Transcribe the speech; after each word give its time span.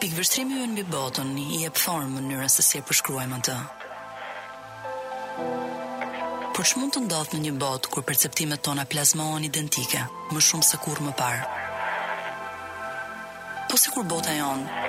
Pikë 0.00 0.16
vështrimi 0.16 0.54
ju 0.56 0.62
në 0.66 0.74
bi 0.78 0.82
botën 0.96 1.32
i 1.36 1.58
e 1.68 1.70
pëthorën 1.76 2.08
më 2.16 2.20
njërën 2.24 2.48
se 2.52 2.62
si 2.64 2.78
e 2.78 2.82
përshkruajmë 2.88 3.38
të. 3.48 3.56
Por 6.56 6.64
që 6.70 6.80
mund 6.80 6.94
të 6.96 7.02
ndodhë 7.04 7.34
në 7.36 7.40
një 7.44 7.52
botë 7.60 7.90
kur 7.92 8.06
perceptimet 8.08 8.62
tona 8.64 8.86
plazmohen 8.88 9.44
identike, 9.44 10.00
më 10.32 10.42
shumë 10.46 10.68
se 10.70 10.80
kur 10.80 11.02
më 11.04 11.12
parë? 11.20 11.44
Po 13.68 13.76
se 13.82 13.92
kur 13.92 14.08
bota 14.14 14.32
jonë, 14.38 14.88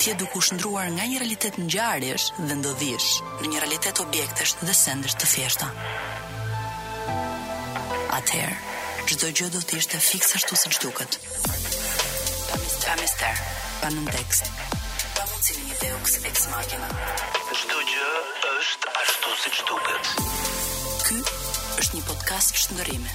ti 0.00 0.14
e 0.14 0.16
duku 0.24 0.40
shëndruar 0.48 0.88
nga 0.96 1.04
një 1.04 1.20
realitet 1.20 1.60
në 1.60 1.68
gjarësh 1.76 2.26
dhe 2.40 2.58
ndodhish 2.62 3.10
në 3.42 3.52
një 3.52 3.62
realitet 3.66 4.00
objektesh 4.08 4.56
dhe 4.64 4.78
sendesh 4.80 5.18
të 5.20 5.28
fjeshta. 5.34 5.68
Atëherë, 8.20 8.56
gjdo 9.12 9.34
gjë 9.36 9.52
do 9.58 9.60
të 9.68 9.82
ishte 9.84 10.00
fiksa 10.12 10.40
shtu 10.40 10.56
se 10.64 10.72
gjduket 10.78 11.20
pa 13.84 13.90
nën 13.92 14.06
tekst. 14.16 14.44
Pa 15.14 15.24
mundësi 15.28 15.58
një 15.68 15.74
deux 15.82 16.12
ex 16.28 16.38
machina. 16.52 16.86
Çdo 17.60 17.80
gjë 17.90 18.04
është 18.52 18.92
ashtu 19.00 19.32
siç 19.42 19.58
duket. 19.68 20.04
Ky 21.04 21.16
është 21.82 21.98
një 21.98 22.00
podcast 22.08 22.56
shndërrimi. 22.62 23.12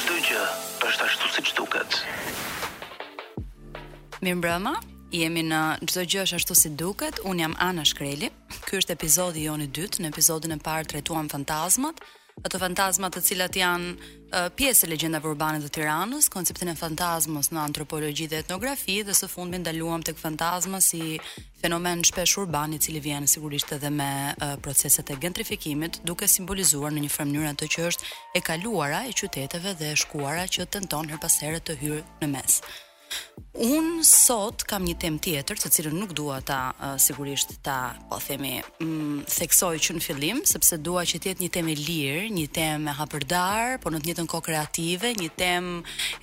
Çdo 0.00 0.18
gjë 0.26 0.42
është 0.88 1.04
ashtu 1.06 1.26
siç 1.36 1.48
duket. 1.60 1.90
Mirëmbrëma, 4.24 4.74
jemi 5.14 5.46
në 5.52 5.62
çdo 5.86 6.06
gjë 6.10 6.24
është 6.26 6.40
ashtu 6.40 6.58
si 6.58 6.74
duket. 6.82 7.22
Un 7.22 7.44
jam 7.44 7.54
Ana 7.68 7.86
Shkreli. 7.86 8.32
Ky 8.66 8.82
është 8.82 8.98
episodi 8.98 9.46
jonë 9.46 9.70
i 9.70 9.72
dytë. 9.78 10.02
Në 10.02 10.10
episodin 10.10 10.58
e 10.58 10.58
parë 10.58 10.90
trajtuam 10.90 11.30
fantazmat, 11.30 12.02
ato 12.42 12.58
fantazma 12.58 13.14
të 13.14 13.20
cilat 13.28 13.56
janë 13.62 14.12
pjesë 14.58 14.86
e 14.86 14.90
legjendave 14.90 15.28
urbane 15.30 15.60
të 15.62 15.68
Tiranës, 15.76 16.26
konceptin 16.32 16.70
e 16.72 16.76
fantazmës 16.78 17.50
në 17.54 17.60
antropologji 17.64 18.26
dhe 18.32 18.40
etnografi 18.42 18.96
dhe 19.06 19.14
së 19.14 19.28
fundmi 19.30 19.60
ndaluam 19.62 20.02
tek 20.02 20.18
fantazma 20.18 20.80
si 20.82 21.18
fenomen 21.62 22.02
shpesh 22.08 22.34
urban 22.42 22.72
i 22.74 22.80
cili 22.82 23.00
vjen 23.04 23.28
sigurisht 23.30 23.72
edhe 23.76 23.90
me 23.94 24.08
uh, 24.34 24.56
proceset 24.66 25.10
e 25.14 25.18
gentrifikimit, 25.22 26.00
duke 26.04 26.26
simbolizuar 26.28 26.92
në 26.92 27.04
një 27.06 27.12
farë 27.16 27.30
mënyrë 27.32 27.52
atë 27.52 27.70
që 27.76 27.86
është 27.92 28.10
e 28.34 28.42
kaluara 28.50 29.04
e 29.10 29.14
qyteteve 29.22 29.76
dhe 29.80 29.92
e 29.94 30.00
shkuara 30.02 30.48
që 30.56 30.66
tenton 30.66 31.12
her 31.14 31.22
pas 31.22 31.38
të 31.44 31.78
hyrë 31.84 32.02
në 32.24 32.32
mes. 32.36 32.60
Un 33.56 33.86
sot 34.02 34.64
kam 34.66 34.82
një 34.86 34.94
temë 35.04 35.20
tjetër, 35.22 35.58
të 35.62 35.70
cilën 35.76 35.94
nuk 36.02 36.10
dua 36.18 36.40
ta 36.42 36.56
uh, 36.74 36.94
sigurisht 37.02 37.52
ta, 37.66 37.76
po 38.10 38.18
themi, 38.22 38.56
mm, 38.82 39.20
theksoj 39.30 39.72
që 39.84 39.94
në 39.98 40.02
fillim, 40.02 40.40
sepse 40.50 40.78
dua 40.82 41.04
që 41.06 41.20
të 41.22 41.30
jetë 41.30 41.44
një 41.44 41.50
temë 41.58 41.70
e 41.70 41.76
lirë, 41.80 42.24
një 42.38 42.46
temë 42.58 42.90
e 42.90 42.94
hapërdar, 42.98 43.76
por 43.84 43.94
në 43.94 44.02
të 44.02 44.10
njëjtën 44.10 44.30
kohë 44.34 44.46
kreative, 44.50 45.12
një 45.22 45.30
temë 45.44 45.76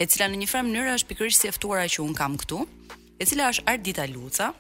e 0.03 0.09
cila 0.11 0.27
në 0.33 0.41
një 0.43 0.49
farë 0.53 0.67
mënyrë 0.71 0.97
është 0.97 1.13
pikërisht 1.13 1.45
si 1.45 1.51
e 1.51 1.55
ftuara 1.55 1.87
që 1.95 2.03
un 2.05 2.17
kam 2.19 2.35
këtu, 2.43 2.65
e 3.21 3.29
cila 3.31 3.47
është 3.53 3.69
Ardita 3.77 4.09
Luca 4.11 4.51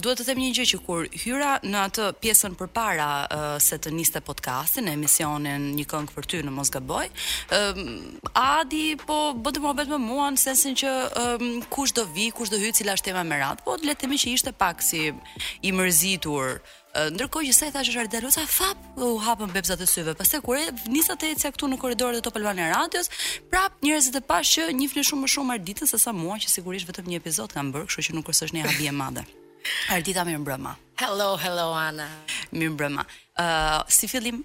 duhet 0.00 0.20
të 0.20 0.24
them 0.26 0.40
një 0.42 0.50
gjë 0.56 0.64
që 0.72 0.78
kur 0.86 1.06
hyra 1.24 1.50
në 1.62 1.80
atë 1.88 2.06
pjesën 2.22 2.56
përpara 2.58 3.08
uh, 3.22 3.50
se 3.62 3.78
të 3.82 3.92
niste 3.94 4.22
podcastin, 4.26 4.88
emisionin 4.90 5.68
një 5.76 5.86
këngë 5.90 6.14
për 6.16 6.28
ty 6.30 6.40
në 6.46 6.54
Mosgaboj, 6.56 7.06
ë 7.10 7.60
uh, 7.60 7.94
Adi 8.40 8.94
po 9.06 9.20
bë 9.36 9.52
të 9.56 9.62
mohbet 9.64 9.90
me 9.92 9.98
mua 10.02 10.30
në 10.34 10.40
sensin 10.42 10.76
që 10.82 10.90
um, 11.22 11.48
kush 11.72 11.94
do 11.96 12.06
vi, 12.14 12.30
kush 12.34 12.50
do 12.52 12.58
hyj, 12.60 12.74
cila 12.80 12.96
është 12.98 13.10
tema 13.10 13.24
me 13.28 13.38
radhë, 13.40 13.64
po 13.66 13.76
le 13.80 13.94
të 13.94 14.06
themi 14.06 14.18
që 14.20 14.34
ishte 14.36 14.54
pak 14.56 14.82
si 14.82 15.06
i 15.10 15.74
mërzitur 15.74 16.58
ndërkohë 16.94 17.46
që 17.48 17.54
sa 17.54 17.68
i 17.70 17.72
thashë 17.74 17.92
Radio 17.98 18.20
Luca 18.24 18.42
fap 18.50 18.78
u 18.98 19.12
hapën 19.22 19.52
bebzat 19.54 19.82
e 19.82 19.86
syve. 19.86 20.14
Pastaj 20.18 20.40
kur 20.42 20.58
e 20.58 20.64
nisat 20.90 21.20
të 21.22 21.28
ecja 21.34 21.50
këtu 21.54 21.68
në 21.70 21.76
korridorët 21.78 22.18
e 22.18 22.24
Top 22.26 22.38
Albanian 22.40 22.72
Radios, 22.74 23.06
prap 23.50 23.76
njerëzit 23.84 24.16
e 24.18 24.22
pashë 24.26 24.66
që 24.68 24.74
një 24.78 24.88
flesh 24.90 25.12
shumë 25.12 25.22
më 25.26 25.30
shumë 25.34 25.54
arditën 25.56 25.90
se 25.90 26.00
sa 26.02 26.12
mua 26.12 26.38
që 26.42 26.50
sigurisht 26.50 26.90
vetëm 26.90 27.12
një 27.12 27.20
epizod 27.22 27.54
kanë 27.54 27.70
bërë, 27.76 27.88
kështu 27.90 28.08
që 28.08 28.16
nuk 28.18 28.32
është 28.32 28.50
një 28.56 28.66
habi 28.66 28.90
e 28.90 28.94
madhe. 28.96 29.24
Ardita 29.94 30.24
mirë 30.26 30.42
mbrëmë. 30.42 30.72
Hello, 31.04 31.30
hello 31.38 31.68
Ana. 31.78 32.08
Mirë 32.50 32.74
mbrëmë. 32.74 33.06
Ë 33.38 33.46
uh, 33.46 33.78
si 33.86 34.10
fillim? 34.10 34.42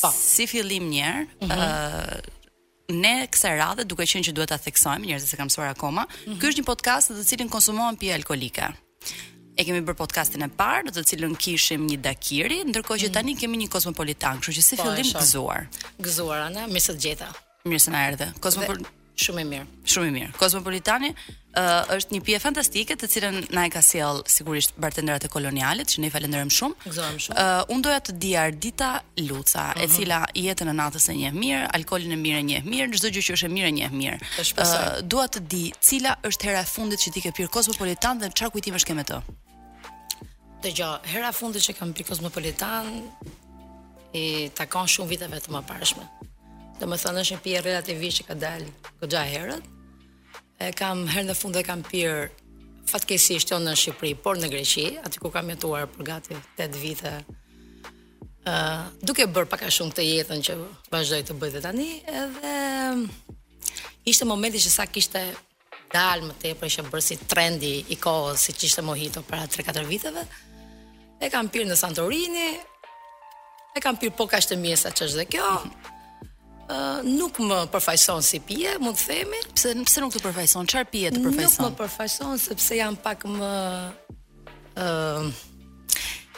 Po. 0.00 0.10
Si 0.16 0.46
fillim 0.48 0.88
një 0.94 1.04
herë? 1.04 1.28
Mhm. 1.28 1.52
Ë 1.52 1.54
mm 1.54 1.60
-hmm. 1.60 2.16
uh, 2.16 2.34
Ne 2.88 3.26
kësaj 3.32 3.56
radhe 3.58 3.82
duke 3.84 4.04
qenë 4.06 4.24
që 4.28 4.32
duhet 4.32 4.48
ta 4.48 4.58
theksojmë 4.62 5.06
njerëzit 5.08 5.32
që 5.34 5.36
kanë 5.36 5.48
mësuar 5.50 5.68
akoma, 5.72 6.02
mm 6.02 6.06
-hmm. 6.06 6.38
ky 6.40 6.44
është 6.48 6.60
një 6.60 6.66
podcast 6.70 7.10
në 7.10 7.14
të 7.18 7.24
cilin 7.24 7.48
konsumohen 7.48 7.96
pije 7.96 8.14
alkolike 8.14 8.62
e 9.56 9.64
kemi 9.64 9.80
bër 9.88 9.96
podcastin 10.02 10.44
e 10.44 10.48
parë, 10.60 10.90
do 10.92 10.98
të 11.02 11.08
cilën 11.14 11.32
kishim 11.40 11.86
një 11.88 11.98
dakiri, 12.04 12.60
ndërkohë 12.68 13.02
që 13.06 13.08
mm. 13.10 13.14
tani 13.16 13.34
kemi 13.40 13.60
një 13.62 13.70
kozmopolitan, 13.72 14.40
kështu 14.42 14.58
që 14.58 14.64
si 14.68 14.76
po, 14.78 14.90
fillim 14.90 15.12
gëzuar. 15.16 15.66
Gëzuar 16.04 16.44
ana, 16.50 16.66
mirë 16.68 16.86
se 16.90 16.98
gjeta. 17.00 17.30
Mirë 17.66 17.86
se 17.86 17.94
na 17.94 18.02
erdhe. 18.10 18.28
Kozmopol 18.44 18.84
shumë 19.16 19.40
i 19.40 19.50
mirë. 19.54 19.66
Shumë 19.96 20.10
i 20.12 20.14
mirë. 20.20 20.34
Kozmopolitani 20.42 21.14
Uh, 21.56 21.86
është 21.94 22.12
një 22.12 22.18
pije 22.26 22.36
fantastike 22.44 22.92
të 23.00 23.06
cilën 23.08 23.36
na 23.56 23.62
e 23.64 23.70
ka 23.72 23.80
sjell 23.80 24.18
sigurisht 24.28 24.74
bartenderat 24.76 25.24
e 25.24 25.30
kolonialit, 25.32 25.88
që 25.88 26.02
ne 26.02 26.10
i 26.10 26.12
falenderojmë 26.12 26.52
shumë. 26.52 26.76
Gëzojmë 26.84 27.22
shumë. 27.26 27.38
Uh, 27.40 27.72
Unë 27.72 27.84
doja 27.86 28.02
të 28.04 28.14
di 28.20 28.32
Ardita 28.36 28.90
Luca, 29.24 29.64
uh 29.72 29.72
-huh. 29.72 29.80
e 29.80 29.86
mhm. 29.86 29.94
cila 29.96 30.18
jetën 30.44 30.68
e 30.68 30.74
natës 30.80 31.06
e 31.08 31.14
njeh 31.16 31.32
mirë, 31.42 31.62
alkolin 31.78 32.12
e 32.12 32.18
mirë 32.26 32.38
e 32.38 32.44
njeh 32.50 32.62
mirë, 32.72 32.90
çdo 32.98 33.08
gjë 33.14 33.24
që 33.28 33.32
është 33.38 33.46
e 33.48 33.52
mirë 33.56 33.68
e 33.68 33.74
njeh 33.78 33.92
mirë. 34.00 34.18
Uh, 34.36 35.00
Dua 35.12 35.24
të 35.32 35.38
di 35.52 35.64
cila 35.86 36.12
është 36.28 36.42
hera 36.46 36.60
e 36.60 36.68
fundit 36.74 36.98
që 37.04 37.08
ti 37.14 37.20
ke 37.24 37.30
pirë 37.36 37.48
kozmopolitan 37.56 38.14
dhe 38.20 38.26
çfarë 38.36 38.52
kujtimesh 38.54 38.84
ke 38.86 38.92
me 38.98 39.04
të. 39.08 39.16
Të 40.62 40.70
gjo, 40.76 40.86
hera 41.10 41.32
fundi 41.36 41.60
që 41.60 41.74
kam 41.76 41.90
pikos 41.96 42.20
më 42.24 42.30
politan, 42.32 42.92
i 44.16 44.48
takon 44.56 44.88
shumë 44.88 45.10
viteve 45.12 45.40
të 45.44 45.52
më 45.52 45.60
parashme. 45.68 46.06
Dhe 46.78 46.86
më 46.88 46.96
thënë 47.02 47.22
është 47.24 47.34
një 47.36 47.42
pje 47.44 47.60
relativisht 47.66 48.20
që 48.22 48.26
ka 48.30 48.36
dalë 48.40 48.70
këtë 49.02 49.24
herët. 49.32 49.66
E 50.64 50.70
kam 50.76 51.02
herë 51.12 51.28
në 51.28 51.36
fund 51.36 51.56
dhe 51.58 51.64
kam 51.66 51.82
pje 51.84 52.08
fatkesisht 52.88 53.52
jo 53.52 53.58
në 53.60 53.74
Shqipëri, 53.76 54.14
por 54.24 54.40
në 54.40 54.48
Greqi, 54.54 54.86
aty 55.04 55.20
ku 55.20 55.28
kam 55.34 55.50
jetuar 55.52 55.88
për 55.92 56.06
gati 56.10 56.38
8 56.58 56.80
vite. 56.80 57.12
Uh, 58.46 58.86
duke 59.02 59.26
bërë 59.26 59.50
paka 59.50 59.68
shumë 59.74 59.92
këtë 59.92 60.06
jetën 60.06 60.44
që 60.48 60.56
vazhdoj 60.92 61.20
të 61.28 61.36
bëjtë 61.42 61.62
tani, 61.66 61.88
edhe 62.06 64.02
ishte 64.06 64.24
momenti 64.30 64.62
që 64.62 64.72
sa 64.78 64.86
kishte 64.86 65.24
dalë 65.92 66.28
më 66.30 66.36
tepër 66.44 66.70
që 66.76 66.84
bërë 66.88 67.04
si 67.10 67.18
trendi 67.30 67.74
i 67.92 67.98
kohës 68.00 68.46
si 68.46 68.54
që 68.56 68.68
ishte 68.70 68.84
mojito 68.86 69.20
para 69.28 69.48
3-4 69.50 69.84
viteve, 69.90 70.22
e 71.20 71.28
kam 71.32 71.48
pirë 71.52 71.68
në 71.70 71.76
Santorini, 71.80 72.46
e 73.76 73.82
kam 73.82 73.96
pirë 74.00 74.14
po 74.16 74.26
ka 74.30 74.40
shtë 74.42 74.56
mjesë 74.60 74.92
që 74.96 75.06
është 75.08 75.18
dhe 75.20 75.26
kjo, 75.32 75.50
mm 75.50 75.70
-hmm. 75.70 76.64
uh, 76.68 77.18
nuk 77.18 77.38
më 77.40 77.58
përfajson 77.72 78.22
si 78.22 78.40
pje, 78.40 78.76
mund 78.80 78.96
të 78.96 79.04
themi. 79.08 79.40
Pse, 79.54 79.74
pse 79.86 80.00
nuk 80.00 80.12
të 80.14 80.22
përfajson? 80.28 80.66
Qarë 80.72 80.90
pje 80.92 81.10
të 81.10 81.20
përfajson? 81.24 81.64
Nuk 81.64 81.72
më 81.72 81.76
përfajson, 81.82 82.38
sepse 82.38 82.74
jam 82.76 82.96
pak 82.96 83.24
më 83.24 83.54
uh, 84.76 85.32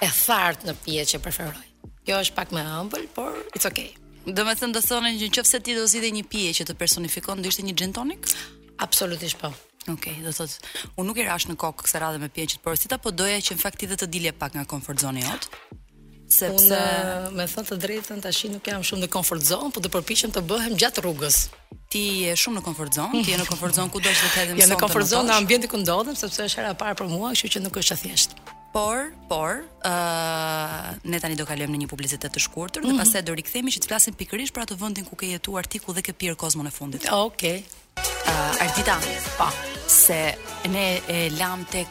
e 0.01 0.09
thartë 0.27 0.67
në 0.69 0.75
pje 0.85 1.01
që 1.11 1.19
preferoj. 1.19 1.65
Kjo 2.05 2.17
është 2.25 2.35
pak 2.35 2.49
më 2.51 2.61
ëmbël, 2.81 3.07
por 3.15 3.33
it's 3.55 3.67
okay. 3.67 3.95
Do 4.27 4.45
me 4.45 4.55
thëmë 4.55 4.73
dhe 4.75 4.83
thonë 4.89 5.11
në 5.15 5.29
që 5.35 5.63
ti 5.63 5.75
do 5.75 5.85
zide 5.87 6.09
një 6.11 6.25
pje 6.29 6.49
që 6.57 6.63
të 6.69 6.75
personifikon, 6.75 7.43
do 7.43 7.49
ishte 7.49 7.63
një 7.63 7.75
gin 7.75 7.93
tonic? 7.93 8.27
Absolutisht 8.79 9.39
po. 9.41 9.53
Ok, 9.87 10.05
do 10.23 10.33
thot, 10.35 10.59
unë 10.99 11.07
nuk 11.09 11.21
i 11.23 11.27
rash 11.29 11.47
në 11.49 11.55
kokë 11.61 11.87
kësaj 11.87 12.01
radhe 12.03 12.21
me 12.21 12.29
pjeqit, 12.35 12.61
por 12.65 12.77
sita 12.77 12.99
po 13.01 13.13
doja 13.15 13.39
që 13.41 13.57
në 13.57 13.63
fakt 13.63 13.79
ti 13.81 13.89
të 13.89 14.09
dilje 14.11 14.33
pak 14.37 14.57
nga 14.57 14.65
comfort 14.69 15.01
zone 15.05 15.23
jot. 15.23 15.47
Sepse 16.29 16.77
un, 16.79 17.37
me 17.39 17.47
thënë 17.49 17.71
të 17.71 17.77
drejtën 17.81 18.19
tash 18.21 18.43
nuk 18.53 18.67
jam 18.69 18.83
shumë 18.85 19.07
në 19.07 19.11
comfort 19.15 19.47
zone, 19.49 19.71
por 19.73 19.81
do 19.85 19.89
përpiqem 19.95 20.35
të 20.35 20.43
bëhem 20.51 20.75
gjatë 20.83 21.05
rrugës. 21.07 21.39
Ti 21.89 22.03
je 22.27 22.35
shumë 22.43 22.59
në 22.59 22.67
comfort 22.67 22.99
zone, 22.99 23.23
ti 23.25 23.33
je 23.33 23.39
në 23.41 23.47
comfort 23.49 23.79
zone 23.79 23.89
ku 23.95 24.03
do 24.05 24.11
të 24.13 24.33
thëhem 24.35 24.51
sonte. 24.53 24.67
Je 24.67 24.69
në 24.75 24.79
comfort 24.83 25.09
zone 25.09 25.31
në 25.31 25.39
ambientin 25.41 25.73
ku 25.73 25.81
ndodhem 25.81 26.19
sepse 26.21 26.45
është 26.51 26.61
hera 26.61 26.75
e 26.75 26.79
parë 26.83 26.99
për 27.01 27.09
mua, 27.15 27.33
kështu 27.33 27.55
që 27.57 27.65
nuk 27.65 27.81
është 27.81 27.97
e 27.97 28.03
thjeshtë. 28.05 28.43
Por, 28.75 29.07
por, 29.31 29.63
ë 29.65 29.91
uh, 29.91 30.93
ne 31.09 31.23
tani 31.25 31.39
do 31.41 31.47
kalojmë 31.49 31.73
në 31.73 31.81
një 31.87 31.89
publicitet 31.89 32.35
të 32.37 32.43
shkurtër 32.45 32.85
mm 32.85 32.91
-hmm. 32.91 32.93
dhe 32.93 32.93
mhm. 32.99 33.03
pastaj 33.03 33.23
do 33.27 33.35
rikthehemi 33.41 33.73
që 33.73 33.81
të 33.83 33.89
flasim 33.89 34.15
pikërisht 34.15 34.53
për 34.55 34.63
atë 34.69 34.77
vendin 34.85 35.09
ku 35.09 35.17
ke 35.17 35.27
jetuar 35.33 35.65
ti 35.67 35.79
ku 35.79 35.97
dhe 35.97 36.03
ke 36.03 36.13
pirë 36.13 36.37
e 36.67 36.71
fundit. 36.71 37.03
Okej. 37.11 37.29
Okay. 37.31 37.59
Uh, 38.31 38.63
Ardita. 38.65 38.95
Pa. 39.39 39.49
Po 39.51 39.78
se 39.89 40.39
ne 40.71 41.01
e 41.09 41.31
lam 41.39 41.65
tek 41.65 41.87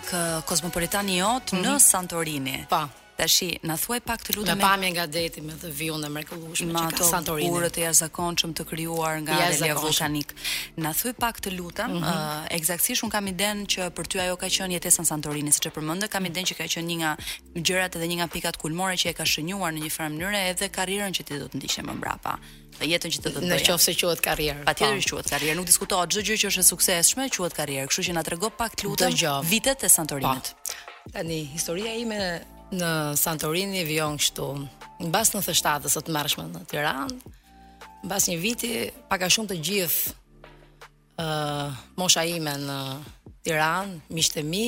kozmopolitani 0.46 1.14
i 1.16 1.18
jot 1.18 1.52
mm 1.52 1.58
-hmm. 1.58 1.62
në 1.66 1.70
mhm. 1.70 1.78
Santorini. 1.80 2.66
Pa. 2.70 2.88
Tashi 3.18 3.58
na 3.64 3.78
thuaj 3.78 4.00
pak 4.00 4.22
të 4.30 4.36
lutem. 4.38 4.58
Me 4.58 4.62
pamje 4.62 4.92
nga 4.92 5.06
deti 5.08 5.42
me 5.42 5.54
të 5.54 5.72
vijon 5.78 6.02
dhe 6.02 6.10
mrekullueshëm 6.10 6.70
që 6.70 6.98
ka 6.98 7.04
Santorini. 7.04 7.50
Ma 7.52 7.58
të 7.66 7.82
jashtëzakonshëm 7.84 8.54
të 8.54 8.64
krijuar 8.70 9.22
nga 9.22 9.34
Lele 9.38 9.74
Vulkanik. 9.74 10.36
Na 10.76 10.94
thuaj 10.94 11.14
pak 11.14 11.42
të 11.42 11.58
lutem, 11.58 11.92
mm 11.92 12.00
-hmm. 12.00 12.42
uh, 12.42 12.46
eksaktësisht 12.52 13.04
un 13.04 13.10
kam 13.10 13.28
iden 13.28 13.66
që 13.66 13.90
për 13.90 14.06
ty 14.08 14.20
ajo 14.22 14.36
ka 14.38 14.46
qenë 14.46 14.72
jetesa 14.74 15.02
në 15.02 15.06
Santorini, 15.08 15.52
siç 15.52 15.66
e 15.68 15.70
përmend, 15.70 16.08
kam 16.08 16.26
iden 16.26 16.44
që 16.46 16.54
ka 16.58 16.64
qenë 16.64 16.86
një 16.88 16.98
nga 16.98 17.12
gjërat 17.56 17.96
edhe 17.96 18.06
një 18.08 18.16
nga 18.18 18.28
pikat 18.28 18.58
kulmore 18.58 18.94
që 18.96 19.08
e 19.10 19.14
ka 19.14 19.24
shënuar 19.24 19.72
në 19.74 19.80
një 19.84 19.92
farë 19.98 20.12
mënyre 20.14 20.50
edhe 20.52 20.68
karrierën 20.70 21.12
që 21.18 21.24
ti 21.24 21.40
do 21.40 21.46
të 21.48 21.56
ndiqesh 21.58 21.80
më 21.88 21.96
brapa 22.02 22.38
në 22.82 22.88
jetën 22.92 23.12
që 23.14 23.22
të 23.24 23.32
të 23.36 23.42
doja. 23.42 23.58
Nëse 23.58 23.96
quhet 24.00 24.22
karrierë. 24.26 24.64
Patjetër 24.68 25.00
po. 25.06 25.16
quhet 25.18 25.30
karrierë, 25.34 25.56
nuk 25.60 25.70
diskutohet 25.70 26.12
çdo 26.14 26.24
gjë 26.28 26.38
që 26.44 26.50
është 26.52 26.62
e 26.64 26.68
suksesshme, 26.72 27.28
quhet 27.34 27.56
karrierë. 27.58 27.88
Kështu 27.90 28.06
që 28.10 28.16
na 28.18 28.24
trego 28.28 28.50
pak 28.50 28.76
të 28.80 28.88
lutem 28.90 29.14
vitet 29.50 29.84
e 29.84 29.90
Santorinit. 29.90 30.52
Po. 30.54 30.76
Tani 31.14 31.40
historia 31.54 31.94
ime 31.96 32.20
në 32.78 32.92
Santorini 33.18 33.86
vjen 33.88 34.18
kështu. 34.22 34.50
Mbas 35.10 35.34
97-s 35.36 35.98
të 36.06 36.12
marrshme 36.14 36.48
në 36.52 36.64
Tiranë, 36.72 37.34
mbas 38.08 38.26
një 38.32 38.38
viti 38.42 38.72
pak 39.10 39.22
a 39.28 39.30
shumë 39.30 39.52
të 39.52 39.58
gjithë 39.68 40.16
ë 41.18 41.26
uh, 41.26 41.78
mosha 41.98 42.24
ime 42.30 42.56
në 42.62 42.78
Tiranë, 43.46 44.00
miqtë 44.14 44.44
mi 44.46 44.64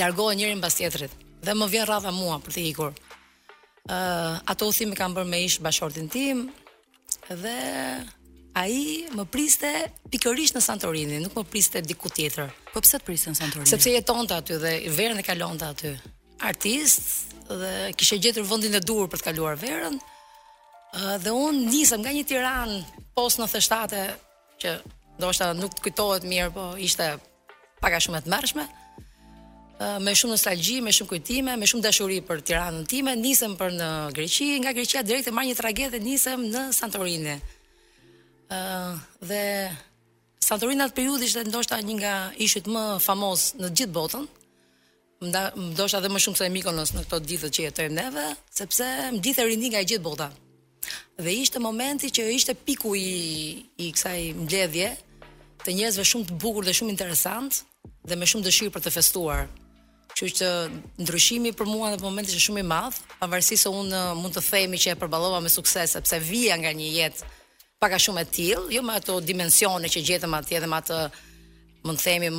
largohen 0.00 0.40
njëri 0.40 0.56
mbas 0.58 0.76
tjetrit 0.80 1.12
dhe 1.44 1.52
më 1.56 1.68
vjen 1.74 1.86
rradha 1.88 2.12
mua 2.12 2.38
për 2.44 2.56
të 2.56 2.64
ikur. 2.70 2.92
ë 3.86 3.94
uh, 3.96 4.34
ato 4.50 4.66
u 4.66 4.72
thimi 4.72 4.96
kanë 4.98 5.14
bërë 5.14 5.28
me 5.30 5.44
ish 5.44 5.60
bashortin 5.62 6.08
tim, 6.10 6.48
dhe 7.42 7.56
a 8.56 8.64
i 8.70 9.06
më 9.12 9.24
priste 9.28 9.70
pikërisht 10.12 10.56
në 10.56 10.62
Santorini, 10.64 11.18
nuk 11.20 11.34
më 11.36 11.44
priste 11.52 11.82
diku 11.84 12.08
tjetër. 12.12 12.52
Po 12.72 12.80
pëse 12.80 13.00
të 13.02 13.06
priste 13.10 13.32
në 13.32 13.38
Santorini? 13.40 13.68
Sepse 13.70 13.92
jeton 13.92 14.26
të 14.30 14.38
aty 14.40 14.56
dhe 14.62 14.72
verën 14.96 15.20
e 15.20 15.26
kalon 15.26 15.60
të 15.60 15.68
aty. 15.72 15.92
Artist 16.50 17.34
dhe 17.48 17.72
kishe 17.96 18.18
gjetur 18.20 18.46
vëndin 18.48 18.78
e 18.78 18.82
dur 18.82 19.10
për 19.12 19.20
të 19.20 19.28
kaluar 19.28 19.58
verën, 19.60 19.98
dhe 21.20 21.34
unë 21.36 21.66
nisëm 21.70 22.02
nga 22.04 22.14
një 22.16 22.24
tiran 22.30 22.74
post 23.16 23.40
në 23.40 23.50
thështate, 23.52 24.00
që 24.62 24.76
ndoshta 25.20 25.50
nuk 25.56 25.76
të 25.76 25.84
kujtojt 25.86 26.24
mirë, 26.28 26.52
po 26.56 26.66
ishte 26.86 27.10
paka 27.84 28.00
shumë 28.00 28.20
e 28.20 28.24
të 28.24 28.32
mërshme, 28.32 28.64
me 29.78 30.12
shumë 30.16 30.32
nostalgji, 30.32 30.78
me 30.80 30.92
shumë 30.96 31.10
kujtime, 31.10 31.54
me 31.60 31.66
shumë 31.68 31.84
dashuri 31.84 32.20
për 32.24 32.40
Tiranën 32.48 32.86
time, 32.88 33.12
nisëm 33.20 33.56
për 33.60 33.74
në 33.76 33.88
Greqi, 34.16 34.46
nga 34.62 34.72
Greqia 34.76 35.02
direkt 35.04 35.28
e 35.28 35.34
marr 35.34 35.48
një 35.50 35.56
tragjedi 35.58 35.96
dhe 35.98 36.04
nisëm 36.04 36.46
në 36.54 36.62
Santorini. 36.72 37.34
Uh, 38.48 38.96
dhe 39.26 39.42
Santorini 40.46 40.84
atë 40.84 40.96
periudhë 40.96 41.28
ishte 41.28 41.42
ndoshta 41.50 41.80
një 41.84 41.96
nga 42.00 42.14
ishit 42.40 42.68
më 42.72 42.84
famoz 43.04 43.50
në 43.60 43.72
gjithë 43.76 43.94
botën. 43.98 44.24
Nda, 45.26 45.42
ndoshta 45.76 46.00
edhe 46.00 46.10
më 46.12 46.22
shumë 46.24 46.36
se 46.40 46.46
e 46.48 46.52
Mykonos 46.56 46.94
në 46.96 47.04
këto 47.06 47.20
ditë 47.28 47.50
që 47.56 47.66
jetojmë 47.68 47.96
neve, 47.98 48.26
sepse 48.52 48.88
e 49.12 49.44
rini 49.48 49.72
nga 49.74 49.80
gjithë 49.84 50.04
bota. 50.04 50.30
Dhe 51.18 51.32
ishte 51.42 51.60
momenti 51.60 52.08
që 52.14 52.28
ishte 52.32 52.54
piku 52.56 52.94
i 52.96 53.12
i 53.76 53.90
kësaj 53.96 54.20
mbledhje 54.44 54.90
të 55.64 55.74
njerëzve 55.76 56.04
shumë 56.04 56.28
të 56.30 56.40
bukur 56.40 56.64
dhe 56.64 56.72
shumë 56.76 56.92
interesant 56.94 57.64
dhe 58.06 58.16
me 58.16 58.28
shumë 58.28 58.44
dëshirë 58.46 58.72
për 58.76 58.84
të 58.86 58.92
festuar. 58.94 59.48
Kështu 60.16 60.36
që 60.40 60.46
ndryshimi 61.04 61.50
për 61.52 61.68
mua 61.68 61.90
në 61.92 61.98
momentin 62.00 62.32
është 62.32 62.44
shumë 62.46 62.60
i 62.62 62.66
madh, 62.66 62.96
pavarësisht 63.20 63.66
se 63.66 63.68
unë 63.76 63.96
uh, 64.00 64.12
mund 64.16 64.32
të 64.32 64.42
themi 64.46 64.78
që 64.80 64.94
e 64.94 64.96
përballova 65.02 65.42
me 65.44 65.50
sukses 65.52 65.92
sepse 65.92 66.18
vija 66.24 66.56
nga 66.62 66.70
një 66.78 66.86
jetë 66.94 67.28
pak 67.84 67.92
a 67.92 67.98
shumë 68.00 68.22
e 68.24 68.28
tillë, 68.38 68.70
jo 68.78 68.82
me 68.82 68.94
ato 68.96 69.18
dimensione 69.20 69.90
që 69.92 70.04
gjetëm 70.08 70.36
atje 70.38 70.62
dhe 70.64 70.70
me 70.72 70.78
atë 70.80 71.00
mund 71.84 72.00
të 72.00 72.06
themi 72.06 72.30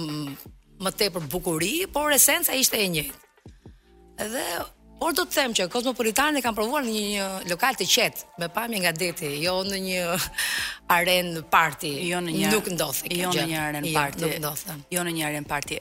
më 0.87 0.93
tepër 1.03 1.29
bukurie, 1.29 1.85
por 1.93 2.09
esenca 2.17 2.57
ishte 2.57 2.81
e 2.81 2.89
njëjtë. 2.89 3.21
Edhe 4.25 4.43
Por 4.97 5.13
do 5.13 5.23
të 5.29 5.35
them 5.37 5.53
që 5.53 5.67
kozmopolitanë 5.69 6.39
e 6.39 6.41
kanë 6.41 6.57
provuar 6.57 6.85
në 6.85 6.93
një, 6.93 7.01
një 7.15 7.25
lokal 7.51 7.77
të 7.77 7.85
qetë, 7.91 8.25
me 8.41 8.47
pamje 8.53 8.79
nga 8.81 8.93
deti, 8.97 9.29
jo 9.43 9.53
në 9.67 9.79
një 9.83 9.99
arenë 10.97 11.33
në 11.35 11.43
parti, 11.53 11.91
jo 12.09 12.21
në 12.25 12.33
një, 12.33 12.51
nuk 12.55 12.71
ndodhë. 12.73 13.11
Jo, 13.13 13.27
jo, 13.27 13.35
jo 13.37 13.45
në 13.45 13.51
një 13.51 13.61
arenë 13.67 13.83
në 13.85 13.93
parti, 13.93 14.17
jo, 14.17 14.27
nuk 14.27 14.41
ndodhë. 14.47 14.77
Jo 14.97 15.05
në 15.05 15.13
një 15.19 15.25
arenë 15.29 15.45
në 15.47 15.51
parti. 15.51 15.79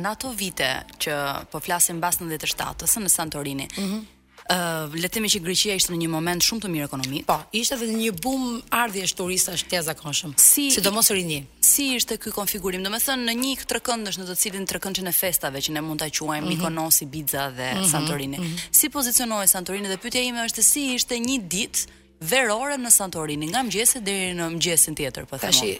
Në 0.00 0.12
ato 0.14 0.32
vite 0.40 0.70
që 1.04 1.20
po 1.52 1.60
flasim 1.66 2.00
bas 2.02 2.22
në 2.24 2.30
27, 2.38 2.88
në 3.04 3.14
Santorini, 3.18 3.68
mm 3.74 3.82
-hmm 3.92 4.02
uh, 4.50 4.92
le 4.94 5.08
të 5.08 5.18
themi 5.18 5.30
që 5.32 5.40
Greqia 5.44 5.76
ishte 5.78 5.92
në 5.94 6.02
një 6.02 6.08
moment 6.12 6.44
shumë 6.44 6.64
të 6.66 6.70
mirë 6.72 6.86
ekonomik. 6.88 7.24
Po, 7.28 7.36
ishte 7.56 7.78
vetëm 7.80 7.96
një 8.00 8.10
bum 8.22 8.58
ardhjes 8.76 9.14
turistash 9.16 9.62
të 9.64 9.78
jashtëzakonshëm. 9.78 10.34
Si, 10.40 10.66
sidomos 10.74 11.08
rinji. 11.16 11.42
Si 11.64 11.86
ishte 11.96 12.18
ky 12.20 12.32
konfigurim? 12.34 12.82
Domethënë 12.84 13.24
në 13.30 13.36
një 13.40 13.54
trekëndësh 13.72 14.18
në 14.20 14.26
të 14.28 14.36
cilin 14.42 14.66
trekëndëshën 14.70 15.08
e 15.10 15.14
festave 15.16 15.62
që 15.64 15.74
ne 15.78 15.82
mund 15.86 16.02
ta 16.04 16.10
quajmë 16.10 16.46
mm 16.46 16.50
-hmm. 16.50 16.56
Mikonos, 16.56 17.02
Ibiza 17.06 17.50
dhe 17.56 17.72
mm 17.74 17.80
-hmm. 17.80 17.90
Santorini. 17.90 18.38
Mm 18.38 18.44
-hmm. 18.44 18.60
Si 18.70 18.88
pozicionohej 18.88 19.48
Santorini 19.48 19.88
dhe 19.88 19.96
pyetja 19.96 20.20
ime 20.22 20.40
është 20.44 20.62
si 20.62 20.82
ishte 20.98 21.14
një 21.18 21.38
ditë 21.48 21.80
verore 22.20 22.76
në 22.76 22.90
Santorini, 22.90 23.46
nga 23.48 23.60
mëngjesi 23.64 24.00
deri 24.04 24.34
në 24.36 24.44
mëngjesin 24.50 24.94
tjetër, 24.96 25.26
po 25.26 25.36
thashë. 25.38 25.78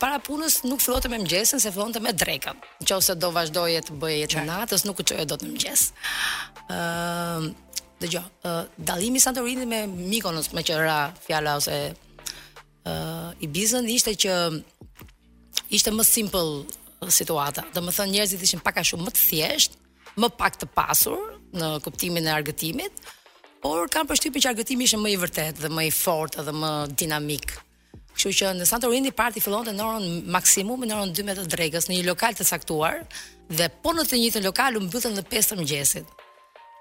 Para 0.00 0.18
punës 0.18 0.64
nuk 0.68 0.80
fillonte 0.80 1.08
me 1.08 1.18
mëngjesin, 1.18 1.58
se 1.60 1.70
fillonte 1.72 2.00
me 2.00 2.12
drekën. 2.12 2.54
Nëse 2.84 3.14
do 3.14 3.30
vazhdoje 3.30 3.80
të 3.80 3.92
bëje 4.00 4.18
jetën 4.22 4.44
natës, 4.46 4.84
nuk 4.84 5.00
u 5.00 5.02
çoje 5.02 5.24
dot 5.24 5.42
në 5.42 5.48
mëngjes. 5.48 5.80
Ëm, 6.68 7.54
dëgjo, 8.02 8.22
uh, 8.48 8.60
dallimi 8.76 9.16
i 9.18 9.22
Santorinit 9.22 9.68
me 9.70 9.82
Mykonos, 9.86 10.50
me 10.56 10.64
që 10.66 10.78
fjala 11.26 11.56
ose 11.60 11.78
uh, 11.90 13.48
bizën, 13.54 13.86
ishte 13.92 14.14
që 14.26 14.36
ishte 15.78 15.94
më 15.94 16.04
simple 16.08 16.42
situata. 17.16 17.64
Do 17.74 17.82
të 17.86 17.94
thonë 17.98 18.14
njerëzit 18.16 18.44
ishin 18.46 18.62
pak 18.64 18.80
a 18.82 18.86
shumë 18.86 19.06
më 19.08 19.14
të 19.16 19.24
thjeshtë, 19.30 19.78
më 20.20 20.30
pak 20.38 20.58
të 20.60 20.68
pasur 20.76 21.34
në 21.56 21.70
kuptimin 21.84 22.28
e 22.28 22.32
argëtimit, 22.38 23.02
por 23.62 23.86
kam 23.92 24.08
përshtypjen 24.10 24.44
që 24.46 24.52
argëtimi 24.54 24.88
ishte 24.88 24.98
më 25.00 25.14
i 25.14 25.20
vërtetë 25.22 25.62
dhe 25.64 25.70
më 25.72 25.86
i 25.90 25.92
fortë 25.94 26.44
dhe 26.48 26.54
më 26.58 26.70
dinamik. 27.02 27.54
Kështu 28.12 28.32
që 28.42 28.50
në 28.58 28.66
Santorini 28.68 29.12
parti 29.16 29.40
fillonte 29.40 29.72
në 29.72 29.84
orën 29.86 30.10
maksimum 30.34 30.82
në 30.84 30.98
orën 30.98 31.14
12 31.16 31.38
të 31.46 31.52
drekës 31.54 31.88
në 31.88 31.96
një 31.96 32.08
lokal 32.10 32.36
të 32.36 32.44
caktuar 32.50 32.98
dhe 33.48 33.68
po 33.82 33.94
në 33.96 34.04
të 34.10 34.20
njëjtën 34.20 34.44
lokal 34.44 34.76
u 34.76 34.82
mbytën 34.84 35.16
në 35.16 35.24
5 35.32 35.52
të 35.54 35.58
mëngjesit 35.62 36.10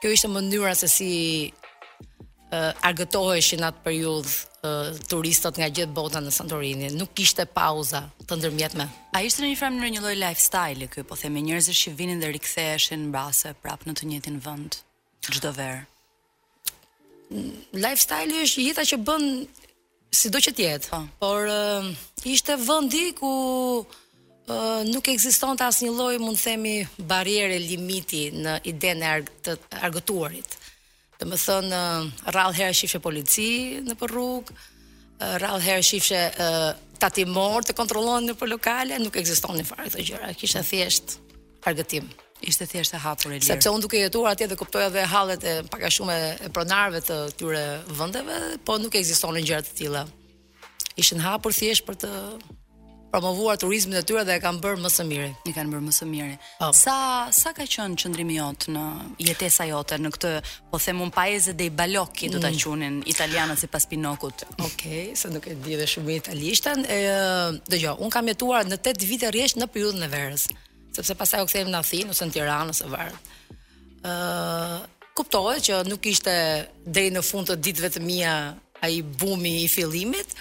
kjo 0.01 0.09
ishte 0.15 0.27
mënyra 0.33 0.74
se 0.77 0.88
si 0.89 1.09
uh, 1.45 2.71
argëtoheshin 2.88 3.62
atë 3.68 3.83
periudh 3.86 4.31
uh, 4.65 4.89
turistët 5.12 5.59
nga 5.62 5.68
gjithë 5.69 5.94
bota 5.98 6.19
në 6.24 6.33
Santorini. 6.33 6.89
Nuk 6.98 7.13
kishte 7.18 7.45
pauza 7.45 8.01
të 8.25 8.38
ndërmjetme. 8.39 8.88
A 9.13 9.21
ishte 9.25 9.45
në 9.45 9.51
një 9.51 9.59
framë 9.62 9.77
mënyrë 9.80 9.95
një 10.00 10.03
lloj 10.06 10.15
lifestyle 10.24 10.89
ky, 10.95 11.06
po 11.06 11.18
themi 11.21 11.44
njerëzit 11.45 11.77
që 11.83 11.94
vinin 12.01 12.19
dhe 12.24 12.31
riktheheshin 12.33 13.07
mbase 13.12 13.53
prapë 13.62 13.89
në 13.92 13.95
të 14.00 14.09
njëjtin 14.12 14.42
vend 14.48 14.80
çdo 15.30 15.53
verë. 15.62 15.83
Mm, 17.30 17.57
lifestyle 17.86 18.42
është 18.48 18.65
jeta 18.68 18.88
që 18.94 19.01
bën 19.06 19.27
do 20.33 20.39
që 20.45 20.56
të 20.57 20.63
jetë. 20.65 20.89
Po. 20.95 21.03
Por 21.21 21.45
uh, 21.45 21.92
ishte 22.25 22.57
vendi 22.68 23.12
ku 23.21 23.33
nuk 24.94 25.06
ekziston 25.12 25.57
të 25.59 25.68
asë 25.68 25.86
një 25.88 25.94
loj 25.98 26.18
mund 26.21 26.39
themi 26.42 26.74
barriere 27.09 27.57
limiti 27.62 28.27
në 28.33 28.57
ide 28.69 28.94
në 29.00 29.12
argëtuarit. 29.86 30.57
Dhe 31.19 31.27
më 31.30 31.38
thënë, 31.44 31.81
rralë 32.33 32.57
herë 32.59 32.77
shifë 32.81 33.01
polici 33.06 33.50
në 33.86 33.95
për 34.00 34.13
rrugë, 34.15 34.56
rralë 35.44 35.63
herë 35.68 35.86
shifë 35.86 36.18
e 36.18 36.50
tatimor 37.01 37.65
të 37.65 37.75
kontrolonë 37.77 38.31
në 38.31 38.39
për 38.42 38.51
lokale, 38.56 38.98
nuk 39.03 39.18
ekziston 39.21 39.57
një 39.59 39.68
farë 39.69 39.94
të 39.95 40.07
gjëra, 40.09 40.31
kishtë 40.39 40.59
në 40.62 40.69
thjesht 40.71 41.15
argëtim. 41.69 42.09
Ishte 42.42 42.65
thjesht 42.65 42.95
e 42.98 43.01
hapur 43.03 43.30
e 43.30 43.36
lirë. 43.38 43.45
Sepse 43.51 43.69
unë 43.69 43.83
duke 43.83 44.00
jetuar 44.01 44.31
atje 44.31 44.48
dhe 44.50 44.56
kuptoja 44.57 44.88
dhe 44.89 45.03
halet 45.12 45.44
e 45.45 45.51
paka 45.69 45.92
shumë 45.94 46.15
e 46.48 46.50
pronarve 46.53 47.03
të 47.05 47.17
tyre 47.38 47.62
vëndeve, 48.00 48.39
po 48.65 48.79
nuk 48.81 48.98
ekzistonin 48.98 49.46
gjëra 49.46 49.67
të 49.67 49.75
tila. 49.77 50.08
Ishin 50.98 51.22
në 51.22 51.27
hapur 51.27 51.53
thjesht 51.53 51.86
për 51.86 52.00
të 52.01 52.10
promovuar 53.12 53.56
turizmin 53.58 53.96
e 53.96 54.01
tyre 54.08 54.24
dhe 54.27 54.34
e 54.38 54.41
kanë 54.46 54.62
bërë 54.63 54.80
më 54.86 54.89
së 54.96 55.03
miri. 55.10 55.32
I 55.50 55.53
kanë 55.56 55.72
bërë 55.74 55.84
më 55.89 55.94
së 55.98 56.08
miri. 56.13 56.36
Oh. 56.63 56.72
Sa 56.84 56.96
sa 57.41 57.50
ka 57.56 57.65
qenë 57.74 58.00
qëndrimi 58.00 58.38
jot 58.39 58.68
në 58.74 58.86
jetesa 59.27 59.68
jote 59.70 59.98
në 60.00 60.12
këtë, 60.15 60.32
po 60.72 60.80
them 60.80 61.03
un 61.06 61.12
paese 61.15 61.53
dei 61.60 61.70
balocchi 61.72 62.30
mm. 62.30 62.34
do 62.34 62.39
ta 62.46 62.51
mm. 62.51 62.60
qunin 62.63 63.00
italianët 63.13 63.60
sipas 63.62 63.86
Pinokut. 63.91 64.46
Okej, 64.53 64.65
okay, 64.68 65.15
se 65.20 65.30
nuk 65.32 65.46
e 65.51 65.58
di 65.65 65.75
dhe 65.82 65.88
shumë 65.94 66.15
italishtan. 66.22 66.86
Ë, 66.88 67.01
dëgjoj, 67.72 67.98
un 68.00 68.13
kam 68.15 68.32
jetuar 68.32 68.65
në 68.70 68.80
8 68.80 69.08
vite 69.12 69.32
rresht 69.36 69.60
në 69.60 69.68
periudhën 69.74 70.08
e 70.08 70.12
verës, 70.13 70.48
sepse 70.96 71.15
pasaj 71.22 71.44
u 71.44 71.50
kthejmë 71.50 71.74
në 71.75 71.82
Athinë 71.84 72.15
ose 72.15 72.27
në 72.30 72.38
Tiranë 72.38 72.75
ose 72.75 72.88
varet. 72.91 73.36
Ë, 74.01 74.13
uh, 74.13 74.77
kuptohet 75.18 75.65
që 75.68 75.84
nuk 75.91 76.08
ishte 76.08 76.34
deri 76.88 77.12
në 77.12 77.25
fund 77.27 77.51
të 77.51 77.60
ditëve 77.65 77.91
të 77.98 78.06
mia 78.08 78.38
ai 78.82 78.96
bumi 79.03 79.58
i 79.65 79.68
fillimit, 79.70 80.32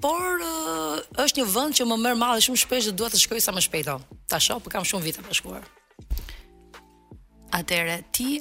por 0.00 0.40
uh, 0.42 1.02
është 1.24 1.40
një 1.42 1.46
vend 1.54 1.76
që 1.78 1.86
më 1.86 1.98
merr 2.02 2.18
mall 2.18 2.40
shumë 2.42 2.58
shpesh 2.64 2.88
dhe 2.90 2.94
dua 2.98 3.10
të 3.12 3.20
shkoj 3.22 3.38
sa 3.44 3.54
më 3.54 3.62
shpejt 3.68 3.92
atë. 3.94 4.10
Po. 4.10 4.18
Tash 4.30 4.50
po 4.62 4.70
kam 4.72 4.84
shumë 4.86 5.04
vite 5.06 5.22
pa 5.22 5.34
shkuar. 5.38 5.62
Atëre 7.54 8.00
ti 8.16 8.40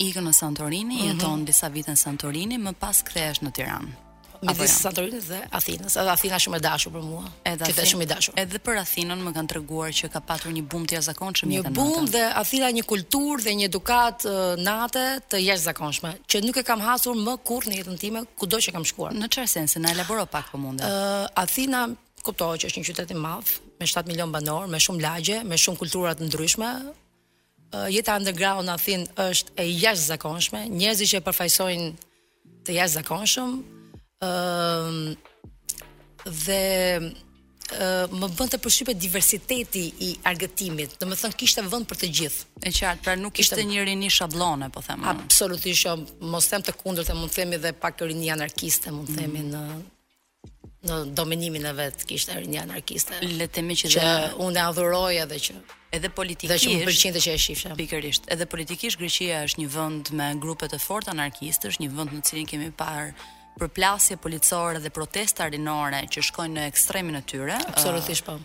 ikën 0.00 0.24
në 0.28 0.32
Santorini, 0.32 0.84
mm 0.84 1.00
-hmm. 1.00 1.12
jeton 1.12 1.44
disa 1.44 1.68
vite 1.68 1.90
në 1.90 1.96
Santorini, 2.06 2.56
më 2.58 2.72
pas 2.72 3.02
kthehesh 3.02 3.42
në 3.42 3.50
Tiranë 3.52 4.07
midis 4.46 4.70
Santorinit 4.82 5.24
dhe 5.28 5.38
Athinës. 5.58 5.94
Edhe 6.00 6.12
Athina 6.14 6.38
shumë 6.40 6.58
e 6.58 6.62
dashur 6.64 6.92
për 6.94 7.04
mua. 7.06 7.22
Edhe 7.50 7.84
shumë 7.90 8.04
e 8.04 8.08
dashur. 8.10 8.34
Edhe 8.42 8.60
për 8.62 8.80
Athinën 8.82 9.22
më 9.26 9.32
kanë 9.36 9.50
treguar 9.54 9.94
që 9.98 10.10
ka 10.12 10.20
patur 10.28 10.52
një 10.54 10.62
bum 10.70 10.84
të 10.88 10.96
jashtëzakonshëm 10.98 11.52
Një 11.54 11.62
bum 11.76 12.06
dhe 12.14 12.22
Athina 12.42 12.70
një 12.76 12.84
kulturë 12.90 13.46
dhe 13.48 13.54
një 13.58 13.68
edukat 13.70 14.26
natë 14.62 15.04
të 15.32 15.40
jashtëzakonshme 15.44 16.12
që 16.30 16.42
nuk 16.46 16.60
e 16.62 16.66
kam 16.70 16.82
hasur 16.86 17.18
më 17.18 17.34
kurrë 17.48 17.72
në 17.72 17.80
jetën 17.80 17.98
time 18.02 18.24
kudo 18.38 18.60
që 18.64 18.74
kam 18.76 18.86
shkuar. 18.92 19.16
Në 19.18 19.30
çfarë 19.34 19.52
sensi 19.56 19.82
na 19.82 19.92
elaboro 19.96 20.26
pak 20.26 20.52
po 20.52 20.62
mundë? 20.62 20.86
Uh, 20.86 21.26
Athina 21.42 21.86
kuptoj 22.26 22.54
që 22.62 22.70
është 22.70 22.82
një 22.82 22.88
qytet 22.90 23.12
i 23.14 23.18
madh 23.18 23.56
me 23.78 23.86
7 23.90 24.06
milion 24.10 24.30
banor, 24.34 24.66
me 24.66 24.78
shumë 24.82 25.02
lagje, 25.02 25.38
me 25.46 25.56
shumë 25.58 25.78
kultura 25.82 26.14
të 26.18 26.28
ndryshme. 26.28 26.70
Uh, 27.68 27.84
jeta 27.92 28.14
underground 28.20 28.66
në 28.68 28.74
Athinë 28.74 29.26
është 29.28 29.58
e 29.62 29.66
jashtëzakonshme, 29.82 30.64
njerëzit 30.78 31.12
që 31.14 31.20
përfaqësojnë 31.28 31.90
të 32.66 32.76
jashtëzakonshëm, 32.78 33.50
ëm 34.18 35.14
ehm, 35.14 35.14
uh, 35.14 35.16
dhe 36.26 38.06
më 38.18 38.28
bën 38.34 38.48
të 38.48 38.58
përshype 38.64 38.94
diversiteti 38.96 39.82
i 40.08 40.08
argëtimit. 40.26 40.96
Do 40.98 41.06
të 41.10 41.18
thonë 41.20 41.38
kishte 41.38 41.62
vend 41.70 41.86
për 41.90 41.96
të 42.00 42.08
gjithë. 42.16 42.40
E 42.66 42.72
qartë, 42.74 43.02
pra 43.04 43.14
nuk 43.20 43.36
kishte, 43.36 43.54
kishte 43.58 43.68
një 43.70 43.84
rini 43.86 44.08
shablone, 44.10 44.70
po 44.74 44.82
them. 44.86 45.04
Absolutisht, 45.04 45.84
jo, 45.86 45.94
mos 46.32 46.48
them 46.48 46.64
të 46.64 46.74
kundërt, 46.80 47.12
mund 47.14 47.30
të 47.30 47.42
themi 47.42 47.60
dhe 47.62 47.72
pak 47.72 48.00
rini 48.08 48.30
anarkiste, 48.34 48.90
mund 48.92 49.12
të 49.12 49.14
mm. 49.14 49.20
themi 49.20 49.46
në 49.52 49.62
në 50.88 50.96
dominimin 51.18 51.64
e 51.68 51.72
vet 51.76 52.04
kishte 52.08 52.34
rini 52.38 52.58
anarkiste. 52.62 53.18
Le 53.26 53.46
të 53.46 53.58
themi 53.58 53.76
që, 53.76 53.90
që 53.94 54.02
dhe... 54.02 54.28
unë 54.46 54.62
adhuroj 54.64 55.14
edhe 55.26 55.38
që 55.42 55.56
edhe 55.98 56.10
politikisht. 56.10 56.54
Dhe 56.54 56.60
që 56.64 56.76
më 56.76 56.86
pëlqente 56.86 57.22
që 57.24 57.34
e 57.34 57.40
shifsha. 57.44 57.74
Pikërisht. 57.78 58.30
Edhe 58.32 58.46
politikisht 58.50 58.98
Greqia 59.00 59.42
është 59.48 59.62
një 59.64 59.68
vend 59.76 60.14
me 60.18 60.30
grupe 60.42 60.66
të 60.70 60.80
fortë 60.82 61.12
anarkistësh, 61.16 61.80
një 61.82 61.92
vend 61.98 62.14
në 62.16 62.24
cilin 62.30 62.48
kemi 62.56 62.70
parë 62.78 63.10
përplasje 63.58 64.16
policore 64.22 64.80
dhe 64.82 64.92
protesta 64.94 65.48
rinore 65.50 66.04
që 66.12 66.22
shkojnë 66.30 66.56
në 66.58 66.66
ekstremin 66.72 67.18
e 67.20 67.24
tyre. 67.28 67.58
Absolutisht 67.72 68.26
po. 68.26 68.36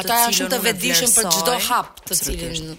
Ata 0.00 0.22
janë 0.24 0.34
shumë 0.40 0.54
të 0.54 0.60
vetëdijshëm 0.66 1.14
për 1.18 1.28
çdo 1.36 1.54
hap 1.68 2.00
të 2.08 2.18
cilin 2.18 2.72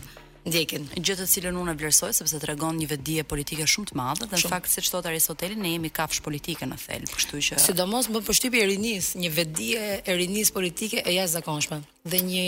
ndjekin. 0.43 0.89
Gjë 0.99 1.15
të 1.21 1.25
cilën 1.31 1.55
unë 1.57 1.71
e 1.71 1.77
vlerësoj 1.79 2.09
sepse 2.17 2.39
tregon 2.43 2.75
një 2.75 2.89
vetdi 2.91 3.17
politike 3.27 3.67
shumë 3.69 3.93
të 3.93 3.99
madhe 3.99 4.27
dhe 4.27 4.39
në 4.41 4.49
fakt 4.51 4.71
siç 4.73 4.89
thotë 4.91 5.11
Aristoteli, 5.13 5.55
ne 5.55 5.71
jemi 5.77 5.91
kafsh 5.95 6.19
politike 6.25 6.67
në 6.67 6.79
thelb, 6.83 7.13
kështu 7.15 7.39
që 7.47 7.59
sidomos 7.63 8.09
më 8.11 8.23
përshtypi 8.27 8.59
e 8.59 8.65
rinis, 8.73 9.13
një 9.15 9.29
vetdi 9.37 9.69
e 9.79 10.17
rinis 10.19 10.51
politike 10.51 10.99
e 11.05 11.15
jashtëzakonshme 11.15 11.79
dhe 12.11 12.19
një 12.27 12.43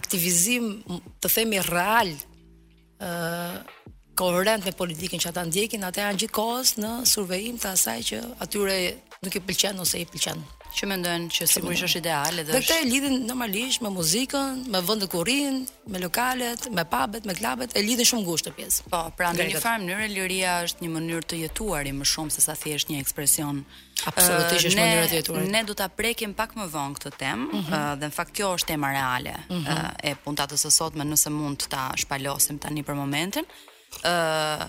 aktivizim, 0.00 0.72
të 1.22 1.30
themi 1.36 1.62
real, 1.70 2.10
ë 2.98 3.14
koherent 4.20 4.62
me 4.68 4.72
politikën 4.76 5.20
që 5.22 5.30
ata 5.32 5.44
ndjekin, 5.48 5.84
ata 5.88 6.04
janë 6.06 6.20
gjithkohës 6.24 6.74
në 6.82 6.90
survejim 7.08 7.56
të 7.62 7.70
asaj 7.74 8.00
që 8.12 8.18
atyre 8.44 8.76
nuk 9.24 9.36
i 9.36 9.42
pëlqen 9.48 9.80
ose 9.84 10.00
i 10.04 10.08
pëlqen. 10.08 10.42
Që 10.70 10.86
mendojnë 10.86 11.30
që 11.34 11.46
sigurisht 11.50 11.84
është 11.88 11.98
ideale 11.98 12.44
dhe 12.46 12.54
është. 12.60 12.72
Dhe 12.76 12.86
lidhin 12.92 13.14
normalisht 13.26 13.82
me 13.82 13.90
muzikën, 13.90 14.60
me 14.70 14.78
vendin 14.86 15.10
ku 15.10 15.24
rrin, 15.26 15.56
me 15.90 15.98
lokalet, 15.98 16.68
me 16.76 16.84
pubet, 16.86 17.26
me 17.26 17.34
klubet, 17.34 17.72
e 17.74 17.82
lidhin 17.82 18.06
shumë 18.06 18.22
ngushtë 18.28 18.52
këtë 18.52 18.58
pjesë. 18.60 18.84
Po, 18.92 19.00
pra 19.18 19.32
në 19.34 19.48
një 19.48 19.62
farë 19.64 19.80
mënyrë 19.88 20.12
liria 20.14 20.52
është 20.68 20.84
një 20.86 20.90
mënyrë 20.94 21.26
të 21.32 21.40
jetuari 21.40 21.94
më 21.98 22.06
shumë 22.12 22.36
sesa 22.36 22.54
thjesht 22.62 22.92
një 22.94 23.00
ekspresion. 23.02 23.64
Absolutisht 24.12 24.68
është 24.70 24.78
mënyrë 24.78 25.08
e 25.08 25.18
jetuar. 25.18 25.48
Ne 25.56 25.64
do 25.66 25.74
ta 25.80 25.88
prekim 25.90 26.36
pak 26.38 26.54
më 26.60 26.68
vonë 26.76 27.00
këtë 27.00 27.12
temë, 27.18 27.48
mm 27.50 27.64
-hmm. 27.64 27.98
dhe 28.04 28.12
në 28.12 28.16
fakt 28.20 28.32
kjo 28.38 28.52
është 28.60 28.70
tema 28.72 28.88
reale 28.94 29.34
mm 29.48 29.64
-hmm. 29.64 29.90
e 30.12 30.14
puntatës 30.24 30.60
së 30.68 30.70
sotme, 30.80 31.02
nëse 31.10 31.28
mund 31.40 31.60
ta 31.72 31.82
shpalosim 32.00 32.56
tani 32.62 32.82
për 32.88 32.94
momentin 33.02 33.44
uh, 34.04 34.66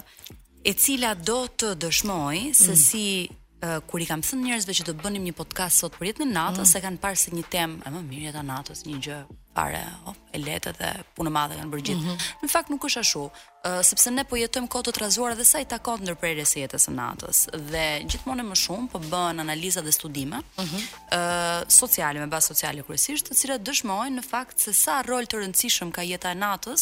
e 0.64 0.74
cila 0.78 1.14
do 1.18 1.44
të 1.58 1.76
dëshmoj 1.82 2.52
se 2.56 2.72
mm. 2.76 2.78
si 2.78 3.06
uh, 3.30 3.80
kur 3.90 4.02
i 4.04 4.08
kam 4.10 4.22
thënë 4.26 4.48
njerëzve 4.50 4.76
që 4.82 4.88
do 4.92 4.96
bënim 5.02 5.26
një 5.30 5.36
podcast 5.38 5.82
sot 5.84 5.98
për 6.00 6.12
jetën 6.12 6.28
e 6.28 6.32
natës, 6.36 6.66
mm. 6.68 6.72
se 6.76 6.82
kanë 6.88 7.02
parë 7.04 7.22
se 7.24 7.34
një 7.36 7.46
temë 7.54 7.86
e 7.90 7.94
më 7.96 8.04
mirë 8.10 8.28
jeta 8.30 8.44
natës, 8.48 8.84
një 8.88 9.00
gjë 9.08 9.20
fare 9.52 9.82
oh, 10.08 10.14
e 10.32 10.40
lehtë 10.40 10.72
dhe 10.78 10.90
punë 11.18 11.32
madhe 11.36 11.58
kanë 11.60 11.68
bërë 11.74 11.84
gjithë. 11.90 12.00
Mm 12.06 12.14
-hmm. 12.16 12.28
Në 12.46 12.50
fakt 12.54 12.70
nuk 12.70 12.86
është 12.88 13.00
ashtu, 13.02 13.24
uh, 13.26 13.82
sepse 13.84 14.12
ne 14.12 14.24
po 14.24 14.36
jetojmë 14.40 14.68
kohë 14.68 14.86
të 14.86 14.92
trazuar 15.00 15.36
dhe 15.36 15.44
sa 15.46 15.60
i 15.60 15.66
takon 15.66 16.00
ndërprerjes 16.02 16.50
së 16.54 16.58
jetës 16.64 16.82
së 16.88 16.92
natës 17.02 17.38
dhe 17.72 17.86
gjithmonë 18.10 18.42
e 18.44 18.48
më 18.52 18.56
shumë 18.64 18.88
po 18.92 19.00
bën 19.12 19.38
analiza 19.46 19.82
dhe 19.82 19.92
studime 19.92 20.38
mm 20.38 20.64
-hmm. 20.66 20.84
uh, 21.18 21.68
sociale 21.68 22.20
me 22.20 22.28
bazë 22.34 22.48
sociale 22.54 22.84
kryesisht, 22.88 23.26
të 23.30 23.34
cilat 23.40 23.62
dëshmojnë 23.68 24.16
në 24.20 24.24
fakt 24.34 24.58
se 24.64 24.74
sa 24.74 24.96
rol 25.02 25.24
të 25.28 25.36
rëndësishëm 25.42 25.90
ka 25.92 26.02
jeta 26.02 26.28
e 26.32 26.38
natës, 26.46 26.82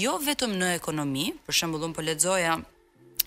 jo 0.00 0.16
vetëm 0.24 0.54
në 0.60 0.72
ekonomi, 0.80 1.30
për 1.46 1.58
shembull 1.60 1.86
un 1.88 1.94
po 1.96 2.04
lexoja 2.04 2.56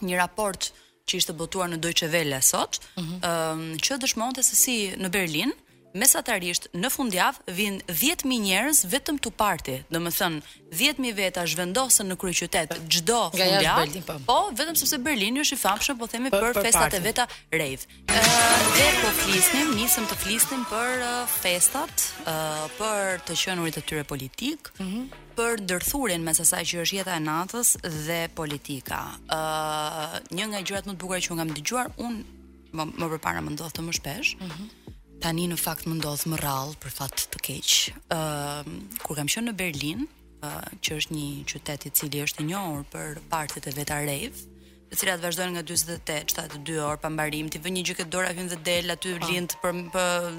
një 0.01 0.19
raport 0.19 0.69
që 1.09 1.19
ishte 1.23 1.33
botuar 1.33 1.71
në 1.71 1.79
Deutsche 1.81 2.09
Welle 2.13 2.37
sot, 2.45 2.77
ëh 2.95 3.01
mm 3.01 3.07
-hmm. 3.07 3.49
um, 3.53 3.63
që 3.85 3.97
dëshmonte 4.03 4.43
se 4.45 4.55
si 4.55 4.77
në 5.03 5.09
Berlin 5.17 5.55
Mesatarisht 5.97 6.67
në 6.73 6.85
fundjavë 6.93 7.53
vin 7.59 7.79
10000 7.87 8.35
njerëz 8.45 8.83
vetëm 8.93 9.17
tu 9.17 9.31
parti, 9.31 9.73
domethën 9.91 10.35
10000 10.69 11.13
veta 11.17 11.41
zhvendosen 11.51 12.05
në 12.11 12.15
kryeqytet 12.21 12.67
çdo 12.93 13.21
fundjavë. 13.33 14.03
Po. 14.05 14.13
po, 14.29 14.37
vetëm 14.59 14.75
sepse 14.77 14.97
Berlini 15.01 15.41
është 15.41 15.55
i 15.57 15.61
famshëm, 15.65 15.97
po 15.97 16.05
themi 16.07 16.29
për, 16.29 16.41
për, 16.43 16.53
për 16.53 16.63
festat 16.65 16.93
e 16.93 16.99
veta 16.99 17.25
rave. 17.51 17.83
Ëh, 18.05 18.21
uh, 18.21 18.69
dhe 18.77 18.87
po 19.01 19.09
flisnim, 19.23 19.67
nisëm 19.81 20.05
të 20.11 20.15
flisnim 20.23 20.61
për 20.73 20.91
uh, 21.07 21.27
festat, 21.43 21.95
uh, 22.21 22.69
për 22.79 23.21
të 23.25 23.31
qenurit 23.43 23.77
e 23.81 23.81
tyre 23.81 24.03
politik. 24.13 24.59
Mm 24.79 25.05
për 25.39 25.61
ndërthurjen 25.63 26.23
mes 26.27 26.39
asaj 26.43 26.65
që 26.67 26.79
është 26.83 26.95
jeta 26.97 27.13
e 27.15 27.19
natës 27.23 27.69
dhe 28.07 28.17
politika. 28.35 28.97
Ë, 29.23 29.37
uh, 29.37 30.15
një 30.35 30.47
nga 30.51 30.59
gjërat 30.67 30.89
më 30.89 30.97
të 30.97 30.99
bukura 30.99 31.21
që 31.23 31.37
kam 31.39 31.53
dëgjuar 31.55 31.93
un 32.03 32.17
më 32.99 33.07
përpara 33.15 33.39
më 33.45 33.55
ndodhte 33.55 33.85
më 33.85 33.95
shpesh. 33.99 34.33
Mm 34.41 34.49
-hmm. 34.51 34.75
Tani 35.23 35.45
në 35.51 35.57
fakt 35.59 35.85
më 35.87 35.95
ndodh 35.99 36.25
më 36.31 36.37
rrallë 36.43 36.75
për 36.83 36.91
fat 36.99 37.15
të 37.31 37.39
keq. 37.47 37.69
Ë, 38.17 38.19
uh, 38.19 38.71
kur 39.03 39.15
kam 39.15 39.27
qenë 39.31 39.47
në 39.51 39.55
Berlin, 39.63 40.07
uh, 40.43 40.63
që 40.83 40.89
është 40.99 41.13
një 41.17 41.27
qytet 41.51 41.81
i 41.87 41.95
cili 41.97 42.19
është 42.25 42.41
i 42.43 42.47
njohur 42.51 42.83
për 42.93 43.07
partet 43.31 43.67
e 43.67 43.71
vetareve, 43.79 44.35
të 44.89 44.97
cilat 44.97 45.21
vazhdojnë 45.21 45.55
nga 45.57 45.63
48 45.69 46.31
shtatë 46.33 46.59
2 46.67 46.77
orë 46.85 46.99
pambarim, 47.03 47.49
ti 47.53 47.59
vë 47.61 47.73
një 47.75 47.83
gjë 47.89 47.95
këtë 47.99 48.13
dorë 48.15 48.31
hyn 48.39 48.49
dhe 48.49 48.57
del 48.65 48.93
aty 48.95 49.11
lind 49.27 49.53
po. 49.61 49.69
për 49.69 49.83
për 49.93 50.31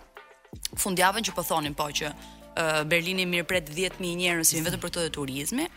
Fundjavën 0.86 1.24
që 1.28 1.36
po 1.36 1.44
thonin 1.50 1.76
po 1.82 1.90
që 2.00 2.12
Berlini 2.92 3.26
mirëpret 3.34 3.66
10000 3.76 4.16
njerëz 4.22 4.48
si 4.50 4.62
vetëm 4.66 4.82
për 4.84 4.92
të 4.96 5.02
turizmit, 5.20 5.72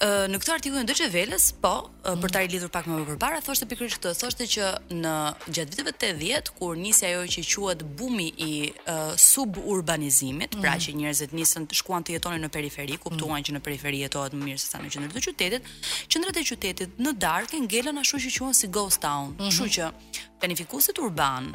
në 0.00 0.38
këtë 0.40 0.52
artikullin 0.54 0.86
e 0.86 0.86
Deutsche 0.88 1.54
po, 1.60 1.70
për 2.02 2.30
ta 2.32 2.40
rilidhur 2.40 2.70
pak 2.72 2.86
më 2.88 3.02
përpara, 3.04 3.40
thoshte 3.44 3.66
pikërisht 3.68 3.98
këtë, 4.00 4.12
thoshte 4.16 4.46
që 4.48 4.68
në 4.88 5.14
gjatë 5.52 5.84
viteve 5.84 6.18
80 6.18 6.48
kur 6.56 6.76
njësja 6.80 7.08
ajo 7.10 7.26
që 7.34 7.44
quhet 7.50 7.80
bumi 7.98 8.28
i 8.38 8.72
suburbanizimit, 9.20 10.56
pra 10.62 10.76
mm. 10.76 10.80
që 10.86 10.94
njerëzit 11.02 11.32
nisën 11.36 11.66
të 11.68 11.78
shkuan 11.82 12.02
të 12.06 12.16
jetonin 12.16 12.40
në 12.40 12.48
periferi, 12.54 12.96
kuptuan 13.02 13.40
mm. 13.40 13.44
që 13.44 13.52
në 13.56 13.60
periferi 13.66 14.00
jetohet 14.06 14.32
më 14.38 14.48
mirë 14.48 14.58
se 14.64 14.70
sa 14.72 14.80
në 14.80 14.88
qendër 14.94 15.12
të 15.18 15.24
qytetit, 15.26 15.68
qendrat 16.14 16.38
e 16.38 16.44
qytetit 16.48 17.04
në 17.04 17.14
darkë 17.26 17.60
a 17.60 17.92
ashtu 18.00 18.22
që 18.24 18.34
quhen 18.38 18.54
si 18.62 18.68
ghost 18.72 19.02
town. 19.04 19.36
Mhm. 19.36 19.50
Kështu 19.50 19.66
që 19.76 19.90
planifikuesit 20.40 20.98
urban 21.04 21.52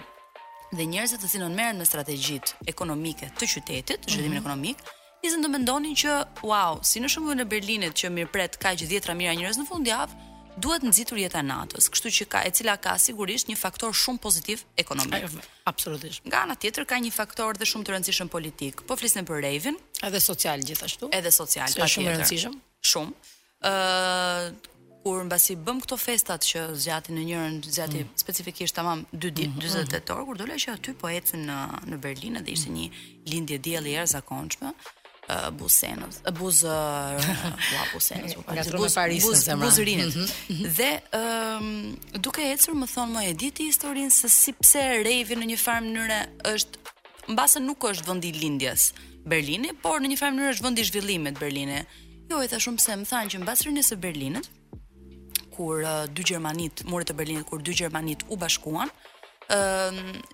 dhe 0.75 0.86
njerëzit 0.92 1.18
të 1.24 1.32
cilën 1.34 1.54
merren 1.58 1.82
me 1.82 1.86
strategjitë 1.86 2.62
ekonomike 2.70 3.32
të 3.40 3.50
qytetit, 3.56 4.06
zhvillimin 4.06 4.38
mhm. 4.38 4.46
ekonomik, 4.46 4.86
nisën 5.25 5.41
të 5.41 5.50
mendonin 5.50 5.96
që 5.98 6.15
wow, 6.46 6.77
si 6.86 7.01
në 7.01 7.10
shumë 7.10 7.36
në 7.39 7.46
Berlinit 7.50 7.98
që 7.98 8.12
mirëpret 8.13 8.60
kaq 8.62 8.84
10 8.86 9.15
mijë 9.17 9.34
njerëz 9.39 9.58
në 9.58 9.63
fundjavë, 9.65 10.24
duhet 10.62 10.86
nxitur 10.88 11.17
jeta 11.20 11.41
natës, 11.44 11.89
kështu 11.91 12.12
që 12.20 12.25
ka 12.32 12.41
e 12.48 12.51
cila 12.55 12.75
ka 12.82 12.94
sigurisht 13.01 13.50
një 13.50 13.55
faktor 13.60 13.96
shumë 13.98 14.22
pozitiv 14.24 14.62
ekonomik. 14.79 15.25
Absolutisht. 15.67 16.22
Nga 16.29 16.44
ana 16.46 16.55
tjetër 16.55 16.86
ka 16.88 17.00
një 17.01 17.10
faktor 17.15 17.58
dhe 17.60 17.67
shumë 17.67 17.88
të 17.89 17.96
rëndësishëm 17.96 18.29
politik. 18.32 18.84
Po 18.88 18.96
flisnim 19.00 19.27
për 19.27 19.41
Raven, 19.48 19.79
edhe 20.08 20.22
social 20.24 20.62
gjithashtu. 20.63 21.10
Edhe 21.12 21.34
social, 21.34 21.67
patjetër. 21.74 21.91
Shumë 21.96 22.08
e 22.08 22.15
rëndësishëm. 22.15 22.55
Shumë. 22.94 23.22
ë 23.65 23.74
uh, 23.74 24.74
kur 25.05 25.22
mbasi 25.25 25.53
bëm 25.62 25.79
këto 25.84 25.98
festat 26.01 26.41
që 26.46 26.62
zgjatin 26.82 27.13
në 27.17 27.24
njërin 27.27 27.58
zgjati 27.65 28.00
mm. 28.01 28.15
specifikisht 28.17 28.74
tamam 28.77 29.03
2 29.13 29.29
ditë 29.38 29.60
48 29.60 29.91
tetor 29.91 30.24
kur 30.25 30.39
dola 30.39 30.58
që 30.60 30.72
aty 30.79 30.96
po 30.98 31.12
ecën 31.13 31.46
në 31.46 31.58
në 31.91 32.00
Berlin 32.01 32.39
dhe 32.41 32.51
ishte 32.58 32.74
një 32.74 32.88
lindje 33.29 33.60
dielli 33.67 33.91
e 33.94 34.00
jashtëzakonshme 34.00 34.72
Eh, 35.27 35.50
Busenos, 35.50 36.15
eh, 36.24 36.29
Buz 36.32 36.62
Ua 36.62 37.17
eh, 37.17 37.51
po, 37.91 38.00
po, 38.00 38.70
po, 38.70 38.77
Buz 38.77 38.94
Paris, 38.94 39.24
Buz 39.24 39.48
Buzrinit. 39.63 40.13
Mhm, 40.15 40.25
mhm. 40.50 40.75
dhe 40.77 40.91
ëm 41.01 41.01
ehm, 41.10 41.70
um, 42.13 42.20
duke 42.24 42.44
ecur 42.51 42.75
më 42.77 42.88
thon 42.94 43.10
më 43.15 43.24
e 43.32 43.32
di 43.34 43.50
ti 43.55 43.65
historinë 43.72 44.12
se 44.13 44.29
si 44.29 44.53
pse 44.53 44.84
Revi 45.08 45.34
në 45.39 45.48
një 45.51 45.58
farë 45.63 45.82
mënyrë 45.88 46.20
është 46.46 47.34
mbase 47.34 47.60
nuk 47.65 47.82
është 47.89 48.05
vendi 48.10 48.32
lindjes 48.38 48.94
Berlini, 49.25 49.72
por 49.82 49.98
në 49.98 50.13
një 50.13 50.20
farë 50.22 50.34
mënyrë 50.38 50.53
është 50.53 50.65
vendi 50.67 50.86
zhvillimit 50.91 51.41
Berlini. 51.41 51.79
Jo, 52.29 52.44
e 52.44 52.46
tha 52.48 52.60
shumë 52.62 52.77
pse 52.84 53.00
më 53.01 53.10
thanë 53.13 53.32
që 53.34 53.41
mbas 53.48 53.65
rinës 53.65 53.89
së 53.94 53.98
Berlinit 53.98 54.51
kur 55.58 55.82
uh, 55.82 56.05
dy 56.12 56.22
gjermanit, 56.27 56.86
muret 56.91 57.10
e 57.10 57.15
Berlinit 57.17 57.48
kur 57.50 57.62
dy 57.65 57.72
gjermanit 57.74 58.22
u 58.29 58.38
bashkuan, 58.38 58.89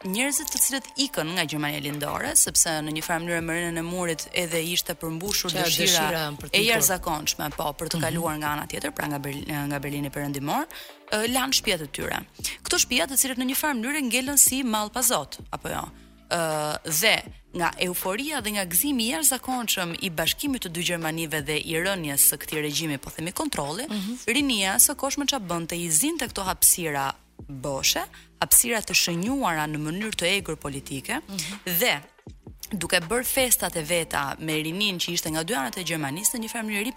njerëzit 0.06 0.52
të 0.54 0.60
cilët 0.64 0.88
ikën 1.04 1.32
nga 1.36 1.44
Gjermania 1.50 1.82
Lindore 1.84 2.32
sepse 2.40 2.78
në 2.86 2.94
një 2.96 3.02
farë 3.04 3.24
mënyrë 3.26 3.42
mërinën 3.48 3.80
e 3.82 3.84
murit 3.84 4.24
edhe 4.40 4.62
ishte 4.64 4.96
përmbushur 4.96 5.52
Qa 5.52 5.66
dëshira, 5.66 6.24
për 6.40 6.54
e 6.56 6.62
jashtëzakonshme 6.64 7.50
po 7.58 7.68
për 7.76 7.92
të 7.92 8.00
mhm. 8.00 8.06
kaluar 8.08 8.38
nga 8.40 8.54
ana 8.56 8.68
tjetër 8.72 8.94
pra 8.96 9.10
nga 9.12 9.20
Berlin, 9.20 9.52
nga 9.68 9.80
Berlini 9.84 10.10
perëndimor 10.14 10.64
uh, 10.64 11.26
lanë 11.28 11.60
shtëpjet 11.60 11.84
e 11.84 11.90
tyre. 11.98 12.22
Këto 12.64 12.80
shtëpia 12.86 13.10
të 13.12 13.20
cilët 13.20 13.42
në 13.42 13.50
një 13.52 13.60
farë 13.60 13.80
mënyrë 13.82 14.06
ngelën 14.08 14.40
si 14.42 14.62
mall 14.64 14.94
pa 14.96 15.04
zot 15.04 15.42
apo 15.52 15.74
jo. 15.74 15.84
ë 16.32 16.78
dhe 16.88 17.16
nga 17.60 17.74
euforia 17.84 18.38
dhe 18.42 18.54
nga 18.56 18.64
gëzimi 18.64 19.10
i 19.10 19.12
jashtëzakonshëm 19.12 19.98
i 20.08 20.10
bashkimit 20.16 20.64
të 20.64 20.70
dy 20.72 20.86
gjermanive 20.88 21.42
dhe 21.44 21.58
i 21.60 21.76
rënjes 21.84 22.30
së 22.32 22.38
këtij 22.46 22.62
regjimi 22.64 22.98
po 23.04 23.12
themi 23.12 23.32
kontrolli, 23.36 23.84
mm 23.90 23.92
-hmm. 23.92 24.34
rinia 24.34 24.76
së 24.80 24.96
kohshme 24.96 25.26
bënte 25.26 25.76
i 25.76 25.92
zinte 25.92 26.26
këto 26.28 26.42
hapësira 26.48 27.12
boshe, 27.50 28.04
hapësira 28.42 28.80
të 28.86 28.96
shënjuara 28.98 29.68
në 29.70 29.82
mënyrë 29.86 30.18
të 30.18 30.30
egër 30.38 30.58
politike 30.66 31.20
mm 31.20 31.38
-hmm. 31.38 31.78
dhe 31.80 31.94
duke 32.82 33.00
bërë 33.10 33.28
festat 33.30 33.76
e 33.76 33.82
veta 33.88 34.22
me 34.48 34.54
rinin 34.66 34.98
që 35.04 35.08
ishte 35.18 35.30
nga 35.34 35.44
dy 35.44 35.54
anët 35.60 35.78
e 35.80 35.84
Gjermanisë, 35.90 36.40
një 36.42 36.50
farë 36.54 36.66
mënyrë 36.68 36.94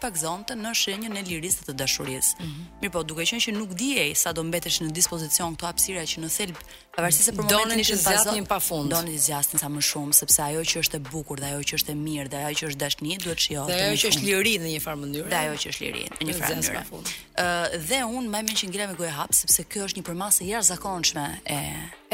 të 0.50 0.54
në 0.62 0.70
shenjën 0.80 1.18
e 1.20 1.22
lirisë 1.28 1.62
të 1.66 1.72
dashurisë. 1.80 2.32
Mm 2.36 2.44
-hmm. 2.46 2.80
Mirpo 2.84 3.02
duke 3.10 3.22
qenë 3.30 3.42
që 3.44 3.50
nuk 3.60 3.70
dihej 3.80 4.12
sa 4.22 4.32
do 4.32 4.42
mbetesh 4.46 4.78
në 4.84 4.88
dispozicion 4.98 5.54
këto 5.56 5.64
hapësira 5.72 6.02
që 6.12 6.18
në 6.22 6.28
thelb 6.36 6.56
Pavarësisht 6.94 7.26
se 7.26 7.32
për 7.34 7.46
momentin 7.50 7.80
ishin 7.82 7.98
të 7.98 8.04
zgjatin 8.06 8.46
pafund. 8.48 8.92
Doni 8.94 9.16
të 9.16 9.22
zgjasin 9.26 9.58
sa 9.58 9.68
më 9.72 9.82
shumë 9.82 10.14
sepse 10.14 10.42
ajo 10.44 10.60
që 10.70 10.82
është 10.84 11.00
e 11.00 11.02
bukur 11.08 11.40
dhe 11.42 11.50
ajo 11.50 11.64
që 11.70 11.78
është 11.80 11.90
e 11.94 11.96
mirë 12.04 12.30
dhe 12.30 12.42
ajo 12.46 12.58
që 12.60 12.68
është 12.70 12.80
dashni 12.84 13.16
duhet 13.24 13.42
shijohet. 13.46 13.74
Dhe 13.74 13.88
ajo 13.88 13.98
që 14.04 14.12
është 14.12 14.28
liri 14.28 14.52
në 14.62 14.72
një 14.76 14.82
farë 14.84 15.00
mënyrë. 15.02 15.32
Dhe 15.32 15.40
ajo 15.40 15.58
që 15.64 15.72
është 15.72 15.88
liri 15.88 16.04
në 16.14 16.30
një 16.30 16.38
farë 16.38 16.60
mënyrë. 16.60 17.02
Ë 17.34 17.80
dhe 17.88 18.00
un 18.18 18.30
më 18.30 18.44
mirë 18.46 18.60
që 18.62 18.70
ngjela 18.70 18.88
me 18.92 18.98
gojë 19.00 19.12
hap 19.18 19.34
sepse 19.34 19.66
kjo 19.74 19.88
është 19.90 19.98
një 20.00 20.06
përmasë 20.12 20.46
e 20.46 20.52
jashtëzakonshme 20.54 21.26
e 21.42 21.60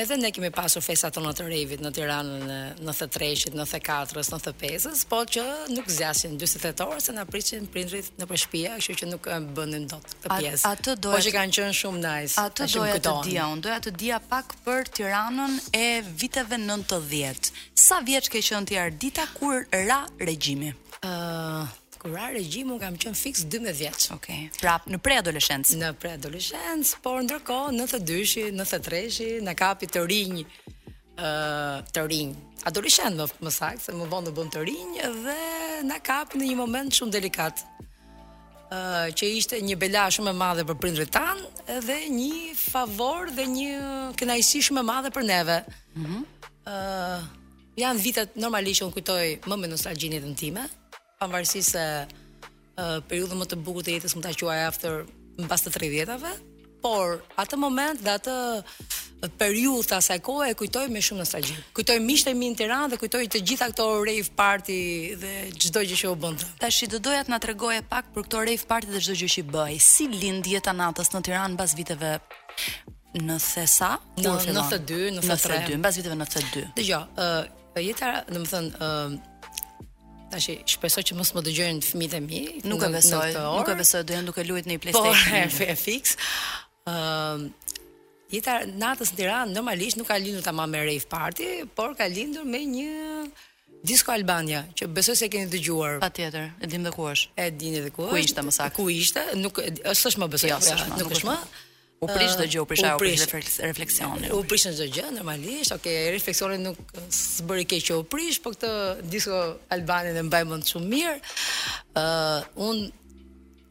Edhe 0.01 0.17
ne 0.17 0.31
kemi 0.33 0.49
pasur 0.55 0.81
festa 0.81 1.11
tonë 1.13 1.33
të 1.37 1.45
Revit 1.51 1.83
në 1.85 1.91
Tiranë 1.93 2.37
në 2.49 2.55
93-s, 2.87 3.51
94-s, 3.53 4.31
95-s, 4.33 5.03
po 5.11 5.19
që 5.29 5.43
nuk 5.75 5.91
zgjasin 5.93 6.39
40 6.41 6.81
orë 6.87 7.03
se 7.05 7.13
na 7.13 7.27
prishin 7.29 7.67
prindrit 7.69 8.09
në 8.17 8.25
shtëpia, 8.31 8.79
kështu 8.81 8.97
që 9.03 9.09
nuk 9.11 9.29
bënin 9.59 9.85
dot 9.91 10.07
këtë 10.23 10.31
pjesë. 10.39 10.65
Atë 10.71 10.95
po 10.95 11.03
doja. 11.05 11.19
Po 11.19 11.27
që 11.27 11.33
kanë 11.37 11.57
qenë 11.59 11.77
shumë 11.83 12.01
nice. 12.07 12.39
Atë 12.41 12.71
doja 12.79 12.95
të 13.05 13.13
dia, 13.29 13.51
un 13.53 13.61
doja 13.61 13.83
të 13.85 13.93
dija 14.01 14.23
pak 14.33 14.57
për 14.71 14.89
Tiranën 14.95 15.55
e 15.75 15.87
viteve 16.19 16.59
90. 16.59 17.49
Sa 17.75 17.99
vjeç 18.07 18.29
ke 18.31 18.39
qenë 18.45 18.69
ti 18.71 18.77
Ardita 18.79 19.25
kur 19.35 19.65
ra 19.89 20.05
regjimi? 20.27 20.73
Ëh, 21.01 21.11
uh, 21.11 21.79
Kur 22.01 22.15
ra 22.17 22.31
regjimi, 22.33 22.79
kam 22.81 22.95
qenë 22.97 23.19
fix 23.21 23.43
12 23.53 23.75
vjeç. 23.77 24.07
Okej. 24.15 24.47
Okay. 24.47 24.61
Pra 24.63 24.79
në 24.89 24.97
preadoleshencë. 25.05 25.75
Në 25.83 25.91
preadoleshencë, 26.01 27.01
por 27.05 27.19
ndërkohë 27.27 27.75
92-shi, 27.77 28.47
93-shi, 28.57 29.27
na 29.45 29.53
kapi 29.59 29.91
të 29.93 30.07
rinj 30.09 30.39
ëh, 30.39 30.47
uh, 31.19 31.91
të 31.93 32.07
rinj. 32.15 32.33
Adoleshencë 32.71 33.19
më, 33.21 33.29
më 33.45 33.53
saktë, 33.59 33.85
se 33.91 33.97
më 33.99 34.09
vonë 34.15 34.31
do 34.31 34.35
bën 34.39 34.55
të 34.55 34.65
rinj 34.71 34.97
dhe 35.27 35.39
na 35.91 36.01
kap 36.11 36.33
në 36.41 36.49
një 36.55 36.59
moment 36.63 36.97
shumë 37.01 37.19
delikat 37.19 37.67
që 38.71 39.27
ishte 39.37 39.59
një 39.63 39.77
bela 39.77 40.05
shumë 40.13 40.31
e 40.31 40.35
madhe 40.37 40.65
për 40.69 40.77
prindrit 40.79 41.11
tan 41.11 41.39
dhe 41.83 41.97
një 42.13 42.55
favor 42.59 43.31
dhe 43.35 43.47
një 43.47 44.13
kënaqësi 44.21 44.63
shumë 44.69 44.81
e 44.81 44.85
madhe 44.91 45.11
për 45.15 45.23
neve. 45.27 45.57
Ëh, 45.67 45.99
mm 45.99 46.07
-hmm. 46.07 46.25
uh, 46.73 47.23
janë 47.81 48.01
vitet 48.03 48.37
normalisht 48.37 48.81
që 48.83 48.87
un 48.87 48.93
kujtoj 48.95 49.27
më 49.51 49.57
me 49.59 49.67
nostalgjinë 49.67 50.21
të 50.23 50.29
ndime, 50.35 50.65
pavarësisht 51.19 51.71
se 51.75 51.87
uh, 52.79 53.01
periudha 53.09 53.35
më 53.35 53.47
të 53.51 53.57
bukur 53.65 53.83
të 53.83 53.91
jetës 53.97 54.15
mund 54.15 54.27
ta 54.29 54.33
quaj 54.39 54.59
after 54.69 55.05
mbas 55.45 55.63
të 55.63 55.71
30-tave. 55.77 56.31
Ëh, 56.31 56.50
por 56.83 57.09
atë 57.41 57.59
moment 57.61 58.01
dhe 58.01 58.13
atë 58.17 58.37
periudhë 59.41 59.87
të 59.91 59.97
asaj 59.99 60.17
kohe 60.25 60.47
e 60.49 60.55
kujtoj 60.57 60.87
me 60.93 61.01
shumë 61.05 61.23
nostalgji. 61.23 61.57
Kujtoj 61.77 61.99
miqtë 62.01 62.33
e 62.33 62.37
mi 62.41 62.49
në 62.55 62.61
Tiranë 62.63 62.89
dhe 62.95 62.99
kujtoj 63.03 63.21
të 63.35 63.43
gjitha 63.51 63.67
këto 63.73 63.87
rave 64.09 64.31
party 64.39 64.79
dhe 65.21 65.33
çdo 65.61 65.83
gjë 65.85 65.99
që 66.03 66.13
u 66.15 66.19
bën. 66.23 66.39
Tashi 66.63 66.89
do 66.93 66.99
doja 67.05 67.27
të 67.27 67.35
na 67.35 67.39
tregoje 67.43 67.83
pak 67.91 68.09
për 68.15 68.25
këto 68.27 68.43
rave 68.49 68.65
party 68.71 68.95
dhe 68.95 69.03
çdo 69.05 69.19
gjë 69.21 69.29
që 69.37 69.45
bëj. 69.53 69.77
Si 69.91 70.09
lind 70.13 70.49
jeta 70.49 70.73
natës 70.77 71.13
në 71.13 71.23
Tiranë 71.29 71.61
pas 71.61 71.75
viteve? 71.77 72.15
Në 73.21 73.37
thesa? 73.45 73.97
Në 74.17 74.37
the 74.71 74.79
2, 74.89 75.11
në 75.19 75.21
the 75.27 75.37
3, 75.77 75.81
viteve 75.99 76.15
në 76.21 76.29
the 76.31 76.43
2. 76.55 76.65
Dgjoj, 76.79 77.03
ë 77.81 77.83
jeta, 77.83 78.11
domethën, 78.31 78.69
ë 78.71 78.81
uh, 78.81 79.21
tash 80.31 80.49
shpresoj 80.71 81.03
që 81.11 81.17
mos 81.19 81.35
më 81.35 81.43
dëgjojnë 81.49 81.89
fëmijët 81.91 82.17
e 82.17 82.25
mi. 82.25 82.43
Nuk 82.71 82.81
e 82.87 82.93
besoj, 82.95 83.35
nuk 83.57 83.69
e 83.73 83.77
besoj, 83.83 84.05
do 84.07 84.15
janë 84.15 84.29
duke 84.31 84.47
luajt 84.47 84.71
në 84.71 84.79
PlayStation. 84.79 85.57
Po, 85.59 85.71
e 85.73 85.75
fiks 85.83 86.15
uh, 86.91 87.47
jeta 88.31 88.59
natës 88.67 89.13
në 89.15 89.19
Tiranë 89.21 89.57
normalisht 89.57 89.99
nuk 90.01 90.11
ka 90.11 90.17
lindur 90.21 90.45
tamam 90.47 90.71
me 90.71 90.83
rave 90.87 91.07
party, 91.11 91.49
por 91.77 91.95
ka 91.99 92.09
lindur 92.11 92.45
me 92.47 92.63
një 92.67 92.91
Disco 93.87 94.13
Albania, 94.13 94.67
që 94.77 94.91
besoj 94.93 95.15
se 95.17 95.31
keni 95.33 95.47
dëgjuar. 95.49 96.03
Patjetër, 96.03 96.51
e 96.61 96.69
dim 96.69 96.83
dhe 96.85 96.91
ku 96.93 97.07
është. 97.09 97.31
E 97.41 97.47
dini 97.57 97.79
dhe 97.81 97.89
ku 97.95 98.03
është. 98.05 98.13
Ku 98.13 98.19
ishte 98.27 98.45
më 98.45 98.53
saktë? 98.53 98.77
Ku 98.77 98.85
ishte? 98.93 99.23
Nuk 99.41 99.57
është 99.63 100.11
më 100.21 100.27
besoj. 100.35 100.51
Jo, 100.53 100.59
është 100.67 100.83
më. 100.91 100.99
Nuk 101.01 101.15
është 101.17 101.29
më. 101.31 101.37
U 102.05 102.09
prish 102.09 102.35
çdo 102.37 102.45
gjë, 102.49 102.61
u 102.65 102.69
prish 102.69 102.85
u 102.85 102.99
prish 103.01 103.25
refleksioni. 103.65 104.29
U 104.37 104.43
prish 104.49 104.67
çdo 104.75 104.85
gjë 104.89 105.07
normalisht. 105.17 105.73
Okej, 105.79 105.97
okay, 105.97 106.13
refleksioni 106.13 106.61
nuk 106.61 106.93
s'bëri 107.09 107.65
keq 107.73 107.87
që 107.89 107.97
u 108.03 108.07
prish, 108.13 108.43
por 108.45 108.53
këtë 108.59 108.73
disco 109.13 109.41
Albania 109.73 110.13
e 110.13 110.27
mbaj 110.29 110.45
mend 110.51 110.69
shumë 110.75 110.93
mirë. 110.93 111.17
Ë, 111.97 112.05
uh, 112.05 112.65
un 112.69 112.85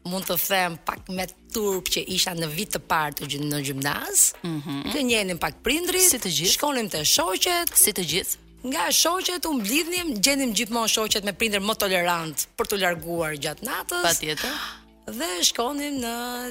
mund 0.08 0.24
të 0.28 0.36
them 0.46 0.76
pak 0.84 1.08
me 1.12 1.26
turp 1.52 1.88
që 1.92 2.02
isha 2.14 2.32
në 2.36 2.48
vit 2.54 2.72
të 2.74 2.80
parë 2.88 3.18
të 3.18 3.28
gjithë 3.32 3.48
në 3.50 3.60
gjimnaz, 3.66 4.22
mm 4.44 4.94
të 4.94 5.02
njenim 5.06 5.38
pak 5.38 5.58
prindrit, 5.64 6.08
si 6.08 6.18
të 6.18 6.30
shkonim 6.54 6.88
të 6.92 7.02
shoqet, 7.06 7.74
si 7.76 7.92
të 7.92 8.04
gjithë, 8.14 8.38
Nga 8.62 8.86
shoqet 8.92 9.46
u 9.48 9.54
mblidhnim, 9.56 10.08
gjenim 10.20 10.50
gjithmonë 10.52 10.90
shoqet 10.92 11.24
me 11.24 11.32
prindër 11.32 11.62
më 11.64 11.74
tolerant 11.80 12.42
për 12.60 12.68
të 12.68 12.76
larguar 12.82 13.32
gjatë 13.40 13.64
natës. 13.64 14.02
Patjetër. 14.04 14.66
Dhe 15.16 15.28
shkonim 15.48 15.96
në 16.02 16.10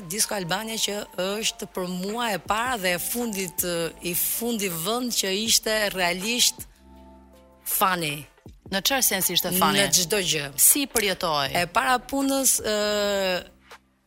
Disko 0.10 0.34
Albania 0.40 0.80
që 0.82 0.96
është 1.36 1.68
për 1.70 1.86
mua 2.00 2.32
e 2.34 2.42
para 2.42 2.80
dhe 2.82 2.96
e 2.98 3.04
fundit 3.12 3.62
i 4.10 4.16
fundi 4.18 4.72
vend 4.82 5.14
që 5.22 5.36
ishte 5.46 5.76
realisht 5.94 6.66
funny. 7.78 8.18
Në 8.70 8.82
çfarë 8.86 9.06
sensi 9.06 9.34
ishte 9.34 9.50
fani? 9.58 9.82
Në 9.82 10.06
çdo 10.06 10.20
gjë. 10.22 10.44
Si 10.62 10.84
përjetoj? 10.94 11.50
E 11.58 11.64
para 11.74 11.96
punës 12.10 12.58
ë 12.70 12.76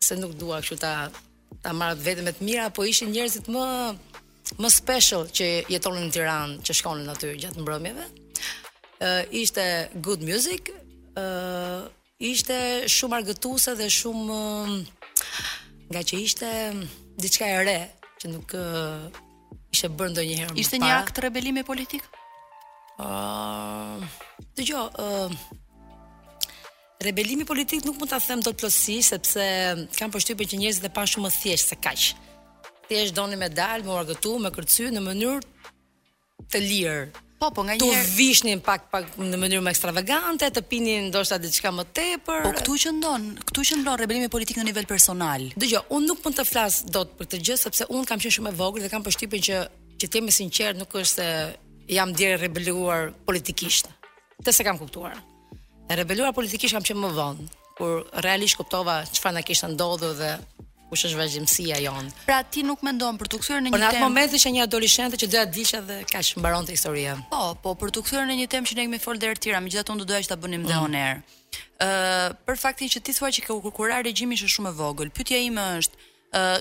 se 0.06 0.18
nuk 0.18 0.36
dua 0.38 0.60
kështu 0.62 0.76
ta 0.84 0.92
ta 1.62 1.70
marr 1.78 1.98
vetëm 2.04 2.26
me 2.26 2.32
të 2.34 2.46
mira, 2.46 2.68
po 2.74 2.82
ishin 2.90 3.10
njerëzit 3.14 3.46
më 3.54 3.64
më 4.62 4.68
special 4.74 5.26
që 5.34 5.46
jetonin 5.70 6.08
në 6.08 6.12
Tiranë, 6.14 6.56
që 6.66 6.74
shkonin 6.78 7.10
aty 7.14 7.32
gjatë 7.44 7.62
mbrëmjeve. 7.62 8.06
ë 9.02 9.32
ishte 9.42 9.64
good 10.06 10.22
music, 10.26 10.70
ë 11.16 11.88
ishte 12.32 12.58
shumë 12.96 13.16
argëtuese 13.18 13.74
dhe 13.78 13.88
shumë 13.94 14.40
nga 15.92 16.02
që 16.08 16.14
ishte 16.26 16.50
diçka 17.22 17.46
e 17.46 17.58
re 17.66 17.78
që 18.20 18.26
nuk 18.34 18.48
ishte 19.74 19.88
bërë 19.88 20.12
ndonjëherë 20.14 20.50
më 20.50 20.54
parë. 20.54 20.60
Ishte 20.64 20.78
një 20.82 20.92
akt 21.02 21.18
rebelimi 21.24 21.62
politik? 21.66 22.02
Ëh, 22.98 24.02
uh... 24.58 24.74
uh... 24.98 25.30
Rebelimi 27.02 27.42
politik 27.44 27.82
nuk 27.84 27.98
mund 27.98 28.10
ta 28.12 28.18
them 28.22 28.40
dot 28.44 28.54
plotësi 28.60 29.00
sepse 29.02 29.44
kam 29.96 30.12
përshtypjen 30.14 30.52
që 30.52 30.58
njerëzit 30.60 30.84
e 30.86 30.90
pan 30.94 31.08
shumë 31.10 31.24
më 31.24 31.30
thjesht 31.34 31.72
se 31.72 31.78
kaq. 31.82 32.02
Ti 32.86 33.00
doni 33.16 33.34
me 33.40 33.48
dal, 33.50 33.82
me 33.82 33.90
argëtu, 33.98 34.36
me 34.38 34.52
kërcy 34.54 34.86
në 34.94 35.02
mënyrë 35.02 35.40
të 36.52 36.60
lirë. 36.62 37.00
Po, 37.42 37.48
po, 37.56 37.64
nganjëherë 37.66 38.04
tu 38.06 38.14
vishnin 38.14 38.62
pak 38.62 38.86
pak 38.92 39.16
në 39.18 39.34
mënyrë 39.40 39.64
më 39.66 39.72
ekstravagante, 39.74 40.46
të 40.54 40.62
pinin 40.70 41.08
ndoshta 41.10 41.40
diçka 41.42 41.72
më 41.74 41.88
tepër. 41.98 42.46
Po 42.46 42.54
këtu 42.60 42.78
që 42.84 42.94
ndon, 43.00 43.26
këtu 43.50 43.66
që 43.72 43.80
ndon 43.82 43.98
rebelimi 44.04 44.30
politik 44.30 44.62
në 44.62 44.68
nivel 44.68 44.86
personal. 44.86 45.48
Dgjoj, 45.58 45.82
unë 45.98 46.06
nuk 46.12 46.22
mund 46.22 46.38
të 46.38 46.46
flas 46.46 46.84
dot 46.86 47.16
për 47.18 47.32
këtë 47.32 47.42
gjë 47.48 47.58
sepse 47.64 47.90
unë 47.90 48.06
kam 48.12 48.22
qenë 48.22 48.36
shumë 48.38 48.54
e 48.54 48.56
vogël 48.62 48.86
dhe 48.86 48.94
kam 48.94 49.02
përshtypjen 49.08 49.42
që 49.48 49.64
që 49.98 50.06
të 50.12 50.20
jemi 50.22 50.38
sinqert 50.38 50.78
nuk 50.78 50.94
është 51.02 51.14
se 51.18 51.28
jam 51.92 52.12
djerë 52.16 52.40
rebeluar 52.46 53.12
politikisht, 53.26 53.88
të 54.42 54.52
se 54.54 54.64
kam 54.66 54.78
kuptuar. 54.80 55.16
E 55.90 55.96
rebeluar 55.98 56.32
politikisht 56.36 56.74
kam 56.76 56.82
që 56.86 56.96
më 56.98 57.12
vonë, 57.18 57.46
kur 57.78 58.04
realisht 58.24 58.56
kuptova 58.60 59.02
çfarë 59.12 59.36
na 59.38 59.42
kishte 59.46 59.68
ndodhur 59.74 60.14
dhe 60.16 60.30
kush 60.90 61.06
është 61.08 61.18
vazhdimësia 61.20 61.78
jonë. 61.86 62.10
Pra 62.28 62.42
ti 62.44 62.64
nuk 62.66 62.82
mendon 62.84 63.16
për 63.20 63.30
të 63.32 63.38
në 63.38 63.40
një 63.40 63.70
temë. 63.70 63.80
Në 63.80 63.88
atë 63.88 63.96
tem... 63.98 64.04
moment 64.04 64.32
që 64.44 64.50
një 64.56 64.62
adoleshente 64.66 65.16
që 65.20 65.26
doja 65.34 65.46
diçka 65.48 65.80
dhe 65.88 65.98
ka 66.04 66.20
kaq 66.20 66.66
të 66.68 66.72
historia. 66.76 67.16
Po, 67.32 67.56
po, 67.62 67.74
për 67.80 67.88
të 67.94 68.02
kthyer 68.06 68.26
në 68.28 68.34
një 68.42 68.46
temë 68.52 68.66
që 68.70 68.74
ne 68.78 68.84
kemi 68.88 69.00
folur 69.02 69.20
deri 69.20 69.40
tëra, 69.40 69.60
megjithatë 69.64 69.94
unë 69.96 70.08
doja 70.08 70.22
që 70.26 70.32
të 70.32 70.38
bënim 70.44 70.62
mm. 70.62 70.68
dhe 70.68 70.82
on 70.84 70.96
Ë, 71.82 71.84
uh, 71.84 72.32
për 72.48 72.56
faktin 72.56 72.88
që 72.88 73.00
ti 73.04 73.12
thua 73.12 73.28
që 73.34 73.42
kërkurar 73.44 74.04
regjimi 74.06 74.38
është 74.38 74.48
shumë 74.54 74.70
e 74.70 74.76
vogël, 74.78 75.10
pyetja 75.12 75.40
ime 75.44 75.64
është, 75.80 75.98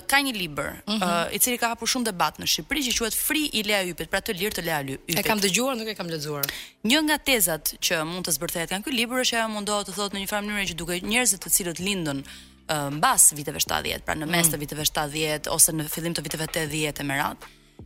ka 0.06 0.20
një 0.20 0.32
libër 0.36 0.70
mm 0.86 0.98
-hmm. 1.00 1.32
i 1.34 1.38
cili 1.38 1.58
ka 1.58 1.68
hapur 1.68 1.88
shumë 1.88 2.04
debat 2.04 2.36
në 2.38 2.46
Shqipëri 2.46 2.80
që 2.88 2.96
quhet 2.98 3.14
fri 3.28 3.42
i 3.52 3.62
Lea 3.62 3.82
Ypit, 3.84 4.08
pra 4.10 4.20
të 4.20 4.34
lirë 4.38 4.54
të 4.56 4.62
Lea 4.64 4.80
Ypit. 4.82 5.18
E 5.18 5.22
kam 5.22 5.40
dëgjuar, 5.40 5.74
nuk 5.76 5.88
e 5.88 5.94
kam 5.94 6.06
lexuar. 6.08 6.44
Një 6.84 6.98
nga 7.04 7.16
tezat 7.18 7.64
që 7.86 8.04
mund 8.04 8.26
të 8.28 8.32
zbërthehet 8.36 8.70
kanë 8.72 8.84
ky 8.84 8.92
libër 8.92 9.24
është 9.24 9.36
ajo 9.38 9.48
mundohet 9.48 9.86
të 9.88 9.92
thotë 9.96 10.14
në 10.14 10.18
një 10.22 10.28
farë 10.32 10.44
mënyrë 10.46 10.68
që 10.70 10.74
duke 10.80 10.94
njerëzit 11.10 11.40
të 11.44 11.48
cilët 11.56 11.78
lindën 11.86 12.20
mbas 12.98 13.32
viteve 13.36 13.58
70, 13.58 14.04
pra 14.04 14.14
në 14.14 14.26
mes 14.26 14.46
të 14.48 14.54
mhm. 14.56 14.60
viteve 14.62 14.82
70 14.84 15.48
ose 15.56 15.70
në 15.72 15.88
fillim 15.88 16.14
të 16.14 16.22
viteve 16.26 16.44
80 16.44 17.00
e 17.00 17.04
më 17.08 17.14
radh, 17.22 17.42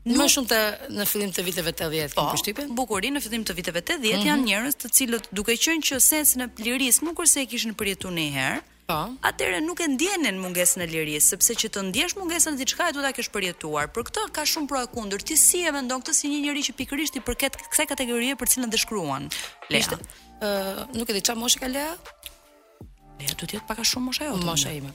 Nuk... 0.07 0.19
Më 0.19 0.25
shumë 0.29 0.49
të 0.53 0.61
në 0.99 1.05
fillim 1.11 1.31
të 1.33 1.43
viteve 1.43 1.71
80 1.73 1.91
kemi 1.91 2.15
po, 2.17 2.23
përshtypjen. 2.35 2.75
Bukurinë 2.79 3.15
në 3.17 3.21
fillim 3.25 3.45
të 3.49 3.55
viteve 3.57 3.81
80 3.81 3.97
mm 3.97 4.03
-hmm. 4.03 4.27
janë 4.29 4.45
njerëz 4.47 4.75
të 4.83 4.89
cilët 4.97 5.25
duke 5.33 5.53
qenë 5.65 5.83
që 5.89 6.01
sensin 6.01 6.41
e 6.45 6.49
lirisë 6.67 7.05
nuk 7.05 7.15
kurse 7.19 7.41
e 7.41 7.47
kishin 7.53 7.73
përjetuar 7.75 8.13
një 8.19 8.27
herë, 8.37 8.61
Po. 8.87 8.95
Atëherë 9.27 9.59
nuk 9.67 9.81
e 9.83 9.87
ndjenin 9.91 10.37
mungesën 10.39 10.85
e 10.85 10.87
lirisë, 10.87 11.33
sepse 11.33 11.55
që 11.59 11.71
të 11.75 11.81
ndjesh 11.89 12.13
mungesën 12.21 12.55
e 12.55 12.61
diçkaje 12.61 12.93
e 12.95 12.95
duhet 12.95 13.09
ta 13.11 13.17
kesh 13.19 13.33
përjetuar. 13.35 13.87
Për 13.91 14.03
këtë 14.09 14.23
ka 14.37 14.45
shumë 14.47 14.69
pro 14.71 14.79
e 14.87 14.87
kundër. 14.93 15.25
Ti 15.27 15.35
si 15.39 15.65
e 15.67 15.73
vendon 15.75 15.99
këtë 16.05 16.15
si 16.15 16.31
një 16.31 16.37
njerëz 16.45 16.69
që 16.69 16.75
pikërisht 16.79 17.19
i 17.19 17.23
përket 17.27 17.59
kësaj 17.73 17.87
kategorie 17.91 18.37
për 18.39 18.53
cilën 18.53 18.71
dhe 18.71 18.79
shkruan? 18.79 19.27
Lea. 19.75 19.83
Ishte, 19.83 19.99
uh, 20.39 20.87
nuk 20.95 21.11
e 21.11 21.17
di 21.19 21.25
çfarë 21.27 21.43
moshë 21.43 21.65
ka 21.65 21.73
Lea? 21.73 21.89
Lea 21.99 23.35
duhet 23.35 23.43
të 23.43 23.51
jetë 23.59 23.67
pak 23.67 23.83
a 23.83 23.89
shumë 23.91 24.07
mosha 24.07 24.31
jote. 24.31 24.47
Mosha 24.47 24.77
ime. 24.79 24.95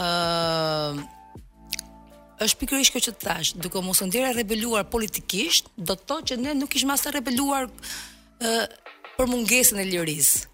Ëh, 0.00 1.04
është 2.48 2.60
pikërisht 2.64 2.96
kjo 2.96 3.04
që 3.10 3.16
të 3.18 3.26
thash, 3.28 3.52
duke 3.60 3.84
mos 3.84 4.00
ndjerë 4.08 4.32
rebeluar 4.40 4.88
politikisht, 4.88 5.68
do 5.76 5.92
të 6.00 6.08
thotë 6.08 6.32
që 6.32 6.40
ne 6.46 6.56
nuk 6.64 6.80
ishë 6.80 6.94
as 6.96 7.04
të 7.04 7.12
rebeluar 7.20 7.68
ë 7.68 8.56
uh, 8.56 8.70
për 9.20 9.34
mungesën 9.34 9.84
e 9.84 9.84
lirisë 9.92 10.47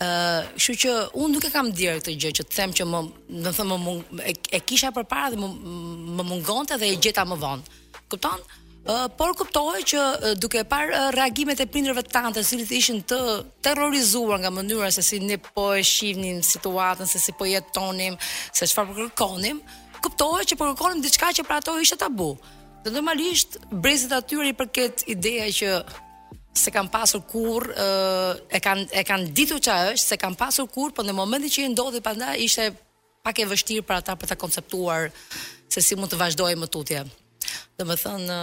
ë, 0.00 0.08
kështu 0.56 0.74
që 0.84 0.92
unë 1.20 1.34
nuk 1.36 1.46
e 1.48 1.52
kam 1.54 1.70
dier 1.76 1.98
këtë 2.00 2.14
gjë 2.20 2.32
që 2.40 2.46
të 2.50 2.56
them 2.58 2.74
që 2.78 2.86
më, 2.90 3.00
do 3.44 3.52
të 3.52 3.54
them 3.60 3.72
më 3.76 4.34
e 4.56 4.60
kisha 4.68 4.92
për 4.96 5.06
para 5.10 5.30
dhe 5.34 5.38
më 5.40 6.26
mungonte 6.30 6.78
dhe 6.80 6.92
e 6.94 7.00
gjeta 7.04 7.24
më 7.28 7.38
vonë. 7.42 7.78
Kupton? 8.12 8.42
Ë, 8.84 8.96
por 9.18 9.32
kuptohej 9.38 9.82
që 9.94 10.00
duke 10.42 10.64
parë 10.70 11.04
reagimet 11.16 11.60
e 11.64 11.68
prindërve 11.72 12.02
të 12.06 12.12
tanë, 12.18 12.34
të 12.38 12.42
cilët 12.50 12.74
ishin 12.80 12.98
të 13.10 13.18
terrorizuar 13.64 14.42
nga 14.42 14.52
mënyra 14.54 14.90
se 14.94 15.04
si 15.06 15.20
ne 15.24 15.38
po 15.46 15.70
e 15.76 15.80
shihnim 15.84 16.42
situatën, 16.44 17.08
se 17.08 17.18
si 17.22 17.32
po 17.38 17.48
jetonim, 17.48 18.18
se 18.52 18.68
çfarë 18.68 18.90
po 18.92 18.98
kërkonim, 19.00 19.62
kuptohej 20.04 20.50
që 20.52 20.60
po 20.60 20.68
kërkonim 20.72 21.00
diçka 21.04 21.32
që 21.40 21.48
për 21.48 21.60
ato 21.62 21.78
ishte 21.80 22.00
tabu. 22.04 22.34
Dhe 22.84 22.92
normalisht 22.92 23.56
brezit 23.72 24.12
atyre 24.12 24.50
i 24.50 24.56
përket 24.56 25.06
ideja 25.08 25.46
që 25.58 25.68
se 26.54 26.70
kam 26.70 26.88
pasur 26.88 27.20
kur, 27.26 27.66
e, 27.68 27.86
e 28.56 28.60
kanë 28.62 28.86
e 28.94 29.02
kanë 29.04 29.30
ditu 29.34 29.58
që 29.58 29.74
është, 29.92 30.04
se 30.06 30.16
kam 30.20 30.36
pasur 30.38 30.68
kur, 30.70 30.92
po 30.94 31.02
në 31.02 31.14
momentin 31.16 31.50
që 31.50 31.64
i 31.66 31.72
ndodhi 31.72 32.00
panda, 32.02 32.34
ishte 32.38 32.70
pak 33.26 33.40
e 33.42 33.48
vështirë 33.50 33.82
për 33.84 33.96
ata 34.00 34.16
për 34.16 34.30
të 34.32 34.36
konceptuar 34.40 35.10
se 35.72 35.82
si 35.82 35.98
mund 35.98 36.12
të 36.14 36.18
vazhdojë 36.22 36.58
më 36.62 36.68
tutje. 36.70 37.02
Dhe 37.76 37.88
më 37.88 37.96
thënë, 38.04 38.38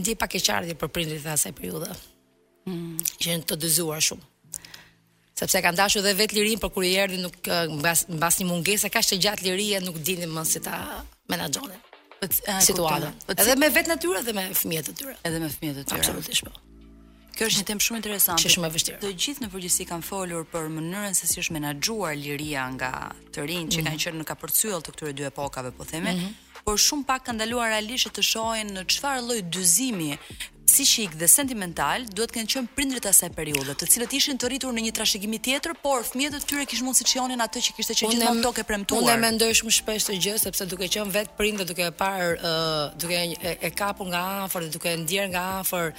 ndi 0.00 0.16
pak 0.18 0.34
e 0.34 0.42
qartë 0.46 0.78
për 0.80 0.90
prindrit 0.90 1.22
të 1.22 1.34
asaj 1.36 1.54
periudhe. 1.58 1.92
Mm. 2.66 2.96
Që 3.22 3.36
të 3.46 3.60
dëzuar 3.62 4.02
shumë 4.02 4.32
sepse 5.36 5.60
kanë 5.60 5.76
dashur 5.76 6.00
dhe 6.00 6.14
vetë 6.16 6.32
lirin, 6.38 6.60
për 6.62 6.70
kur 6.72 6.84
i 6.88 6.94
erdi 6.96 7.18
nuk 7.20 7.34
mbas, 7.76 8.06
një 8.40 8.46
mungese, 8.48 8.88
ka 8.88 9.02
shtë 9.04 9.18
gjatë 9.20 9.44
lirin, 9.44 9.84
nuk 9.84 9.98
dinim 10.00 10.32
më 10.32 10.46
si 10.48 10.62
ta 10.64 10.78
menaxhonin. 11.28 11.82
Situatën. 12.60 13.12
Edhe 13.36 13.56
me 13.60 13.68
vetë 13.74 13.92
natyrën 13.94 14.24
dhe 14.26 14.32
me 14.36 14.44
fëmijët 14.56 14.90
e 14.90 14.94
tyre. 14.98 15.14
Edhe 15.28 15.40
me 15.42 15.50
fëmijët 15.52 15.82
e 15.82 15.84
tyre. 15.88 15.98
Absolutisht 16.00 16.46
po. 16.46 16.54
Kjo 17.36 17.50
është 17.50 17.60
një 17.60 17.66
temë 17.70 17.84
shumë 17.86 17.98
interesante. 18.00 18.40
Është 18.40 18.52
shumë 18.54 18.66
e 18.70 18.74
vështirë. 18.74 19.00
Të 19.02 19.10
gjithë 19.22 19.42
në 19.44 19.48
përgjithësi 19.52 19.86
kanë 19.92 20.06
folur 20.08 20.46
për 20.52 20.70
mënyrën 20.78 21.16
se 21.18 21.28
si 21.28 21.40
është 21.42 21.56
menaxhuar 21.58 22.16
liria 22.16 22.64
nga 22.72 22.92
të 23.36 23.44
rinjtë 23.50 23.76
që 23.76 23.82
mhm. 23.82 23.88
kanë 23.90 24.02
qenë 24.06 24.20
në 24.22 24.28
kapërcyell 24.32 24.82
të 24.86 24.94
këtyre 24.96 25.14
dy 25.18 25.26
epokave, 25.28 25.72
po 25.76 25.84
themi. 25.90 26.16
Mhm. 26.16 26.34
Por 26.66 26.80
shumë 26.80 27.04
pak 27.10 27.26
kanë 27.28 27.44
daluar 27.44 27.68
realisht 27.74 28.10
të 28.16 28.24
shohin 28.30 28.72
në 28.78 28.86
çfarë 28.96 29.22
lloj 29.28 29.40
dyzimi 29.54 30.14
psikik 30.76 31.10
dhe 31.20 31.26
sentimental 31.40 31.98
duhet 32.16 32.32
kanë 32.36 32.50
qenë 32.52 32.72
prindrit 32.76 33.02
të 33.04 33.08
asaj 33.14 33.30
periudhe, 33.36 33.72
të 33.80 33.86
cilët 33.94 34.12
ishin 34.18 34.36
të 34.40 34.48
rritur 34.50 34.74
në 34.76 34.82
një 34.86 34.92
trashëgim 34.98 35.36
tjetër, 35.48 35.72
por 35.84 36.04
fëmijët 36.10 36.36
e 36.36 36.40
tyre 36.50 36.66
kishin 36.68 36.88
mundësi 36.88 37.06
të 37.06 37.12
shijonin 37.14 37.42
atë 37.46 37.62
që 37.68 37.74
kishte 37.78 37.96
qenë 37.96 38.12
gjithmonë 38.18 38.44
tokë 38.44 38.64
premtuar. 38.68 39.06
Unë 39.06 39.14
mendoj 39.22 39.48
shumë 39.62 39.72
shpesh 39.78 40.08
të 40.10 40.18
gjë, 40.26 40.34
sepse 40.44 40.66
duke 40.68 40.88
qenë 40.92 41.14
vetë 41.16 41.32
prindë 41.38 41.68
duke 41.70 41.86
e 41.88 41.94
parë, 42.02 42.28
uh, 42.36 42.82
duke 43.00 43.22
e, 43.46 43.54
e 43.64 43.72
kapur 43.78 44.10
nga 44.10 44.22
afër 44.44 44.66
dhe 44.66 44.74
duke 44.76 44.92
e 44.92 45.00
ndier 45.04 45.30
nga 45.32 45.46
afër 45.62 45.94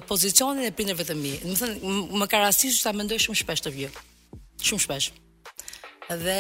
pozicionin 0.09 0.65
e 0.67 0.73
prindërve 0.73 1.05
të 1.09 1.17
mi. 1.19 1.35
Më 1.45 1.57
thënë, 1.61 1.93
më 2.21 2.29
ka 2.31 2.41
rastisë 2.45 2.79
që 2.79 2.85
ta 2.87 2.93
mendoj 2.97 3.19
shumë 3.27 3.41
shpesh 3.43 3.65
të 3.67 3.73
vjë. 3.77 3.91
Shumë 4.67 4.85
shpesh. 4.87 5.11
Dhe 6.23 6.39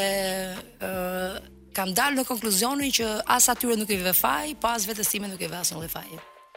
ë 0.80 1.42
kam 1.76 1.90
dalë 1.92 2.16
në 2.16 2.24
konkluzionin 2.24 2.92
që 2.96 3.10
as 3.28 3.50
atyre 3.52 3.74
nuk 3.76 3.90
i 3.92 3.98
vë 4.00 4.14
faj, 4.16 4.54
po 4.62 4.70
as 4.72 4.86
vetes 4.88 5.10
time 5.12 5.28
nuk 5.28 5.42
i 5.44 5.50
vë 5.50 5.58
asnjë 5.60 5.90
faj. 5.92 6.08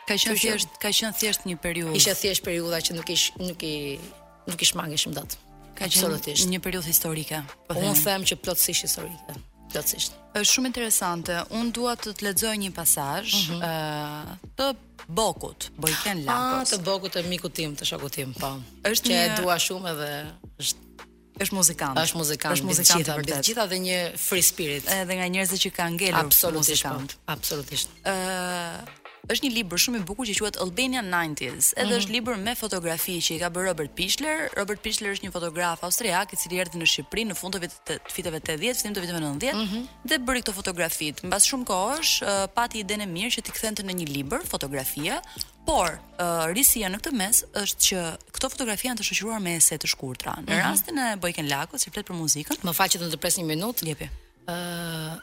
Ka 0.08 0.16
qenë 0.16 0.38
thjesht, 0.42 0.78
ka 0.82 0.94
qenë 0.96 1.20
thjesht 1.20 1.46
një 1.50 1.58
periudhë. 1.62 1.98
Ishte 2.00 2.16
thjesht 2.24 2.46
periudha 2.48 2.80
që 2.82 2.96
nuk 3.00 3.12
ish 3.16 3.28
nuk 3.44 3.66
i 3.68 3.76
nuk 4.48 4.64
ish 4.64 4.74
mangesh 4.80 5.10
më 5.12 5.18
dot. 5.20 5.36
Ka 5.76 5.90
qenë 5.92 6.40
një 6.56 6.64
periudhë 6.64 6.94
historike. 6.96 7.44
Po 7.68 7.76
unë 7.76 7.98
them 8.08 8.24
që 8.32 8.40
plotësisht 8.44 8.88
historike. 8.88 9.36
Plotësisht. 9.70 10.14
Është 10.36 10.56
shumë 10.56 10.70
interesante. 10.70 11.36
Un 11.60 11.72
dua 11.74 11.96
të 11.98 12.12
të 12.18 12.26
lexoj 12.30 12.54
një 12.64 12.70
pasazh 12.76 13.36
ë 13.36 13.56
mm 13.56 13.62
-hmm. 13.62 14.38
të 14.60 14.68
Bokut, 15.18 15.70
Bojken 15.82 16.22
Lapos. 16.26 16.70
Ah, 16.74 16.76
të 16.76 16.82
Bokut 16.86 17.16
të 17.16 17.24
mikut 17.30 17.54
tim, 17.58 17.72
të 17.76 17.86
shokut 17.90 18.14
tim, 18.14 18.34
po. 18.38 18.52
Është 18.86 19.10
që 19.10 19.18
e 19.20 19.42
dua 19.42 19.56
shumë 19.66 19.92
edhe 19.96 20.12
është 20.62 20.88
është 21.40 21.56
muzikant. 21.56 21.98
Është 22.04 22.18
muzikant, 22.20 22.58
është 22.60 22.68
muzikant 22.70 23.10
për 23.16 23.26
të 23.32 23.42
gjitha 23.48 23.66
dhe 23.72 23.80
një 23.86 24.00
free 24.28 24.42
spirit. 24.44 24.90
Edhe 25.00 25.18
nga 25.18 25.28
njerëzit 25.34 25.64
që 25.66 25.72
kanë 25.80 25.94
ngelur 25.98 26.34
po. 26.36 26.52
muzikant. 26.58 27.16
Absolutisht. 27.36 27.90
Ë, 28.04 28.16
është 29.28 29.46
një 29.48 29.52
libër 29.58 29.80
shumë 29.84 30.00
i 30.02 30.06
bukur 30.08 30.28
që 30.30 30.36
quhet 30.40 30.60
Albania 30.64 31.02
90s. 31.04 31.74
Edhe 31.76 31.76
mm 31.76 31.76
-hmm. 31.90 32.00
është 32.00 32.14
libër 32.16 32.38
me 32.46 32.54
fotografi 32.56 33.18
që 33.26 33.32
i 33.36 33.40
ka 33.44 33.50
bërë 33.50 33.68
Robert 33.70 33.92
Pichler. 33.96 34.48
Robert 34.60 34.82
Pichler 34.82 35.12
është 35.16 35.26
një 35.28 35.32
fotograf 35.34 35.84
austriak 35.84 36.34
i 36.34 36.38
cili 36.40 36.60
erdhi 36.64 36.78
në 36.80 36.88
Shqipëri 36.92 37.26
në 37.32 37.36
fund 37.42 37.54
të 37.56 37.60
viteve 38.16 38.40
të 38.40 38.58
80, 38.58 38.82
fillim 38.82 38.96
të 38.96 39.02
viteve 39.04 39.20
90 39.20 39.54
mm 39.54 39.68
-hmm. 39.68 39.88
dhe 40.10 40.16
bëri 40.28 40.42
këto 40.42 40.52
fotografit. 40.60 41.16
Mbas 41.24 41.44
shumë 41.50 41.66
kohësh 41.74 42.14
uh, 42.24 42.48
pati 42.56 42.80
idenë 42.86 43.06
mirë 43.18 43.32
që 43.36 43.42
t'i 43.46 43.52
kthente 43.58 43.82
në 43.84 43.94
një 44.00 44.08
libër 44.18 44.42
fotografia, 44.54 45.22
por 45.70 45.90
uh, 45.94 46.46
risia 46.58 46.90
në 46.90 46.98
këtë 46.98 47.12
mes 47.22 47.36
është 47.62 47.82
që 47.88 47.98
këto 48.36 48.48
fotografi 48.54 48.84
janë 48.88 49.00
të 49.02 49.06
shoqëruar 49.10 49.42
me 49.44 49.52
ese 49.60 49.76
të 49.78 49.88
shkurtra. 49.94 50.32
Në 50.32 50.42
mm 50.42 50.48
-hmm. 50.48 50.64
rastin 50.68 50.98
e 50.98 51.08
Bojken 51.22 51.48
Lakut, 51.52 51.82
flet 51.94 52.08
për 52.10 52.16
muzikën, 52.22 52.58
më 52.66 52.74
faqet 52.80 53.02
të 53.02 53.10
ndërpres 53.10 53.36
një 53.40 53.46
minutë. 53.54 53.88
Jepi 53.90 54.08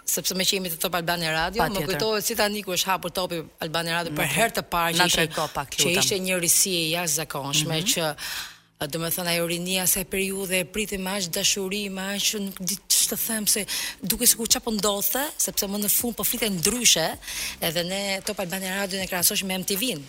sepse 0.07 0.35
me 0.35 0.45
jemi 0.47 0.71
të 0.71 0.79
top 0.83 0.97
Albania 0.99 1.31
Radio, 1.35 1.65
më 1.67 1.85
kujtohet 1.89 2.25
si 2.27 2.37
tani 2.39 2.63
ku 2.65 2.75
është 2.77 2.91
hapur 2.93 3.11
topi 3.15 3.41
Albania 3.65 3.99
Radio 3.99 4.13
për 4.17 4.23
mhm. 4.27 4.35
herë 4.37 4.57
të 4.59 4.65
parë 4.73 4.99
që 4.99 5.07
ishte 5.09 5.27
pak 5.55 5.73
lutem. 5.73 5.81
Që 5.83 5.95
ishte 6.01 6.21
një 6.27 6.39
risi 6.43 6.75
e 6.81 6.85
jashtëzakonshme 6.95 7.73
mm 7.73 7.81
-hmm. 7.81 7.91
që 7.95 8.15
do 8.93 8.99
të 9.07 9.11
thonë 9.17 9.31
ajo 9.33 9.47
rinia 9.49 9.87
se 9.87 10.05
periudhë 10.05 10.55
e 10.61 10.65
pritim 10.65 11.01
me 11.07 11.11
aq 11.17 11.25
dashuri, 11.39 11.83
me 11.97 12.03
aq 12.15 12.23
ç'të 12.95 13.17
them 13.27 13.45
se 13.53 13.61
duke 14.11 14.27
sikur 14.31 14.47
çapo 14.55 14.71
ndodhte, 14.71 15.23
sepse 15.45 15.65
më 15.73 15.79
në 15.85 15.89
fund 15.99 16.15
po 16.19 16.25
flitej 16.31 16.51
ndryshe, 16.59 17.07
edhe 17.67 17.83
ne 17.91 18.01
top 18.27 18.39
Albania 18.41 18.73
Radio 18.81 18.97
ne 19.01 19.07
krahasosh 19.11 19.43
me 19.49 19.55
MTV-n. 19.63 20.01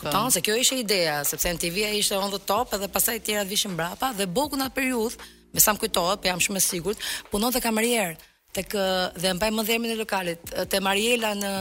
Kupton 0.00 0.24
po. 0.26 0.30
se 0.34 0.40
kjo 0.44 0.54
ishte 0.62 0.76
ideja, 0.84 1.16
sepse 1.30 1.46
MTV-a 1.54 1.88
ishte 2.02 2.14
on 2.24 2.30
the 2.30 2.38
top 2.52 2.66
edhe 2.76 2.88
pastaj 2.94 3.16
të 3.18 3.24
tjerat 3.24 3.48
vishin 3.52 3.72
brapa 3.78 4.08
dhe 4.18 4.26
boku 4.36 4.54
në 4.56 4.64
atë 4.66 4.74
periudhë, 4.78 5.16
me 5.54 5.60
sa 5.64 5.70
më 5.74 5.78
kujtohet, 5.82 6.18
po 6.22 6.26
jam 6.28 6.38
shumë 6.44 6.56
e 6.56 6.60
sigurt, 6.70 6.98
punonte 7.32 7.60
kamerier 7.66 8.10
tek 8.56 8.68
dhe 9.22 9.32
mbaj 9.38 9.50
më 9.54 9.62
dhemin 9.68 9.92
e 9.94 9.96
lokalit 10.00 10.52
te 10.70 10.80
Mariela 10.82 11.34
në 11.38 11.52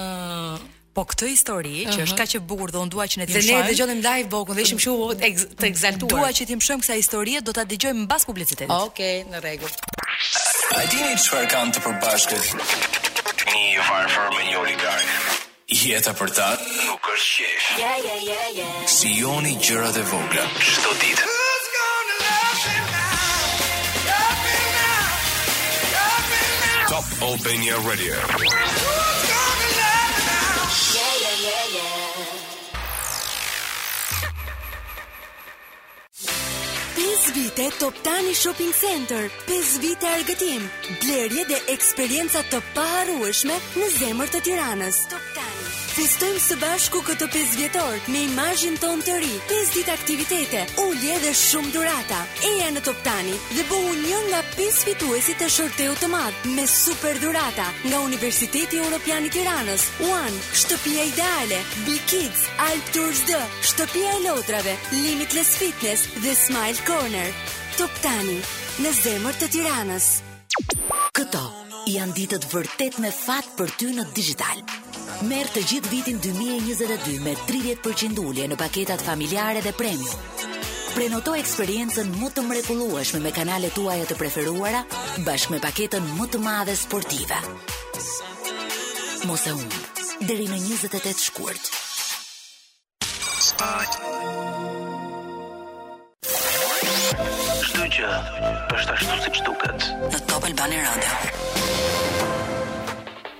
Po 0.98 1.04
këtë 1.06 1.28
histori 1.30 1.84
që 1.86 1.92
uh 1.92 1.94
-huh. 1.94 2.06
është 2.08 2.18
kaq 2.18 2.32
e 2.36 2.40
bukur 2.50 2.72
dhe 2.74 2.80
unë 2.82 2.90
dua 2.90 3.06
që 3.08 3.18
ne 3.22 3.26
të 3.30 3.42
shumë 3.46 3.46
Dhe 3.46 3.58
ne 3.62 3.70
dëgjojmë 3.70 4.04
live 4.06 4.30
bokun 4.34 4.56
dhe 4.58 4.62
ishim 4.66 4.80
shumë 4.82 5.20
të 5.62 5.66
ekzaltuar. 5.70 6.10
Dua 6.10 6.30
që 6.38 6.48
ti 6.50 6.54
shumë 6.58 6.82
kësa 6.82 6.94
kësaj 6.96 6.98
historie, 7.04 7.42
do 7.46 7.54
ta 7.54 7.62
dëgjojmë 7.72 8.02
mbas 8.10 8.26
publicitetit. 8.26 8.72
Okej, 8.72 9.16
okay, 9.22 9.30
në 9.32 9.38
rregull. 9.44 9.74
A 10.80 10.82
dini 10.92 11.14
çfarë 11.24 11.48
kanë 11.54 11.72
të 11.76 11.80
përbashkët? 11.86 12.44
Një 13.54 13.82
farfar 13.90 14.28
me 14.36 14.42
një 14.50 14.56
oligark. 14.64 15.08
Jeta 15.84 16.12
për 16.20 16.30
ta 16.38 16.50
nuk 16.88 17.04
është 17.14 17.46
qesh. 17.46 17.68
Yeah, 17.78 18.88
Si 18.98 19.08
joni 19.22 19.54
gjërat 19.66 19.96
e 20.02 20.04
vogla 20.12 20.46
çdo 20.74 20.92
ditë. 21.04 21.39
Albania 27.22 27.76
Radio. 27.86 28.16
Vite 37.32 37.72
Top 37.78 37.94
Tani 38.02 38.34
Shopping 38.34 38.72
Center, 38.74 39.30
5 39.46 39.80
vite 39.82 40.06
argëtim, 40.08 40.64
blerje 41.02 41.44
dhe 41.52 41.60
eksperienca 41.76 42.42
të 42.52 42.62
paharrueshme 42.76 43.54
në 43.78 43.92
zemër 44.00 44.34
të 44.34 44.42
Tiranës. 44.50 45.04
Top 45.12 45.26
Tani 45.36 45.49
Festojmë 46.00 46.40
së 46.40 46.56
bashku 46.62 47.00
këtë 47.04 47.26
5 47.32 47.50
vjetor 47.60 47.96
me 48.08 48.20
imazhin 48.24 48.78
ton 48.80 49.02
të 49.04 49.18
ri, 49.20 49.32
5 49.50 49.72
ditë 49.76 49.92
aktivitete, 49.92 50.62
ulje 50.86 51.18
dhe 51.26 51.32
shumë 51.36 51.74
durata. 51.74 52.20
Eja 52.48 52.70
në 52.72 52.84
Top 52.86 53.02
Tani 53.04 53.34
dhe 53.58 53.66
bëu 53.68 53.98
një 54.06 54.22
nga 54.30 54.40
5 54.54 54.78
fituesit 54.88 55.42
të 55.44 55.50
shorteut 55.58 56.00
të 56.00 56.08
madh 56.14 56.46
me 56.56 56.64
super 56.72 57.20
durata 57.20 57.66
nga 57.90 58.00
Universiteti 58.06 58.80
Europian 58.86 59.28
i 59.28 59.34
Tiranës. 59.36 59.90
One, 60.08 60.40
shtëpia 60.62 61.04
ideale, 61.12 61.60
Big 61.84 62.00
Kids, 62.14 62.48
Alp 62.70 62.96
Tours 62.96 63.26
D, 63.28 63.36
shtëpia 63.68 64.16
e 64.16 64.24
lotrave, 64.30 64.78
Limitless 64.96 65.52
Fitness 65.60 66.08
dhe 66.24 66.38
Smile 66.48 66.80
Corner. 66.88 67.28
Top 67.76 67.92
Tani 68.08 68.40
në 68.86 68.96
zemër 69.04 69.36
të 69.44 69.52
Tiranës. 69.58 70.10
Këto 71.20 71.44
janë 71.92 72.16
ditët 72.22 72.48
vërtet 72.56 73.04
me 73.04 73.12
fat 73.12 73.52
për 73.60 73.76
ty 73.76 73.92
në 74.00 74.08
digital. 74.16 74.64
Merë 75.28 75.52
të 75.52 75.62
gjithë 75.68 75.90
vitin 75.92 76.20
2022 76.24 77.18
me 77.26 77.34
30% 77.48 78.20
ullje 78.24 78.46
në 78.48 78.56
paketat 78.56 79.02
familjare 79.04 79.60
dhe 79.66 79.74
premium. 79.76 80.30
Prenoto 80.96 81.34
eksperiencën 81.36 82.14
më 82.22 82.30
të 82.32 82.44
mrekulueshme 82.48 83.20
me 83.26 83.34
kanalet 83.36 83.76
tuaja 83.76 84.06
të 84.08 84.16
preferuara 84.16 84.86
bashkë 85.28 85.54
me 85.58 85.60
paketën 85.66 86.08
më 86.16 86.28
të 86.32 86.40
madhe 86.40 86.76
sportive. 86.80 87.36
Mos 89.28 89.44
unë, 89.52 89.82
deri 90.24 90.48
në 90.48 90.62
28 90.88 91.28
shkurt. 91.28 91.72
Spot. 93.50 94.04
që 97.90 98.08
është 98.08 98.94
ashtu 98.96 99.16
si 99.24 99.32
që 99.38 99.44
duket. 99.46 99.86
Në 100.14 100.20
Top 100.30 100.46
Albani 100.46 100.78
Radio. 100.80 102.48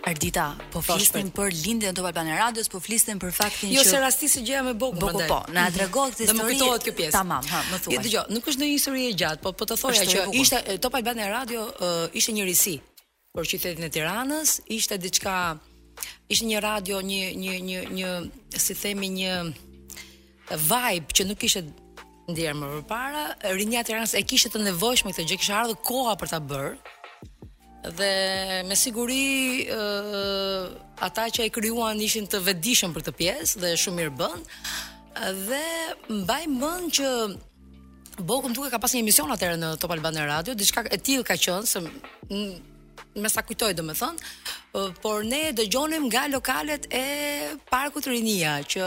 Ardita, 0.08 0.54
po 0.74 0.82
flisnim 0.82 1.30
për 1.36 1.52
lindjen 1.66 1.96
Top 1.96 2.06
Albana 2.08 2.36
Radios, 2.40 2.70
po 2.72 2.80
flisnim 2.80 3.20
për 3.20 3.34
faktin 3.36 3.72
jo, 3.74 3.82
që 3.82 3.88
Jo 3.88 3.92
se 3.92 4.00
rastisë 4.00 4.44
gjëja 4.48 4.62
me 4.66 4.74
Boku. 4.74 5.00
Boku 5.00 5.24
po, 5.28 5.40
na 5.54 5.66
mhm. 5.66 5.74
tregon 5.76 6.14
këtë 6.14 6.26
histori. 6.26 6.40
Do 6.40 6.40
më 6.40 6.46
kujtohet 6.52 6.86
kjo 6.88 6.94
pjesë. 7.00 7.14
Tamam, 7.16 7.48
ha, 7.52 7.62
më 7.72 7.80
thuaj. 7.84 7.96
Jo, 7.98 8.02
dëgjoj, 8.06 8.24
nuk 8.36 8.48
është 8.52 8.62
ndonjë 8.62 8.78
histori 8.78 9.08
e 9.12 9.18
gjatë, 9.24 9.44
po 9.44 9.52
po 9.60 9.68
të 9.70 9.80
thoja 9.82 10.06
që 10.14 10.24
ishte 10.42 10.62
Top 10.84 10.96
Albana 11.00 11.28
Radio 11.34 11.66
uh, 11.68 12.00
ishte 12.20 12.36
një 12.38 12.46
risi 12.48 12.78
për 13.40 13.50
qytetin 13.52 13.86
e 13.90 13.92
Tiranës, 13.98 14.56
ishte 14.80 14.98
diçka 15.02 15.36
ishte 16.34 16.48
një 16.48 16.62
radio, 16.64 17.02
një 17.04 17.34
një 17.44 17.60
një 17.70 17.82
një 18.00 18.14
si 18.56 18.76
themi 18.80 19.10
një 19.20 19.36
vibe 20.70 21.16
që 21.20 21.28
nuk 21.30 21.42
kishte 21.44 21.66
ndjerë 22.30 22.56
më 22.58 22.70
përpara, 22.78 23.28
rinja 23.58 23.84
e 23.84 23.88
Tiranës 23.90 24.16
e 24.18 24.24
kishte 24.24 24.54
të 24.56 24.64
nevojshme 24.70 25.12
këtë 25.14 25.28
gjë, 25.30 25.40
kishte 25.44 25.58
ardhur 25.60 25.80
koha 25.88 26.16
për 26.22 26.32
ta 26.36 26.40
bërë, 26.40 26.74
dhe 27.84 28.64
me 28.68 28.76
siguri 28.76 29.24
ë 29.72 29.76
uh, 29.76 30.72
ata 31.00 31.28
që 31.32 31.46
e 31.48 31.50
krijuan 31.50 32.00
ishin 32.04 32.28
të 32.28 32.42
vetëdijshëm 32.44 32.92
për 32.96 33.06
këtë 33.06 33.18
pjesë 33.22 33.60
dhe 33.64 33.70
shumë 33.80 33.98
mirë 34.02 34.16
bën. 34.20 34.42
Dhe 35.48 35.64
mbaj 36.20 36.44
mend 36.48 36.92
që 36.94 37.12
Boku 38.20 38.50
më 38.52 38.56
duke 38.58 38.68
ka 38.68 38.82
pas 38.84 38.92
një 38.92 39.00
emision 39.00 39.30
atëherë 39.32 39.56
në 39.62 39.68
Top 39.80 39.94
Albana 39.96 40.26
Radio, 40.28 40.52
diçka 40.52 40.82
e 40.92 40.98
tillë 41.00 41.24
ka 41.24 41.38
qenë 41.40 41.64
se 41.64 41.80
më 41.80 43.30
sa 43.32 43.46
kujtoj 43.48 43.70
domethën, 43.80 44.18
por 45.00 45.24
ne 45.24 45.54
dëgjonim 45.56 46.10
nga 46.12 46.26
lokalet 46.28 46.84
e 46.92 47.06
Parkut 47.72 48.10
Rinia 48.12 48.58
që 48.68 48.84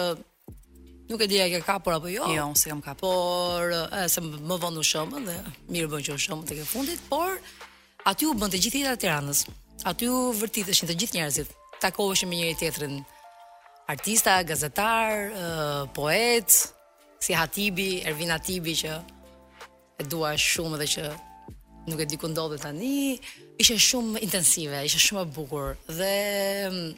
nuk 1.09 1.25
e 1.25 1.31
di 1.33 1.41
a 1.41 1.49
e 1.49 1.63
kapur 1.65 1.97
apo 1.97 2.13
jo. 2.13 2.29
Jo, 2.29 2.45
unë 2.53 2.61
s'kam 2.61 2.85
kapur, 2.85 3.73
por 3.73 4.13
se 4.13 4.21
më 4.21 4.61
vonë 4.67 4.85
u 4.85 5.25
dhe 5.31 5.39
mirë 5.73 5.89
bën 5.95 6.05
që 6.05 6.13
u 6.13 6.21
shëmbën 6.29 6.49
tek 6.53 6.61
fundit, 6.69 7.01
por 7.09 7.41
aty 8.07 8.27
u 8.27 8.35
bën 8.35 8.51
të 8.51 8.59
gjithë 8.65 8.81
jeta 8.83 8.95
e 8.97 9.01
Tiranës. 9.05 9.45
Aty 9.87 10.09
u 10.11 10.17
vërtiteshin 10.39 10.89
të 10.91 10.97
gjithë 11.01 11.19
njerëzit. 11.21 11.51
Takoheshin 11.83 12.29
me 12.31 12.39
njëri 12.39 12.57
tjetrin 12.59 12.97
artista, 13.93 14.35
gazetar, 14.47 15.29
uh, 15.35 15.83
poet, 15.95 16.51
si 17.23 17.35
Hatibi, 17.35 18.03
Ervin 18.07 18.31
Hatibi 18.31 18.75
që 18.83 18.93
e 20.01 20.07
dua 20.11 20.33
shumë 20.39 20.79
dhe 20.83 20.89
që 20.95 21.05
nuk 21.91 22.01
e 22.03 22.07
di 22.11 22.19
ku 22.19 22.27
ndodhet 22.31 22.63
tani. 22.67 23.19
Ishte 23.63 23.79
shumë 23.79 24.19
intensive, 24.27 24.83
ishte 24.89 25.01
shumë 25.07 25.23
e 25.27 25.31
bukur 25.39 25.67
dhe 25.99 26.15
mm, 26.73 26.91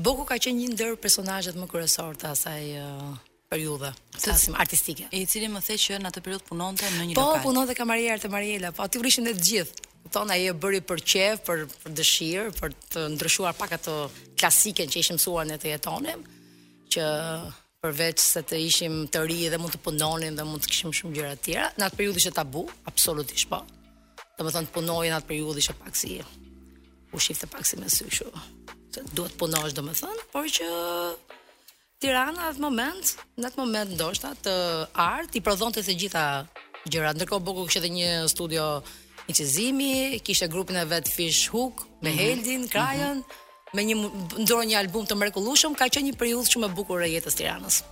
Boku 0.00 0.24
ka 0.24 0.38
qenë 0.40 0.56
një 0.56 0.68
ndër 0.72 0.94
personazhet 0.96 1.56
më 1.60 1.66
kërësor 1.68 2.14
të 2.16 2.30
asaj 2.32 2.64
periudhë 3.50 3.90
të 4.20 4.34
sim 4.38 4.54
artistike. 4.62 5.06
I 5.18 5.22
cili 5.28 5.48
më 5.50 5.60
the 5.66 5.74
që 5.82 5.96
në 6.04 6.10
atë 6.12 6.20
periudhë 6.24 6.46
punonte 6.52 6.86
në 6.94 7.06
një 7.10 7.16
po, 7.18 7.22
lokal. 7.28 7.40
Po 7.42 7.48
punonte 7.48 7.74
ka 7.76 7.86
Maria 7.88 8.12
Arte 8.14 8.28
Mariela, 8.30 8.70
po 8.76 8.84
aty 8.84 9.00
vrishin 9.02 9.26
ne 9.26 9.32
të 9.34 9.46
gjithë. 9.48 9.86
U 10.06 10.10
thon 10.14 10.30
ai 10.32 10.44
e 10.48 10.52
bëri 10.56 10.78
për 10.86 11.02
qejf, 11.12 11.40
për, 11.44 11.64
për 11.82 11.96
dëshirë, 11.98 12.44
për 12.60 12.76
të 12.94 13.06
ndryshuar 13.16 13.56
pak 13.58 13.74
ato 13.76 13.96
klasike 14.40 14.86
që 14.88 15.02
ishim 15.02 15.18
mësuar 15.18 15.48
ne 15.50 15.58
të 15.60 15.72
jetonim, 15.74 16.22
që 16.94 17.04
përveç 17.84 18.22
se 18.24 18.42
të 18.48 18.60
ishim 18.68 18.94
të 19.12 19.24
ri 19.28 19.40
dhe 19.52 19.58
mund 19.60 19.74
të 19.76 19.82
punonim 19.84 20.38
dhe 20.38 20.46
mund 20.46 20.62
të 20.64 20.70
kishim 20.72 20.94
shumë 20.96 21.18
gjëra 21.18 21.34
të 21.36 21.44
tjera, 21.48 21.66
në 21.80 21.88
atë 21.88 21.98
periudhë 22.00 22.22
ishte 22.22 22.32
tabu, 22.38 22.64
absolutisht 22.88 23.50
po. 23.52 23.60
Domethënë 24.38 24.70
të 24.70 24.76
punoje 24.78 25.10
në 25.12 25.18
atë 25.18 25.30
periudhë 25.34 25.64
ishte 25.66 25.76
pak 25.82 25.98
si 26.00 26.20
u 27.12 27.20
shifte 27.20 27.50
pak 27.50 27.66
si 27.68 27.80
me 27.80 27.90
sy 27.92 28.06
kështu. 28.08 29.12
Duhet 29.16 29.36
punosh 29.38 29.74
domethënë, 29.76 30.28
por 30.32 30.48
që 30.56 30.68
Tirana 32.00 32.46
atë 32.48 32.62
moment, 32.64 33.10
në 33.36 33.48
atë 33.50 33.58
moment 33.60 33.90
ndoshta 33.92 34.30
të 34.40 34.52
art 35.02 35.34
i 35.36 35.42
prodhonte 35.44 35.82
të 35.84 35.96
gjitha 36.00 36.22
gjërat. 36.88 37.18
Ndërkohë 37.20 37.44
Boku 37.44 37.66
kishte 37.68 37.90
një 37.92 38.06
studio 38.32 38.64
incizimi, 39.28 40.16
kishte 40.24 40.48
grupin 40.48 40.78
e 40.80 40.86
vet 40.88 41.10
Fish 41.12 41.42
Hook 41.52 41.82
me 42.00 42.08
mhm. 42.08 42.16
Heldin, 42.18 42.62
mhm. 42.64 42.72
Krajën, 42.72 43.20
mm 43.20 43.22
-hmm. 43.22 43.74
me 43.76 43.84
një 43.84 44.40
ndron 44.46 44.64
një 44.72 44.78
album 44.80 45.04
të 45.06 45.14
mrekullueshëm, 45.20 45.76
ka 45.76 45.90
qenë 45.92 46.08
një 46.08 46.16
periudhë 46.22 46.50
shumë 46.54 46.70
e 46.70 46.74
bukur 46.78 47.04
e 47.04 47.08
jetës 47.16 47.36
Tiranës. 47.36 47.82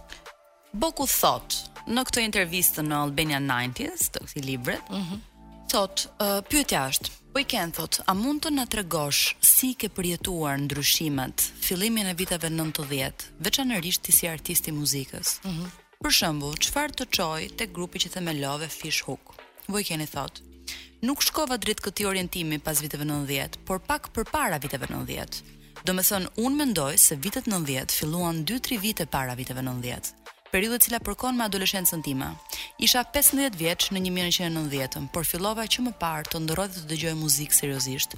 Boku 0.72 1.04
thot 1.20 1.50
në 1.92 2.00
këtë 2.06 2.24
intervistë 2.30 2.80
në 2.88 2.96
Albania 3.04 3.38
90s, 3.50 4.08
të 4.12 4.24
këtij 4.24 4.42
librit, 4.44 4.88
mm 4.90 5.04
-hmm. 5.04 5.20
thot, 5.68 6.08
uh, 6.16 6.40
pyetja 6.48 6.88
është, 6.88 7.12
Po 7.38 7.42
i 7.42 7.58
thot, 7.70 8.00
a 8.10 8.14
mund 8.18 8.40
të 8.42 8.50
nga 8.50 8.64
të 8.66 8.78
regosh 8.80 9.20
si 9.46 9.68
ke 9.78 9.86
përjetuar 9.96 10.56
ndryshimet 10.58 11.44
fillimin 11.62 12.08
e 12.10 12.14
viteve 12.18 12.48
në 12.50 12.64
të 12.74 12.86
djetë, 12.92 13.26
veçanërisht 13.46 14.10
si 14.16 14.26
artisti 14.26 14.72
muzikës? 14.74 15.28
Mm 15.46 15.50
-hmm. 15.52 15.68
Për 16.02 16.12
shëmbu, 16.18 16.48
qëfar 16.64 16.90
të 16.98 17.04
qoj 17.16 17.44
të 17.58 17.68
grupi 17.76 17.98
që 18.02 18.08
themelove 18.16 18.68
Fish 18.68 19.04
Hook? 19.06 19.34
Po 19.70 19.78
i 19.78 20.06
thot, 20.14 20.40
nuk 21.00 21.22
shkova 21.22 21.56
dritë 21.62 21.84
këti 21.86 22.08
orientimi 22.10 22.58
pas 22.58 22.80
viteve 22.80 23.04
në 23.04 23.26
djetë, 23.30 23.58
por 23.66 23.78
pak 23.86 24.08
për 24.14 24.24
para 24.34 24.58
viteve 24.58 24.86
në 24.86 25.06
djetë. 25.10 25.36
Do 25.86 25.92
me 25.94 26.02
thënë, 26.02 26.28
unë 26.44 26.58
mendoj 26.60 26.94
se 26.98 27.14
vitet 27.16 27.46
në 27.46 27.58
djetë 27.70 27.92
filluan 27.98 28.44
2-3 28.44 28.80
vite 28.80 29.06
para 29.06 29.34
viteve 29.34 29.62
në 29.62 29.74
djetë 29.84 30.08
periudhë 30.52 30.78
e 30.80 30.84
cila 30.88 31.00
përkon 31.04 31.36
me 31.38 31.44
adoleshencën 31.46 32.02
time. 32.04 32.28
Isha 32.80 33.02
15 33.14 33.56
vjeç 33.60 33.88
në 33.94 34.00
1990, 34.08 35.08
por 35.12 35.26
fillova 35.28 35.66
që 35.68 35.84
më 35.88 35.92
parë 36.00 36.30
të 36.32 36.40
ndrojë 36.46 36.74
të 36.76 36.84
dëgjoj 36.92 37.12
muzikë 37.20 37.58
seriozisht, 37.58 38.16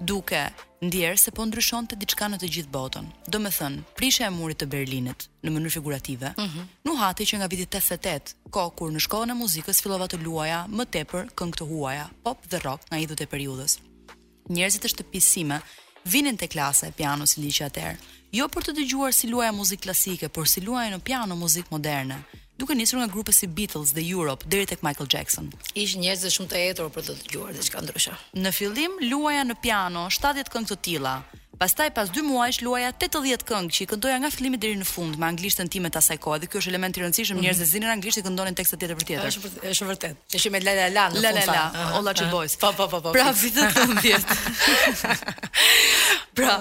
duke 0.00 0.42
ndier 0.84 1.16
se 1.20 1.32
po 1.36 1.44
ndryshonte 1.48 1.96
diçka 2.00 2.28
në 2.32 2.40
të 2.42 2.50
gjithë 2.56 2.72
botën. 2.74 3.08
Do 3.28 3.40
me 3.42 3.52
thënë, 3.54 3.84
prishe 3.98 4.24
e 4.28 4.32
murit 4.32 4.60
të 4.62 4.68
Berlinit 4.74 5.28
në 5.44 5.54
mënyrë 5.54 5.74
figurative. 5.78 6.34
Mm 6.36 6.46
-hmm. 6.50 6.68
Nuk 6.86 6.98
hati 7.00 7.24
që 7.30 7.40
nga 7.40 7.50
viti 7.52 7.66
88, 7.66 8.34
ko 8.50 8.70
kur 8.76 8.92
në 8.92 9.00
shkollën 9.06 9.30
e 9.34 9.40
muzikës 9.42 9.82
fillova 9.82 10.06
të 10.08 10.20
luaja 10.24 10.66
më 10.68 10.84
tepër 10.94 11.24
këngë 11.38 11.56
të 11.58 11.64
huaja, 11.70 12.06
pop 12.24 12.38
dhe 12.50 12.58
rock 12.66 12.80
nga 12.88 12.98
idhët 13.00 13.20
e 13.24 13.30
periudhës. 13.32 13.72
Njerëzit 14.52 14.82
të 14.84 14.88
shtëpisë 14.92 15.60
vinin 16.12 16.36
te 16.36 16.46
klasa 16.48 16.84
e 16.86 16.92
pianos 17.00 17.36
liqë 17.36 17.64
atër 17.70 17.94
jo 18.34 18.46
për 18.48 18.62
të 18.66 18.72
dëgjuar 18.78 19.10
si 19.14 19.26
luajë 19.30 19.54
muzikë 19.56 19.82
klasike, 19.88 20.28
por 20.30 20.46
si 20.48 20.62
luajë 20.62 20.92
në 20.94 20.98
piano 21.02 21.34
muzikë 21.38 21.72
moderne 21.74 22.20
duke 22.60 22.74
nisur 22.76 23.00
nga 23.00 23.08
grupe 23.10 23.32
si 23.32 23.48
Beatles 23.58 23.90
dhe 23.96 24.02
Europe 24.04 24.44
deri 24.52 24.66
tek 24.68 24.82
Michael 24.84 25.08
Jackson. 25.12 25.46
Ishin 25.80 26.02
njerëz 26.04 26.26
shumë 26.34 26.50
të 26.50 26.58
hetur 26.62 26.90
për 26.92 27.06
të 27.06 27.14
dëgjuar 27.22 27.54
diçka 27.56 27.80
ndryshe. 27.80 28.12
Në 28.36 28.52
fillim 28.52 28.98
luaja 29.08 29.46
në 29.48 29.56
piano 29.64 30.02
70 30.12 30.52
këngë 30.52 30.68
të 30.68 30.76
tilla, 30.84 31.14
Pastaj 31.60 31.90
pas 31.92 32.08
2 32.08 32.22
muajsh 32.24 32.62
luaja 32.64 32.88
80 33.02 33.42
këngë 33.44 33.74
që 33.76 33.82
i 33.84 33.86
këndoja 33.90 34.14
nga 34.22 34.28
fillimi 34.32 34.56
deri 34.60 34.78
në 34.80 34.86
fund 34.88 35.18
me 35.20 35.26
anglishtën 35.26 35.68
time 35.68 35.90
të 35.92 35.98
asaj 36.00 36.16
kohe. 36.24 36.38
Dhe 36.40 36.48
ky 36.48 36.56
është 36.56 36.70
element 36.72 36.96
i 36.96 37.00
rëndësishëm, 37.02 37.34
mm 37.36 37.38
-hmm. 37.38 37.42
njerëzit 37.44 37.68
zinin 37.74 37.90
anglisht 37.92 38.18
e 38.18 38.22
këndonin 38.24 38.54
teksta 38.56 38.78
tjetër 38.80 38.96
për 39.00 39.04
tjetër. 39.08 39.30
Është 39.30 39.68
është 39.72 39.88
vërtet. 39.90 40.14
Ishi 40.38 40.50
me 40.54 40.60
la 40.64 40.72
la 40.80 40.86
la 40.96 41.04
në 41.10 41.20
la, 41.20 41.30
fund. 41.30 41.56
La 41.56 41.88
la 41.90 41.96
all 41.96 42.08
the 42.14 42.26
boys. 42.36 42.56
Po 42.56 42.70
po 42.78 42.84
po 42.92 43.00
po. 43.04 43.12
Pra 43.12 43.30
vitet 43.42 43.74
90. 43.76 44.22
pra, 46.38 46.52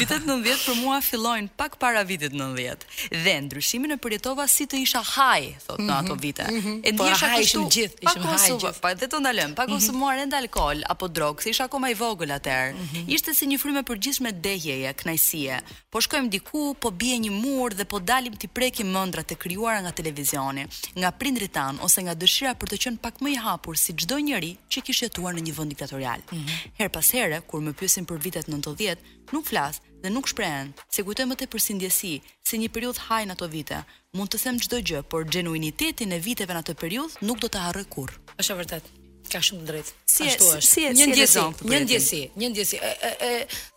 vitet 0.00 0.22
90 0.24 0.64
për 0.68 0.74
mua 0.84 0.98
fillojnë 1.08 1.48
pak 1.56 1.76
para 1.76 2.00
vitit 2.04 2.32
90. 2.32 2.88
Dhe 3.24 3.34
ndryshimi 3.44 3.86
në 3.92 3.96
përjetova 4.04 4.46
si 4.48 4.64
të 4.64 4.76
isha 4.86 5.02
haj, 5.02 5.42
thotë 5.66 5.84
mm 5.84 5.90
ato 5.98 6.14
mhm, 6.14 6.22
vite. 6.24 6.44
Mm 6.50 6.56
-hmm. 6.60 6.80
E 6.88 6.96
po, 6.96 7.04
ndjesha 7.04 7.26
haj 7.28 7.40
ishim 7.44 7.60
gjithë, 7.74 7.96
ishim 8.04 8.22
haj 8.32 8.48
gjithë. 8.48 8.80
Pa 8.80 8.94
dhe 8.94 9.06
të 9.12 9.20
ndalem, 9.20 9.54
pa 9.54 9.62
mhm. 9.64 9.70
konsumuar 9.72 10.14
mm 10.14 10.18
-hmm. 10.18 10.22
ende 10.22 10.36
alkol 10.36 10.78
apo 10.92 11.06
drogë, 11.16 11.42
si 11.42 11.50
isha 11.50 11.64
akoma 11.68 11.90
i 11.90 11.94
vogël 11.94 12.30
atëherë. 12.38 12.72
Mm 12.74 12.88
-hmm. 12.88 13.14
Ishte 13.14 13.34
si 13.34 13.44
një 13.52 13.56
frymë 13.62 13.80
e 13.82 13.82
përgjithshme 13.90 14.37
dehjeje, 14.38 14.92
knajsie. 15.02 15.58
Po 15.92 16.00
shkojmë 16.04 16.30
diku, 16.32 16.62
po 16.80 16.90
bie 16.94 17.18
një 17.22 17.30
mur 17.34 17.74
dhe 17.76 17.84
po 17.88 18.00
dalim 18.02 18.34
ti 18.38 18.48
prekim 18.48 18.90
mëndra 18.94 19.22
të 19.26 19.36
krijuara 19.40 19.82
nga 19.84 19.92
televizioni, 20.00 20.64
nga 20.96 21.12
prindrit 21.18 21.52
tan 21.54 21.78
ose 21.84 22.02
nga 22.04 22.14
dëshira 22.18 22.54
për 22.58 22.72
të 22.72 22.80
qenë 22.86 23.02
pak 23.02 23.20
më 23.24 23.34
i 23.34 23.38
hapur 23.44 23.78
si 23.78 23.94
çdo 23.98 24.18
njeri 24.22 24.54
që 24.68 24.84
kishte 24.86 25.08
jetuar 25.10 25.36
në 25.36 25.44
një 25.48 25.56
vend 25.58 25.74
diktatorial. 25.74 26.24
Mm 26.32 26.38
-hmm. 26.38 26.76
Her 26.80 26.88
pas 26.90 27.10
here 27.12 27.40
kur 27.46 27.60
më 27.60 27.72
pyesin 27.78 28.06
për 28.06 28.18
vitet 28.24 28.46
90, 28.48 28.96
nuk 29.32 29.46
flas 29.50 29.80
dhe 30.02 30.10
nuk 30.10 30.28
shprehen, 30.28 30.72
se 30.90 31.02
kujtoj 31.02 31.24
më 31.26 31.36
tepër 31.36 31.60
si 31.60 31.72
ndjesi, 31.74 32.14
si 32.48 32.54
një 32.62 32.68
periudhë 32.74 33.04
hajnë 33.08 33.32
ato 33.32 33.48
vite. 33.48 33.78
Mund 34.14 34.30
të 34.34 34.38
them 34.42 34.58
çdo 34.60 34.76
gjë, 34.88 35.02
por 35.02 35.20
gjenuinitetin 35.34 36.12
e 36.12 36.18
viteve 36.18 36.52
në 36.54 36.60
atë 36.62 36.74
periudhë 36.82 37.14
nuk 37.28 37.38
do 37.40 37.48
ta 37.48 37.58
harroj 37.66 37.86
kurrë. 37.94 38.14
Është 38.40 38.54
vërtet 38.60 38.84
ka 39.32 39.38
shumë 39.42 39.64
drejt. 39.68 39.88
Si 40.14 40.22
ashtu 40.28 40.44
është. 40.44 40.66
Si, 40.72 40.80
një 41.00 41.06
ndjesi, 41.12 41.40
një 41.72 41.78
ndjesi, 41.84 42.20
një 42.40 42.46
ndjesi. 42.50 42.76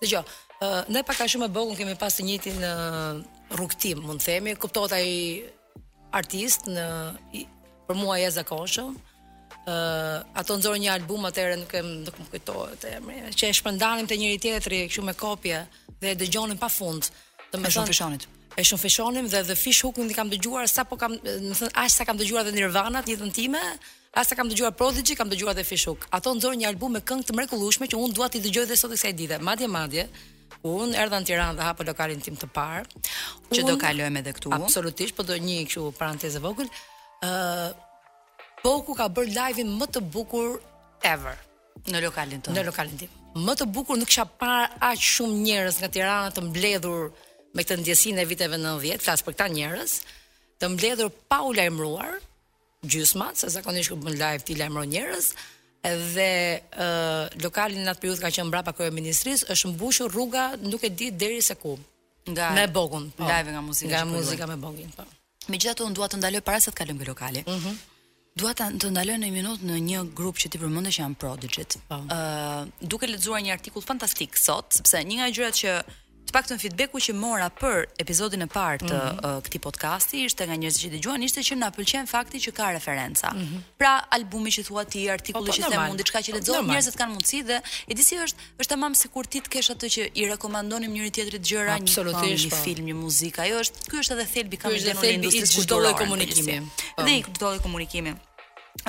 Dëgjoj, 0.02 0.24
ne 0.88 1.04
pak 1.04 1.20
a 1.22 1.28
shumë 1.28 1.48
e 1.48 1.52
bogun 1.56 1.76
kemi 1.76 1.96
pas 1.98 2.14
të 2.18 2.26
njëtin 2.28 2.60
uh, 2.66 3.22
rukëtim, 3.58 4.02
mund 4.06 4.22
themi, 4.22 4.54
kuptota 4.56 5.00
i 5.02 5.16
artist 6.16 6.68
në 6.70 6.86
për 7.88 7.98
mua 7.98 8.20
e 8.22 8.28
zakonshëm. 8.32 8.98
ë 9.62 9.70
uh, 9.72 10.28
ato 10.40 10.56
nxorën 10.58 10.82
një 10.82 10.92
album 10.94 11.26
atëherë 11.28 11.58
nuk 11.60 11.70
kem 11.70 11.88
nuk 12.06 12.16
më 12.18 12.26
kujtohet 12.32 12.86
emri, 12.96 13.20
që 13.30 13.48
e 13.50 13.54
shpërndanim 13.54 14.08
te 14.10 14.16
njëri 14.18 14.40
tjetri 14.42 14.80
këshu 14.90 15.04
me 15.06 15.14
kopje 15.14 15.60
dhe 16.02 16.08
e 16.14 16.16
dëgjonim 16.18 16.58
pafund. 16.58 17.04
Do 17.52 17.60
E 17.60 17.62
thonë 17.70 17.86
fishonit. 17.86 18.24
E 18.58 18.64
shumë 18.66 18.82
fishonim 18.82 19.28
dhe 19.30 19.42
dhe 19.48 19.56
fish 19.56 19.84
hukun 19.86 20.10
i 20.10 20.14
kam 20.18 20.30
dëgjuar 20.32 20.66
sa 20.68 20.84
po 20.84 20.98
kam, 20.98 21.14
më 21.14 21.54
thënë, 21.60 21.74
ashtë 21.78 21.98
sa 21.98 22.06
kam 22.10 22.18
dëgjuar 22.18 22.44
dhe 22.50 22.56
Nirvana 22.58 23.04
të 23.06 23.14
jetën 23.14 23.32
time, 23.38 23.62
ashtë 24.18 24.34
sa 24.34 24.40
kam 24.40 24.50
dëgjuar 24.50 24.72
Prodigy, 24.74 25.14
kam 25.16 25.30
dëgjuar 25.30 25.54
dhe 25.54 25.64
fish 25.68 25.86
huk. 25.92 26.08
Ato 26.10 26.34
nëzorë 26.34 26.58
një 26.58 26.68
album 26.72 26.98
me 26.98 27.02
këngë 27.06 27.28
të 27.30 27.38
mrekulushme 27.38 27.86
që 27.92 28.02
unë 28.02 28.16
duat 28.18 28.36
i 28.40 28.42
dëgjoj 28.42 28.66
dhe 28.72 28.80
sot 28.82 28.90
e 28.90 28.98
kësaj 28.98 29.14
dite. 29.20 29.38
Madje, 29.46 29.68
madje, 29.70 30.10
Unë 30.62 30.94
erdha 31.02 31.18
në 31.22 31.26
Tiranë 31.26 31.56
dhe 31.58 31.66
hapo 31.66 31.86
lokalin 31.88 32.20
tim 32.22 32.36
të 32.38 32.48
parë, 32.54 33.02
që 33.50 33.64
do 33.66 33.76
kalojmë 33.82 34.20
edhe 34.22 34.34
këtu. 34.38 34.52
Absolutisht, 34.54 35.16
po 35.18 35.24
do 35.26 35.34
një 35.34 35.56
kështu 35.66 35.88
parantezë 35.98 36.42
vogël. 36.44 36.70
ë 37.24 37.30
uh, 37.30 37.88
Po 38.62 38.82
ku 38.86 38.94
ka 38.94 39.08
bërë 39.10 39.32
live-in 39.34 39.72
më 39.80 39.86
të 39.90 40.02
bukur 40.14 40.60
ever 41.02 41.34
në 41.90 41.98
lokalin 42.04 42.44
tonë. 42.46 42.54
Në 42.60 42.64
lokalin 42.68 42.98
tim. 43.00 43.10
Më 43.48 43.56
të 43.58 43.66
bukur 43.74 43.98
nuk 43.98 44.06
kisha 44.06 44.28
parë 44.38 44.68
aq 44.90 45.00
shumë 45.02 45.40
njerëz 45.48 45.80
nga 45.82 45.90
Tirana 45.90 46.30
të 46.30 46.44
mbledhur 46.46 47.08
me 47.58 47.64
këtë 47.66 47.80
ndjesinë 47.82 48.22
e 48.22 48.28
viteve 48.30 48.60
90, 48.62 49.02
flas 49.02 49.22
për 49.26 49.34
këta 49.34 49.48
njerëz, 49.56 49.96
të 50.62 50.70
mbledhur 50.76 51.10
pa 51.30 51.42
u 51.42 51.52
lajmëruar 51.58 52.22
gjysma, 52.86 53.32
se 53.34 53.50
zakonisht 53.50 53.90
kur 53.90 53.98
bën 54.06 54.14
live 54.22 54.46
ti 54.46 54.54
lajmëron 54.62 54.94
njerëz, 54.94 55.34
dhe 56.16 56.62
uh, 56.78 57.28
lokali 57.44 57.80
në 57.82 57.90
atë 57.90 58.02
periudhë 58.04 58.22
ka 58.22 58.30
qenë 58.36 58.50
mbrapa 58.52 58.74
kryeministrisë, 58.78 59.48
ministrisë, 59.48 59.54
është 59.56 59.72
mbushur 59.74 60.12
rruga, 60.14 60.44
nuk 60.62 60.84
e 60.86 60.90
di 60.90 61.08
deri 61.12 61.42
se 61.42 61.56
ku. 61.56 61.78
Nga 62.30 62.50
me 62.54 62.68
bogun. 62.70 63.12
Po. 63.18 63.24
Nga 63.24 63.44
nga 63.50 63.62
muzika. 63.62 63.90
Nga 63.96 64.06
muzika 64.12 64.44
me 64.48 64.56
bogun, 64.62 64.92
po. 64.96 65.04
Megjithatë 65.50 65.86
unë 65.88 65.96
dua 65.98 66.08
të 66.12 66.20
ndaloj 66.22 66.42
para 66.46 66.60
se 66.62 66.70
të 66.72 66.78
kalojmë 66.82 67.02
në 67.02 67.08
lokale. 67.12 67.46
Mhm. 67.48 67.78
dua 68.40 68.54
të, 68.56 68.64
të 68.80 68.90
ndaloj 68.94 69.16
në 69.20 69.28
një 69.28 69.36
minutë 69.36 69.66
në 69.68 69.76
një 69.88 70.02
grup 70.16 70.38
që 70.40 70.48
ti 70.54 70.58
përmendesh 70.62 70.96
që 70.96 71.02
janë 71.04 71.18
Prodigy. 71.20 71.66
Ë, 71.66 71.80
po. 71.90 71.96
uh, 72.00 72.68
duke 72.80 73.08
lexuar 73.10 73.42
një 73.44 73.52
artikull 73.58 73.84
fantastik 73.84 74.38
sot, 74.40 74.70
sepse 74.78 75.02
një 75.04 75.18
nga 75.20 75.28
gjërat 75.36 75.58
që 75.60 75.74
Të 76.28 76.34
pak 76.36 76.48
të 76.48 76.56
në 76.56 76.62
feedbacku 76.62 77.00
që 77.02 77.14
mora 77.18 77.48
për 77.58 77.88
epizodin 78.00 78.46
e 78.46 78.48
partë 78.52 78.88
mm 78.88 78.98
-hmm. 78.98 79.38
uh, 79.38 79.42
këti 79.46 79.60
podcasti, 79.66 80.22
ishte 80.30 80.46
nga 80.48 80.58
njërës 80.62 80.78
që 80.84 80.92
të 80.94 81.24
ishte 81.26 81.44
që 81.50 81.56
nga 81.60 81.70
pëlqen 81.76 82.08
fakti 82.12 82.40
që 82.46 82.52
ka 82.60 82.68
referenca. 82.78 83.32
Mm 83.32 83.42
-hmm. 83.42 83.62
Pra, 83.82 83.94
albumi 84.18 84.52
që 84.56 84.64
thua 84.68 84.84
ti, 84.86 85.06
artikulli 85.10 85.50
po, 85.50 85.52
po, 85.52 85.58
që 85.58 85.74
të 85.74 85.82
mundi, 85.88 86.04
diçka 86.04 86.20
që 86.28 86.32
po, 86.38 86.44
të 86.46 86.62
njerëzit 86.70 86.96
kanë 87.00 87.12
mundësi 87.16 87.42
dhe, 87.50 87.60
e 87.90 87.98
si 88.10 88.16
është, 88.26 88.38
është 88.62 88.70
tamam 88.74 88.82
mamë 88.92 88.98
se 89.02 89.08
kur 89.16 89.26
ti 89.34 89.40
të 89.46 89.50
kesh 89.56 89.70
ato 89.76 89.86
që 89.96 90.02
i 90.22 90.28
rekomandonim 90.34 90.92
njëri 90.96 91.12
tjetëri 91.18 91.40
të 91.42 91.48
gjëra, 91.52 91.76
një 91.84 91.92
një 92.46 92.64
film, 92.64 92.86
një 92.92 92.96
muzika, 93.04 93.46
jo 93.52 93.60
është, 93.66 93.92
kjo 93.92 93.98
është 94.06 94.14
edhe 94.18 94.26
thelbi, 94.36 94.58
kam 94.62 94.72
i 94.78 94.82
denur 94.86 95.10
industrisë 95.18 95.56
kulturarë. 95.60 95.96
Kjo 95.98 96.06
është 96.06 96.22
edhe 96.22 96.34
thelbi, 96.34 96.62
i 96.62 97.24
të 97.26 97.32
gjithdo 97.34 97.56
komunikimi 97.66 98.16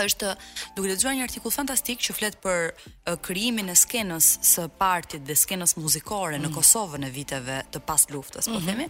është 0.00 0.28
duke 0.76 0.88
lexuar 0.90 1.16
një 1.16 1.24
artikull 1.26 1.54
fantastik 1.54 2.00
që 2.06 2.14
flet 2.18 2.38
për 2.44 2.60
uh, 2.70 3.16
krijimin 3.28 3.72
e 3.72 3.76
skenës 3.82 4.30
së 4.54 4.68
partit 4.84 5.24
dhe 5.28 5.36
skenës 5.44 5.76
muzikore 5.80 6.30
mm 6.38 6.40
-hmm. 6.40 6.44
në 6.44 6.48
mhm. 6.52 6.58
Kosovën 6.60 7.06
e 7.06 7.10
viteve 7.18 7.62
të 7.72 7.78
pas 7.90 8.06
luftës, 8.10 8.48
mm 8.48 8.52
-hmm. 8.52 8.54
po 8.54 8.60
mhm. 8.60 8.68
themi. 8.72 8.88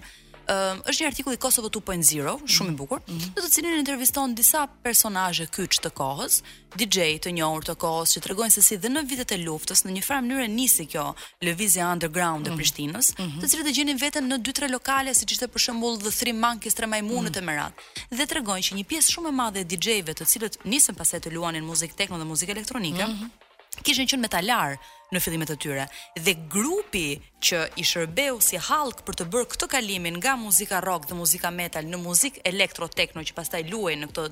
Ehm, 0.50 0.80
është 0.90 1.04
një 1.04 1.08
artikull 1.10 1.36
i 1.36 1.40
Kosovo 1.40 1.68
2.0, 1.70 2.02
shumë 2.02 2.18
i 2.18 2.36
mm 2.36 2.74
-hmm. 2.74 2.76
bukur, 2.78 3.00
mhm. 3.08 3.30
në 3.36 3.42
të 3.44 3.48
cilin 3.50 3.78
interviston 3.78 4.34
disa 4.34 4.66
personazhe 4.82 5.46
kyç 5.56 5.78
të 5.84 5.90
kohës, 5.92 6.42
DJ 6.76 7.18
të 7.22 7.30
njohur 7.36 7.64
të 7.64 7.74
kohës 7.82 8.14
që 8.16 8.20
tregojnë 8.24 8.50
se 8.50 8.62
si 8.62 8.76
dhe 8.76 8.88
në 8.88 9.04
vitet 9.08 9.32
e 9.32 9.36
luftës 9.46 9.84
në 9.86 9.90
një 9.96 10.02
farë 10.08 10.22
mënyrë 10.26 10.48
nisi 10.48 10.86
kjo 10.86 11.04
lëvizje 11.46 11.84
underground 11.92 12.46
e 12.46 12.50
mhm. 12.50 12.58
Prishtinës, 12.58 13.06
mm 13.12 13.16
-hmm. 13.22 13.38
të 13.40 13.44
mhm. 13.44 13.48
cilët 13.50 13.66
e 13.66 13.72
gjenin 13.72 13.98
veten 13.98 14.28
në 14.32 14.36
2-3 14.42 14.70
lokale 14.70 15.14
siç 15.14 15.32
ishte 15.32 15.46
për 15.46 15.60
shembull 15.64 15.98
The 16.02 16.10
Three 16.10 16.32
Monkeys 16.32 16.74
tre 16.74 16.86
majmunët 16.86 17.34
mm 17.34 17.38
-hmm. 17.38 17.38
e 17.38 17.46
merat. 17.50 17.72
Dhe 18.10 18.26
tregojnë 18.26 18.66
që 18.68 18.74
një 18.76 18.84
pjesë 18.90 19.12
shumë 19.14 19.28
e 19.28 19.32
madhe 19.32 19.60
e 19.60 19.64
DJ-ve, 19.64 20.12
të 20.14 20.24
cilët 20.26 20.58
nisën 20.64 20.94
pasaj 20.94 21.20
të 21.20 21.32
luanin 21.34 21.64
muzikë 21.64 21.94
techno 21.94 22.16
dhe 22.18 22.24
muzikë 22.24 22.50
elektronike, 22.52 23.04
mm 23.06 23.10
-hmm 23.14 23.50
kishin 23.80 24.08
qenë 24.08 24.20
metalar 24.26 24.74
në 25.12 25.20
fillimet 25.24 25.50
e 25.52 25.56
tyre 25.60 25.84
dhe 26.24 26.32
grupi 26.52 27.04
që 27.44 27.62
i 27.80 27.84
shërbeu 27.86 28.40
si 28.44 28.60
hallk 28.68 29.02
për 29.06 29.16
të 29.18 29.26
bërë 29.32 29.48
këtë 29.54 29.68
kalimin 29.74 30.16
nga 30.20 30.34
muzika 30.40 30.80
rock 30.84 31.08
dhe 31.08 31.16
muzika 31.18 31.50
metal 31.52 31.86
në 31.88 32.00
muzikë 32.02 32.44
elektro 32.52 32.88
techno 32.92 33.24
që 33.24 33.36
pastaj 33.36 33.62
luajnë 33.70 34.04
në 34.04 34.10
këto 34.12 34.26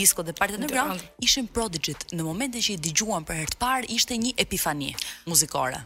disko 0.00 0.24
dhe 0.26 0.34
partitë 0.38 0.60
underground 0.62 1.04
ishin 1.26 1.50
Prodigy 1.54 1.94
në 2.14 2.26
momentin 2.26 2.64
që 2.66 2.76
i 2.76 2.82
dëgjuan 2.88 3.26
për 3.28 3.42
herë 3.42 3.54
të 3.56 3.60
parë 3.62 3.90
ishte 3.98 4.18
një 4.22 4.36
epifani 4.46 4.92
muzikore 5.30 5.82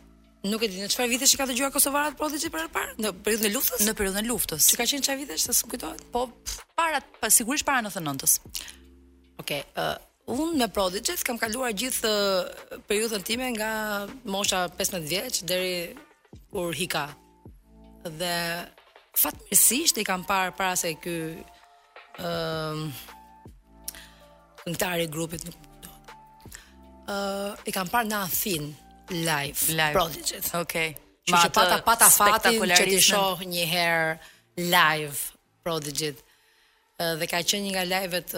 Nuk 0.48 0.62
e 0.62 0.68
di 0.70 0.76
në 0.78 0.86
çfarë 0.92 1.10
vitesh 1.10 1.32
ka 1.36 1.48
dëgjuar 1.50 1.72
Kosovarat 1.74 2.14
Prodigy 2.16 2.46
për 2.54 2.60
herë 2.66 2.70
parë? 2.72 2.92
Në 3.02 3.10
periudhën 3.26 3.48
e 3.48 3.54
luftës? 3.56 3.80
Në 3.82 3.94
periudhën 3.98 4.22
e 4.22 4.28
luftës. 4.30 4.68
Çka 4.70 4.84
kanë 4.84 4.92
qenë 4.94 5.04
çfarë 5.08 5.18
vitesh, 5.24 5.48
s'u 5.58 5.68
kujtohet? 5.72 6.04
Po, 6.14 6.28
para 6.78 7.00
pa, 7.18 7.26
sigurisht 7.34 7.66
para 7.66 7.82
90-s. 7.88 8.38
Okej, 9.42 9.64
okay, 9.66 9.66
uh 9.74 9.96
Unë 10.28 10.58
me 10.60 10.66
Prodigy 10.68 11.14
kam 11.24 11.38
kaluar 11.40 11.72
gjithë 11.72 12.08
periudhën 12.88 13.22
time 13.24 13.46
nga 13.56 13.70
mosha 14.28 14.66
15 14.76 15.06
vjeç 15.08 15.40
deri 15.48 15.94
kur 16.52 16.72
hika. 16.76 17.06
Dhe 18.04 18.66
fatmirësisht 19.16 19.96
i 19.96 20.04
kam 20.04 20.26
parë 20.28 20.52
para 20.58 20.76
se 20.76 20.92
ky 21.00 21.14
ëm 22.20 22.84
uh, 22.84 22.84
këngëtari 24.66 25.08
i 25.08 25.12
grupit 25.16 25.48
nuk 25.48 25.56
do. 25.86 25.96
Ë 27.08 27.14
uh, 27.14 27.64
i 27.64 27.72
kam 27.72 27.88
parë 27.88 28.12
në 28.12 28.20
Athin 28.28 28.68
live, 29.24 29.64
live. 29.72 29.96
Prodigy. 29.96 30.44
Okej. 30.60 30.60
Okay. 30.60 30.98
Ma 31.32 31.46
pata 31.52 31.80
pata 31.84 32.12
fatin 32.12 32.60
që 32.76 32.84
ti 32.92 33.00
shoh 33.12 33.40
një 33.48 33.64
herë 33.72 34.12
live 34.60 35.24
Prodigy 35.64 36.12
dhe 36.98 37.26
ka 37.30 37.38
qenë 37.38 37.62
një 37.62 37.72
nga 37.76 37.82
live-et 37.86 38.32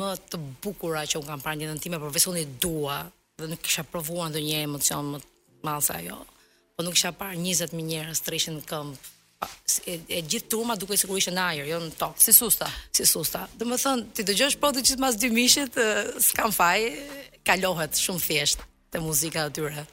më 0.00 0.10
të 0.32 0.38
bukura 0.64 1.02
që 1.04 1.18
un 1.20 1.26
kam 1.28 1.42
parë 1.44 1.58
ndjenën 1.60 1.80
time, 1.84 1.98
por 2.00 2.12
vetëm 2.14 2.56
dua 2.62 2.94
dhe 3.36 3.48
nuk 3.50 3.60
kisha 3.60 3.84
provuar 3.84 4.30
ndonjë 4.30 4.56
emocion 4.64 5.04
më 5.12 5.18
të 5.20 5.28
madh 5.68 5.84
se 5.84 5.92
ajo. 5.98 6.16
Po 6.74 6.80
nuk 6.84 6.96
kisha 6.96 7.12
parë 7.12 7.36
20 7.44 7.76
mijë 7.76 7.88
njerëz 7.92 8.22
treshin 8.24 8.56
në 8.56 8.64
këmbë. 8.70 8.98
E, 9.40 9.94
e, 10.16 10.18
gjithë 10.28 10.48
turma 10.52 10.76
duke 10.80 10.96
sikur 11.00 11.16
ishte 11.20 11.32
në 11.32 11.44
ajër, 11.48 11.68
jo 11.74 11.78
në 11.84 11.92
tokë, 12.00 12.20
si 12.24 12.32
susta, 12.36 12.66
si 12.96 13.04
susta. 13.08 13.46
Domethën 13.60 14.02
ti 14.16 14.24
dëgjosh 14.28 14.56
po 14.60 14.72
të 14.76 14.82
gjithë 14.86 15.00
mas 15.00 15.16
dy 15.20 15.30
mishit, 15.32 15.76
s'kam 16.20 16.52
faj, 16.56 16.88
kalohet 17.48 18.00
shumë 18.00 18.24
thjesht 18.26 18.64
te 18.92 19.00
muzika 19.00 19.44
e 19.48 19.54
tyre 19.60 19.84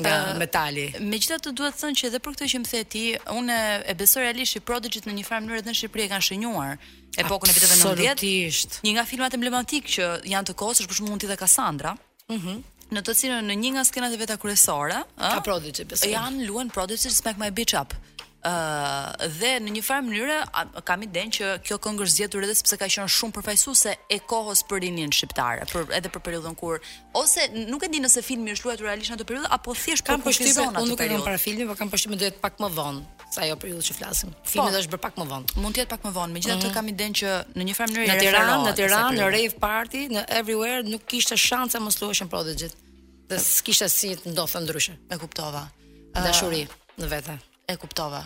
nga 0.00 0.14
uh, 0.32 0.34
metali. 0.38 0.88
Megjithatë 1.00 1.52
duhet 1.54 1.76
të 1.78 1.82
them 1.86 1.96
që 1.98 2.08
edhe 2.08 2.20
për 2.22 2.34
këtë 2.36 2.48
që 2.54 2.60
më 2.64 2.70
the 2.70 2.82
ti, 2.94 3.02
unë 3.38 3.58
e 3.92 3.96
besoj 3.98 4.24
realisht 4.24 4.56
që 4.58 4.62
Prodigy 4.68 5.02
në 5.06 5.16
një 5.20 5.26
farë 5.28 5.44
mënyrë 5.46 5.62
edhe 5.62 5.70
në 5.70 5.76
Shqipëri 5.80 6.06
e 6.08 6.12
kanë 6.12 6.26
shënuar 6.28 6.78
epokën 7.24 7.52
e 7.52 7.56
viteve 7.56 7.78
90. 7.78 7.86
Absolutisht. 7.86 8.78
Një 8.84 8.94
nga 8.96 9.04
filmat 9.08 9.36
emblematik 9.38 9.90
që 9.94 10.08
janë 10.34 10.50
të 10.50 10.56
kohës 10.62 10.82
është 10.82 10.92
për 10.92 11.00
shembull 11.00 11.22
ti 11.22 11.30
dhe 11.30 11.36
Cassandra. 11.44 11.96
Mhm. 12.32 12.56
në 12.94 13.00
të 13.06 13.12
cilën 13.16 13.46
në 13.50 13.54
një 13.58 13.70
nga 13.74 13.82
skenat 13.88 14.12
e 14.14 14.18
veta 14.20 14.36
kryesore, 14.38 14.98
ka 15.18 15.40
prodigjit 15.42 15.88
besoj. 15.90 16.10
Janë 16.14 16.44
luan 16.50 16.68
Prodigy 16.70 17.10
Smack 17.10 17.38
My 17.40 17.48
Bitch 17.50 17.74
Up. 17.74 17.94
Uh, 18.44 19.08
dhe 19.40 19.54
në 19.64 19.70
një 19.72 19.80
farë 19.86 20.04
mënyrë 20.04 20.34
kam 20.88 21.00
idenë 21.06 21.32
që 21.32 21.52
kjo 21.64 21.78
këngë 21.80 22.02
është 22.04 22.12
zgjedhur 22.18 22.44
edhe 22.44 22.56
sepse 22.58 22.76
ka 22.76 22.88
qenë 22.92 23.06
shumë 23.14 23.32
përfaqësuese 23.38 23.92
e 24.12 24.18
kohës 24.28 24.60
për 24.68 24.82
rinin 24.84 25.14
shqiptare, 25.16 25.64
për 25.70 25.86
edhe 25.96 26.10
për 26.12 26.22
periudhën 26.26 26.58
kur 26.60 26.82
ose 27.16 27.46
nuk 27.54 27.86
e 27.88 27.88
di 27.94 28.02
nëse 28.04 28.20
filmi 28.26 28.52
është 28.52 28.68
luajtur 28.68 28.86
realisht 28.90 29.08
në 29.08 29.16
atë 29.16 29.26
periudhë 29.30 29.50
apo 29.56 29.76
thjesht 29.80 30.04
kam 30.04 30.20
po 30.20 30.28
përshtypje 30.28 30.58
për 30.58 30.76
unë 30.82 30.90
nuk 30.90 31.00
e 31.00 31.06
kam 31.14 31.24
para 31.30 31.38
filmin, 31.40 31.70
por 31.72 31.78
kam 31.80 31.92
përshtypje 31.94 32.18
duhet 32.24 32.36
pak 32.44 32.60
më 32.60 32.68
vonë 32.74 33.30
sa 33.30 33.46
ajo 33.46 33.56
periudhë 33.64 33.86
që 33.88 33.96
flasim. 34.02 34.36
Po. 34.36 34.44
Filmi 34.52 34.76
po, 34.76 34.76
është 34.82 34.92
bërë 34.92 35.04
pak 35.06 35.16
më 35.22 35.26
vonë. 35.32 35.56
Mund 35.64 35.80
të 35.80 35.82
jetë 35.82 35.94
pak 35.94 36.04
më 36.04 36.14
vonë, 36.18 36.36
megjithatë 36.36 36.58
mm 36.58 36.68
-hmm. 36.68 36.76
kam 36.76 36.92
idenë 36.92 37.18
që 37.22 37.34
në 37.56 37.66
një 37.70 37.78
farë 37.80 37.92
mënyrë 37.94 38.12
në 38.12 38.18
Tiranë, 38.20 38.60
në 38.68 38.76
Tiranë, 38.82 39.16
në 39.20 39.30
rave 39.38 39.58
party, 39.64 40.04
në 40.18 40.26
everywhere 40.42 40.82
nuk 40.92 41.06
kishte 41.08 41.36
shanse 41.48 41.80
mos 41.86 41.96
luajshin 42.02 42.28
prodhëgjit. 42.34 42.74
Dhe 43.32 43.40
s'kishte 43.40 43.88
si 43.98 44.08
të 44.20 44.26
ndodhte 44.36 44.58
ndryshe. 44.66 44.92
E 45.10 45.16
kuptova. 45.24 45.62
Dashuri 46.28 46.62
në 47.00 47.06
vete. 47.16 47.40
E 47.66 47.74
kuptova. 47.80 48.22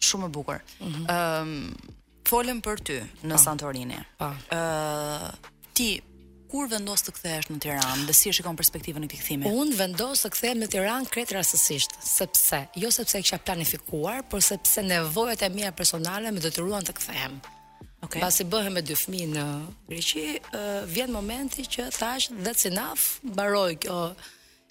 Shumë 0.00 0.26
e 0.28 0.30
bukur. 0.36 0.60
Ëm 0.82 0.88
mm 0.88 0.92
-hmm. 0.92 1.96
folëm 2.28 2.58
për 2.66 2.76
ty 2.86 2.96
në 3.28 3.36
Santorini. 3.44 3.98
Ë 3.98 4.04
uh, 4.26 4.36
ehm, 4.58 5.28
ti 5.74 6.00
kur 6.50 6.68
vendos 6.68 7.02
të 7.02 7.10
kthehesh 7.16 7.48
në 7.52 7.58
Tiranë 7.62 8.04
dhe 8.08 8.12
si 8.12 8.28
e 8.28 8.32
shikon 8.32 8.56
perspektivën 8.56 9.04
e 9.04 9.08
këtij 9.08 9.20
kthimi? 9.22 9.44
Unë 9.62 9.74
vendos 9.80 10.24
të 10.24 10.28
kthehem 10.34 10.58
në 10.62 10.68
Tiranë 10.72 11.08
kret 11.12 11.30
rastësisht, 11.36 11.90
sepse 12.18 12.58
jo 12.82 12.88
sepse 12.90 13.18
e 13.18 13.22
kisha 13.22 13.38
planifikuar, 13.38 14.18
por 14.30 14.40
sepse 14.42 14.80
nevojat 14.82 15.40
e 15.42 15.48
mia 15.48 15.70
personale 15.72 16.28
më 16.34 16.40
detyruan 16.46 16.84
të 16.88 16.92
kthehem. 16.98 17.34
Okay. 18.04 18.20
Pasi 18.22 18.42
bëhem 18.52 18.72
me 18.76 18.82
dy 18.88 18.94
fëmijë 19.02 19.28
në 19.36 19.44
Greqi, 19.88 20.26
uh, 20.38 20.82
vjen 20.96 21.10
momenti 21.18 21.62
që 21.74 21.82
thash 21.98 22.26
dhe 22.44 22.52
cinaf 22.62 23.00
baroj 23.38 23.72
kjo 23.82 23.98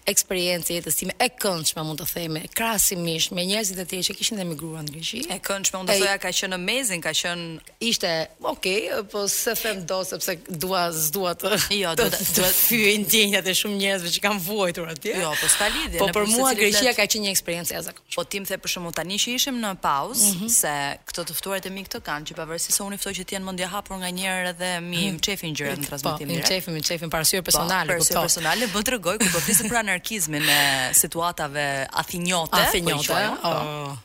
eksperiencë 0.08 0.78
jetës 0.78 0.98
time 1.02 1.16
e 1.22 1.28
këndshme 1.42 1.84
mund 1.84 2.00
të 2.02 2.08
them, 2.14 2.38
krahasimisht 2.56 3.34
me 3.36 3.44
njerëzit 3.50 3.80
e 3.82 3.86
tjerë 3.90 4.08
që 4.08 4.16
kishin 4.22 4.40
emigruar 4.44 4.86
në 4.88 4.94
Greqi. 4.96 5.22
E 5.32 5.38
këndshme, 5.44 5.82
unë 5.84 5.96
thoya 5.98 6.16
ka 6.24 6.32
qenë 6.40 6.56
amazing, 6.56 7.04
ka 7.04 7.12
qenë 7.16 7.48
ishte 7.84 8.12
okay, 8.48 8.86
po 9.12 9.26
se 9.32 9.54
them 9.60 9.82
do 9.90 10.00
sepse 10.08 10.38
dua 10.64 10.88
s'dua 10.96 11.34
të. 11.42 11.52
Jo, 11.80 11.94
do 12.00 12.08
të 12.14 12.28
dua 12.38 12.48
të 12.48 12.56
fyej 12.64 12.96
ndjenjat 13.04 13.48
e 13.52 13.56
shumë 13.60 13.82
njerëzve 13.82 14.14
që 14.16 14.24
kanë 14.28 14.42
vuajtur 14.48 14.92
atje. 14.94 15.16
Jo, 15.20 15.34
po 15.42 15.52
s'ka 15.52 15.68
lidhje. 15.76 16.00
Po 16.00 16.08
për 16.16 16.32
mua 16.38 16.54
Greqia 16.58 16.96
ka 16.96 17.06
qenë 17.06 17.28
një 17.28 17.34
eksperiencë 17.36 17.76
e 17.76 17.80
asaj. 17.82 18.00
Po 18.18 18.24
tim 18.26 18.48
the 18.48 18.58
për 18.58 18.74
shkakun 18.78 18.96
tani 18.98 19.20
që 19.20 19.36
ishim 19.36 19.60
në 19.62 19.74
pauzë 19.84 20.32
mhm. 20.38 20.54
se 20.58 20.76
këto 21.12 21.28
të 21.32 21.38
ftuarit 21.38 21.68
e 21.68 21.74
mi 21.74 21.84
këto 21.86 22.00
kanë, 22.06 22.30
që 22.32 22.38
pavarësisht 22.40 22.80
se 22.80 22.88
unë 22.88 23.02
ftoj 23.02 23.14
që 23.20 23.28
të 23.30 23.36
jenë 23.38 23.46
mendje 23.52 23.68
hapur 23.72 24.00
nga 24.02 24.08
njëri 24.14 24.52
edhe 24.56 24.72
mi 24.82 25.04
çefin 25.28 25.52
mhm. 25.52 25.58
gjëra 25.60 25.76
në 25.82 25.90
transmetim. 25.92 26.34
Po, 26.38 26.48
çefin, 26.48 26.82
çefin 26.90 27.12
para 27.14 27.28
syr 27.28 27.44
personale, 27.44 28.00
po. 28.00 28.08
Po, 28.08 28.24
personale, 28.30 28.72
bë 28.72 28.86
tregoj 28.88 29.18
ku 29.22 29.30
do 29.36 29.44
të 29.44 29.56
ishte 29.58 29.68
pranë 29.68 29.96
anarkizmin 29.98 30.44
me 30.46 30.92
situatave 30.94 31.88
athinjote. 31.92 32.56
Athinjote, 32.56 33.08
po, 33.08 33.18
Oh. 33.50 33.98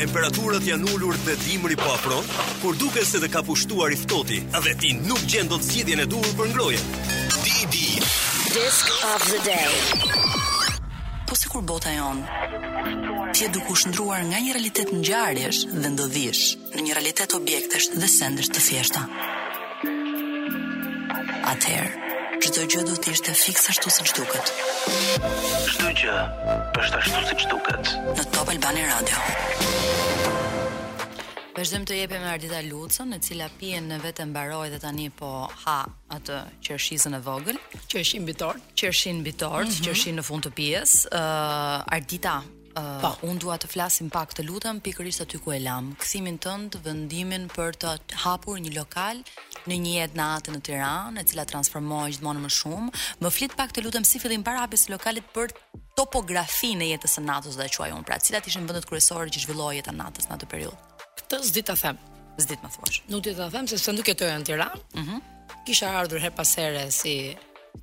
Temperaturët 0.02 0.64
janë 0.66 0.92
ulur 0.96 1.18
dhe 1.26 1.34
dimëri 1.44 1.76
po 1.76 1.92
afron, 1.92 2.24
kur 2.64 2.78
duket 2.80 3.04
se 3.04 3.20
të 3.20 3.28
ka 3.34 3.42
pushtuar 3.46 3.92
i 3.92 4.00
ftohti, 4.00 4.40
dhe 4.56 4.72
ti 4.80 4.94
nuk 5.04 5.20
gjendot 5.28 5.60
dot 5.60 5.68
zgjidhjen 5.68 6.04
e 6.04 6.08
duhur 6.14 6.32
për 6.40 6.50
ngroje 6.54 6.80
DD 7.44 7.84
Disc 8.56 8.88
of 9.12 9.28
the 9.28 9.42
Day. 9.44 10.72
Po 11.28 11.36
sikur 11.36 11.62
bota 11.62 11.92
jon. 11.92 12.24
Ti 13.36 13.48
duke 13.52 13.72
u 13.72 13.76
shndruar 13.76 14.24
nga 14.28 14.40
një 14.40 14.56
realitet 14.56 14.92
ngjarjesh 14.92 15.62
dhe 15.76 15.94
ndodhish 15.94 16.44
në 16.72 16.88
një 16.88 16.96
realitet 16.98 17.36
objektesh 17.36 17.92
dhe 17.92 18.08
sendesh 18.16 18.50
të 18.52 18.60
fjeshta 18.70 19.06
Atëherë, 21.53 21.88
çdo 22.44 22.64
gjë 22.70 22.82
do 22.88 22.94
të 23.03 23.12
ishte 23.16 23.32
fikse 23.38 23.72
ashtu 23.72 23.90
siç 23.92 24.12
duket. 24.18 24.53
Çdo 25.70 25.90
gjë 25.98 26.14
është 26.78 27.00
ashtu 27.00 27.22
siç 27.30 27.46
duket 27.50 27.90
në 28.07 28.28
Top 28.34 28.53
Albani 28.53 28.84
Radio. 28.90 29.24
Vazhdim 31.57 31.84
të 31.86 31.98
jepim 32.03 32.24
Ardita 32.26 32.62
Lucën, 32.64 33.12
e 33.14 33.18
cila 33.22 33.48
pihen 33.61 33.90
në 33.92 33.98
vetë 34.03 34.24
mbaroj 34.30 34.70
dhe 34.72 34.78
tani 34.82 35.11
po 35.18 35.28
ha 35.64 35.80
atë 36.16 36.38
qershizën 36.64 37.18
e 37.18 37.20
vogël, 37.26 37.59
qershi 37.92 38.22
mbi 38.24 38.34
tort, 38.40 38.64
qershi 38.80 39.12
mbi 39.18 39.34
tort, 39.42 39.68
mm 39.68 39.86
-hmm. 39.86 40.18
në 40.18 40.22
fund 40.28 40.42
të 40.46 40.50
pijes. 40.61 40.90
Ë 41.18 41.22
uh, 41.22 41.94
Ardita 41.96 42.42
Uh, 42.72 43.03
po, 43.03 43.26
dua 43.40 43.57
të 43.59 43.66
flasim 43.68 44.09
pak 44.11 44.32
të 44.34 44.42
lutem 44.48 44.80
pikërisht 44.80 45.20
aty 45.22 45.36
ku 45.44 45.53
e 45.53 45.59
lam. 45.61 45.94
Kthimin 46.00 46.38
tënd, 46.38 46.70
vendimin 46.84 47.44
për 47.57 47.70
të 47.80 47.88
hapur 48.24 48.57
një 48.64 48.72
lokal 48.78 49.20
në 49.70 49.76
një 49.82 49.92
jetë 49.96 50.18
në 50.18 50.24
atë 50.38 50.52
në 50.56 50.60
Tiranë, 50.66 51.22
e 51.22 51.24
cila 51.30 51.44
transformohet 51.48 52.16
gjithmonë 52.16 52.42
më 52.44 52.50
shumë. 52.56 52.88
Më 53.22 53.32
flit 53.36 53.54
pak 53.58 53.74
të 53.76 53.84
lutem 53.86 54.06
si 54.06 54.18
fillim 54.22 54.42
para 54.46 54.64
hapjes 54.64 54.88
lokalit 54.92 55.28
për 55.34 55.54
topografinë 55.98 56.86
e 56.86 56.90
jetës 56.94 57.18
së 57.18 57.24
natës 57.26 57.58
dhe 57.60 57.68
çuaj 57.76 57.92
unë. 57.94 58.06
Pra, 58.08 58.18
cilat 58.22 58.48
ishin 58.50 58.66
vendet 58.68 58.86
kryesore 58.88 59.30
që 59.32 59.44
zhvilloi 59.44 59.76
jeta 59.80 59.94
natës 59.94 60.26
në 60.30 60.38
atë 60.38 60.50
periudhë? 60.50 60.90
Këtë 61.22 61.42
s'di 61.50 61.64
ta 61.68 61.76
them. 61.78 62.00
S'di 62.40 62.56
të 62.58 62.64
më 62.66 62.70
thuash. 62.74 63.00
Nuk 63.12 63.24
di 63.26 63.34
ta 63.38 63.48
them 63.52 63.66
sepse 63.70 63.84
s'e 63.86 63.92
ndukë 63.96 64.14
të 64.22 64.30
janë 64.32 64.46
Tiranë. 64.50 64.84
Ëh. 65.02 65.12
Mm 65.12 65.28
Kisha 65.66 65.92
ardhur 65.94 66.18
her 66.24 66.32
pas 66.34 66.48
here 66.58 66.88
si 66.90 67.12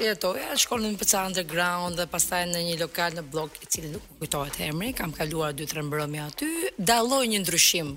jetoja 0.00 0.48
në 0.52 0.56
shkollën 0.62 0.94
PC 1.00 1.16
Underground 1.20 1.98
dhe 2.00 2.06
pastaj 2.10 2.44
në 2.50 2.62
një 2.68 2.76
lokal 2.80 3.14
në 3.16 3.24
blok 3.32 3.58
i 3.64 3.68
cili 3.70 3.90
nuk 3.92 4.06
kujtohet 4.20 4.58
emri, 4.64 4.92
kam 4.96 5.12
kaluar 5.14 5.52
2-3 5.56 5.84
mbrëmje 5.90 6.22
aty, 6.26 6.50
daloj 6.78 7.26
një 7.30 7.42
ndryshim 7.44 7.92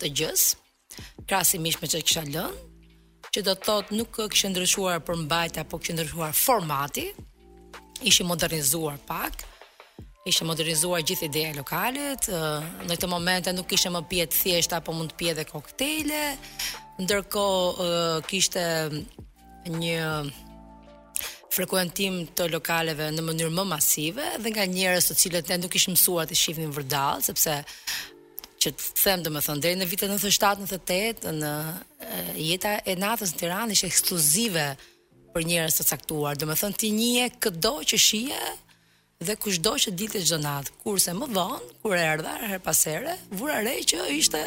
të 0.00 0.10
gjës, 0.20 0.44
krasimisht 1.28 1.82
me 1.82 1.88
që 1.90 2.02
kisha 2.04 2.24
lënë, 2.28 2.62
që 3.32 3.42
do 3.44 3.54
të 3.56 3.66
thotë 3.68 3.96
nuk 3.98 4.16
kishë 4.32 4.50
ndryshuar 4.54 5.00
për 5.04 5.20
mbajta, 5.24 5.64
po 5.68 5.80
kishë 5.80 5.96
ndryshuar 5.98 6.36
formati, 6.36 7.08
ishi 8.06 8.24
modernizuar 8.28 8.98
pak, 9.08 9.44
ishte 10.26 10.42
modernizuar 10.48 11.04
gjithë 11.06 11.26
ideja 11.28 11.52
e 11.52 11.54
lokalit. 11.56 12.24
Në 12.32 12.94
këtë 12.96 13.10
moment 13.12 13.50
nuk 13.54 13.70
ishe 13.76 13.92
më 13.94 14.00
pjetë 14.10 14.32
thjesht, 14.32 14.40
thjeshta, 14.48 14.80
apo 14.80 14.94
mund 14.96 15.12
të 15.20 15.34
dhe 15.38 15.44
koktele. 15.46 16.22
Ndërkohë 16.98 17.84
kishte 18.26 18.64
një 19.76 20.00
frekuentim 21.56 22.18
të 22.36 22.50
lokaleve 22.52 23.06
në 23.14 23.22
mënyrë 23.24 23.54
më 23.56 23.62
masive 23.70 24.24
dhe 24.44 24.50
nga 24.52 24.66
njerëz 24.72 25.06
të 25.08 25.16
cilët 25.22 25.48
ne 25.52 25.56
nuk 25.62 25.76
ishim 25.78 25.94
mësuar 25.96 26.28
të 26.28 26.36
shihnim 26.40 26.74
vërdall, 26.76 27.22
sepse 27.24 27.54
që 28.62 28.72
të 28.76 28.92
them 29.02 29.24
domethënë 29.26 29.62
deri 29.64 29.78
në 29.80 29.88
vitet 29.88 30.12
97, 30.12 30.66
98 30.66 31.32
në 31.36 31.54
jeta 32.50 32.74
e 32.92 32.96
natës 33.00 33.32
në 33.32 33.40
Tiranë 33.42 33.76
ishte 33.76 33.88
ekskluzive 33.92 34.66
për 35.34 35.46
njerëz 35.48 35.78
të 35.78 35.88
caktuar. 35.94 36.36
Domethënë 36.40 36.80
ti 36.82 36.92
njeje 36.98 37.30
këdo 37.46 37.72
që 37.92 37.98
shie 38.08 38.42
dhe 39.26 39.38
kushdo 39.40 39.72
që 39.84 39.94
ditë 40.02 40.24
çdo 40.26 40.38
natë. 40.44 40.76
Kurse 40.82 41.14
më 41.16 41.30
vonë 41.32 41.74
kur 41.84 41.96
erdha 42.00 42.36
her 42.50 42.60
pas 42.66 42.84
here, 42.88 43.16
vura 43.38 43.62
re 43.64 43.78
që 43.88 44.10
ishte 44.18 44.42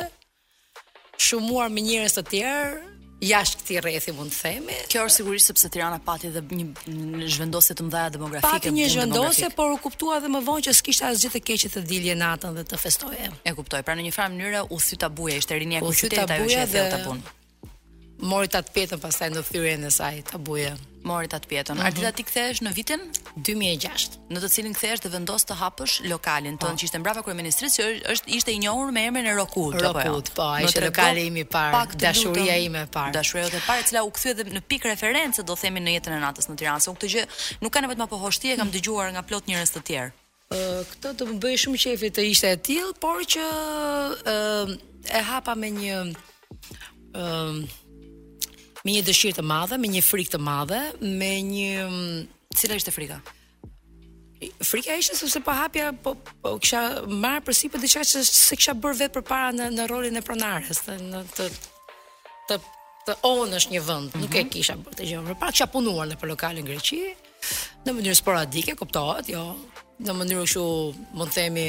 shumuar 1.29 1.69
me 1.73 1.81
njerëz 1.89 2.17
të 2.19 2.27
tjerë, 2.33 2.98
jashtë 3.21 3.59
këtij 3.67 3.79
rrethi 3.83 4.13
mund 4.15 4.31
të 4.31 4.37
themi. 4.43 4.75
Kjo 4.91 5.01
është 5.07 5.17
sigurisht 5.21 5.51
sepse 5.51 5.69
Tirana 5.73 5.99
pati 6.05 6.29
edhe 6.29 6.41
një 6.41 7.27
zhvendosje 7.35 7.75
të 7.79 7.87
mëdha 7.87 8.03
demografike. 8.15 8.47
Pati 8.53 8.71
një 8.77 8.87
zhvendosje, 8.93 9.49
por 9.57 9.73
u 9.75 9.79
kuptua 9.83 10.19
edhe 10.21 10.31
më 10.35 10.43
vonë 10.47 10.67
që 10.69 10.75
s'kishte 10.79 11.09
asgjë 11.09 11.33
të 11.35 11.41
keqe 11.49 11.73
të 11.73 11.83
dilje 11.91 12.15
natën 12.21 12.55
dhe 12.59 12.63
të 12.71 12.79
festoje. 12.85 13.31
E 13.43 13.55
kuptoj. 13.59 13.83
Pra 13.87 13.97
në 13.99 14.07
një 14.09 14.13
farë 14.19 14.35
mënyrë 14.37 14.63
u 14.71 14.79
thyta 14.85 15.09
buja, 15.19 15.41
ishte 15.41 15.59
rinia 15.59 15.83
e 15.83 15.85
qytetit 15.91 16.37
ajo 16.37 16.47
që 16.55 16.63
e 16.65 16.69
thyta 16.75 17.03
punë 17.07 17.35
mori 18.21 18.51
ta 18.51 18.59
të 18.63 18.75
pjetën 18.75 18.99
pastaj 19.01 19.29
në 19.33 19.43
thyrjen 19.47 19.83
e 19.87 19.91
saj 19.93 20.21
ta 20.31 20.37
buje. 20.39 20.71
Mori 21.07 21.29
ta 21.31 21.37
të 21.39 21.47
pjetën. 21.47 21.75
Mm 21.79 21.85
-hmm. 21.85 22.15
ti 22.15 22.23
kthehesh 22.23 22.61
në 22.63 22.73
vitin 22.75 22.99
2006, 23.35 24.17
në 24.29 24.37
të 24.43 24.49
cilin 24.49 24.73
kthehesh 24.73 25.01
të 25.05 25.11
vendos 25.11 25.45
të 25.45 25.55
hapësh 25.55 26.01
lokalin 26.09 26.57
tonë 26.57 26.75
po. 26.75 26.77
që 26.77 26.83
ishte 26.85 26.99
mbrapa 26.99 27.21
kryeministrisë, 27.23 27.77
që 27.77 28.11
është 28.11 28.27
ishte 28.27 28.51
i 28.51 28.59
njohur 28.59 28.91
me 28.91 29.05
emrin 29.05 29.25
e 29.25 29.33
Rokut 29.35 29.73
apo 29.75 29.83
jo. 29.99 30.05
Rokut, 30.05 30.29
po, 30.35 30.57
ishte 30.65 30.81
lokali 30.85 31.25
im 31.25 31.37
i 31.37 31.45
parë, 31.45 31.95
dashuria 31.95 32.57
ime 32.57 32.79
e 32.81 32.85
parë. 32.95 33.11
Dashuria 33.13 33.43
jote 33.45 33.57
e 33.57 33.61
parë, 33.67 33.79
e 33.79 33.83
cila 33.83 34.03
u 34.03 34.09
kthye 34.11 34.33
në 34.35 34.61
pikë 34.69 34.87
referencë, 34.93 35.43
do 35.43 35.55
themi 35.55 35.79
në 35.79 35.89
jetën 35.97 36.13
e 36.17 36.19
natës 36.19 36.45
në 36.51 36.55
Tiranë, 36.59 36.79
se 36.79 36.91
këtë 36.91 37.07
gjë 37.13 37.23
nuk 37.61 37.73
kanë 37.73 37.87
vetëm 37.91 38.03
apo 38.03 38.17
hoshti, 38.17 38.51
e 38.51 38.57
kam 38.57 38.69
dëgjuar 38.71 39.11
nga 39.11 39.21
plot 39.21 39.43
njerëz 39.47 39.71
të 39.75 39.81
tjerë. 39.87 40.11
Uh, 40.49 40.83
këtë 40.91 41.09
të 41.15 41.23
bëj 41.41 41.55
shumë 41.61 41.77
qefi 41.83 42.09
të 42.15 42.21
ishte 42.33 42.51
e 42.51 42.57
tilë, 42.57 42.93
por 43.01 43.21
që 43.33 43.43
uh, 44.27 44.79
e 45.13 45.21
hapa 45.29 45.55
me 45.55 45.67
një 45.69 45.95
uh, 47.15 47.77
me 48.85 48.93
një 48.95 49.03
dëshirë 49.07 49.37
të 49.39 49.43
madhe, 49.45 49.79
me 49.81 49.89
një 49.91 50.03
frikë 50.05 50.33
të 50.35 50.39
madhe, 50.43 50.79
me 51.19 51.33
një 51.45 51.75
mm, 51.83 52.23
cila 52.59 52.77
ishte 52.79 52.93
frika? 52.95 53.19
Frika 54.63 54.95
ishte 54.95 55.17
sepse 55.19 55.41
po 55.43 55.51
hapja 55.55 55.89
po, 55.91 56.13
po 56.39 56.53
kisha 56.63 56.81
marrë 57.11 57.43
përsipër 57.49 57.81
diçka 57.83 58.05
që 58.07 58.21
se 58.27 58.55
kisha 58.57 58.75
bërë 58.79 58.99
vetë 59.03 59.15
përpara 59.17 59.49
në 59.55 59.65
në 59.75 59.87
rolin 59.91 60.19
e 60.19 60.23
pronares, 60.23 60.79
të 60.85 60.95
në, 61.09 61.23
të 61.35 61.49
të, 62.53 62.57
të 63.09 63.17
on 63.27 63.57
është 63.59 63.73
një 63.75 63.81
vend, 63.83 64.13
mm 64.13 64.17
-hmm. 64.17 64.21
nuk 64.21 64.39
e 64.39 64.45
kisha 64.53 64.77
bërë 64.79 64.99
të 65.01 65.09
gjë. 65.09 65.19
Përpara 65.33 65.55
kisha 65.55 65.67
punuar 65.73 66.07
në 66.07 66.19
për 66.21 66.31
lokalin 66.31 66.69
greqi 66.71 67.01
në 67.85 67.95
mënyrë 67.97 68.15
sporadike, 68.21 68.77
kuptohet, 68.79 69.27
jo, 69.35 69.43
në 70.05 70.15
mënyrë 70.21 70.45
kështu 70.47 70.65
mund 71.19 71.31
të 71.35 71.41
themi 71.41 71.65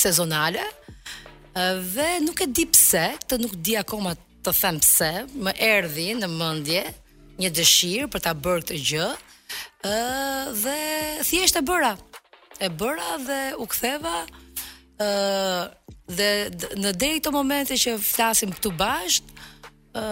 sezonale. 0.00 0.64
Dhe 1.92 2.08
nuk 2.24 2.40
e 2.40 2.46
di 2.56 2.64
pse, 2.72 3.04
këtë 3.20 3.38
nuk 3.40 3.54
di 3.64 3.76
akoma 3.80 4.14
të 4.46 4.52
them 4.62 4.78
pse, 4.82 5.08
më 5.42 5.52
erdhi 5.70 6.10
në 6.16 6.28
mendje 6.30 6.82
një 7.42 7.50
dëshirë 7.58 8.08
për 8.14 8.22
ta 8.26 8.32
bërë 8.38 8.62
këtë 8.62 8.78
gjë, 8.90 9.06
ë 9.84 9.96
dhe 10.62 10.76
thjesht 11.28 11.58
e 11.58 11.62
bëra. 11.68 11.92
E 12.64 12.70
bëra 12.80 13.10
dhe 13.26 13.40
u 13.60 13.66
ktheva 13.68 14.20
ë 14.96 15.68
dhe 16.16 16.28
në 16.80 16.92
deri 16.94 17.18
këto 17.18 17.32
momente 17.34 17.76
që 17.76 17.96
flasim 18.00 18.54
këtu 18.54 18.70
bash, 18.78 19.18
ë 19.20 20.04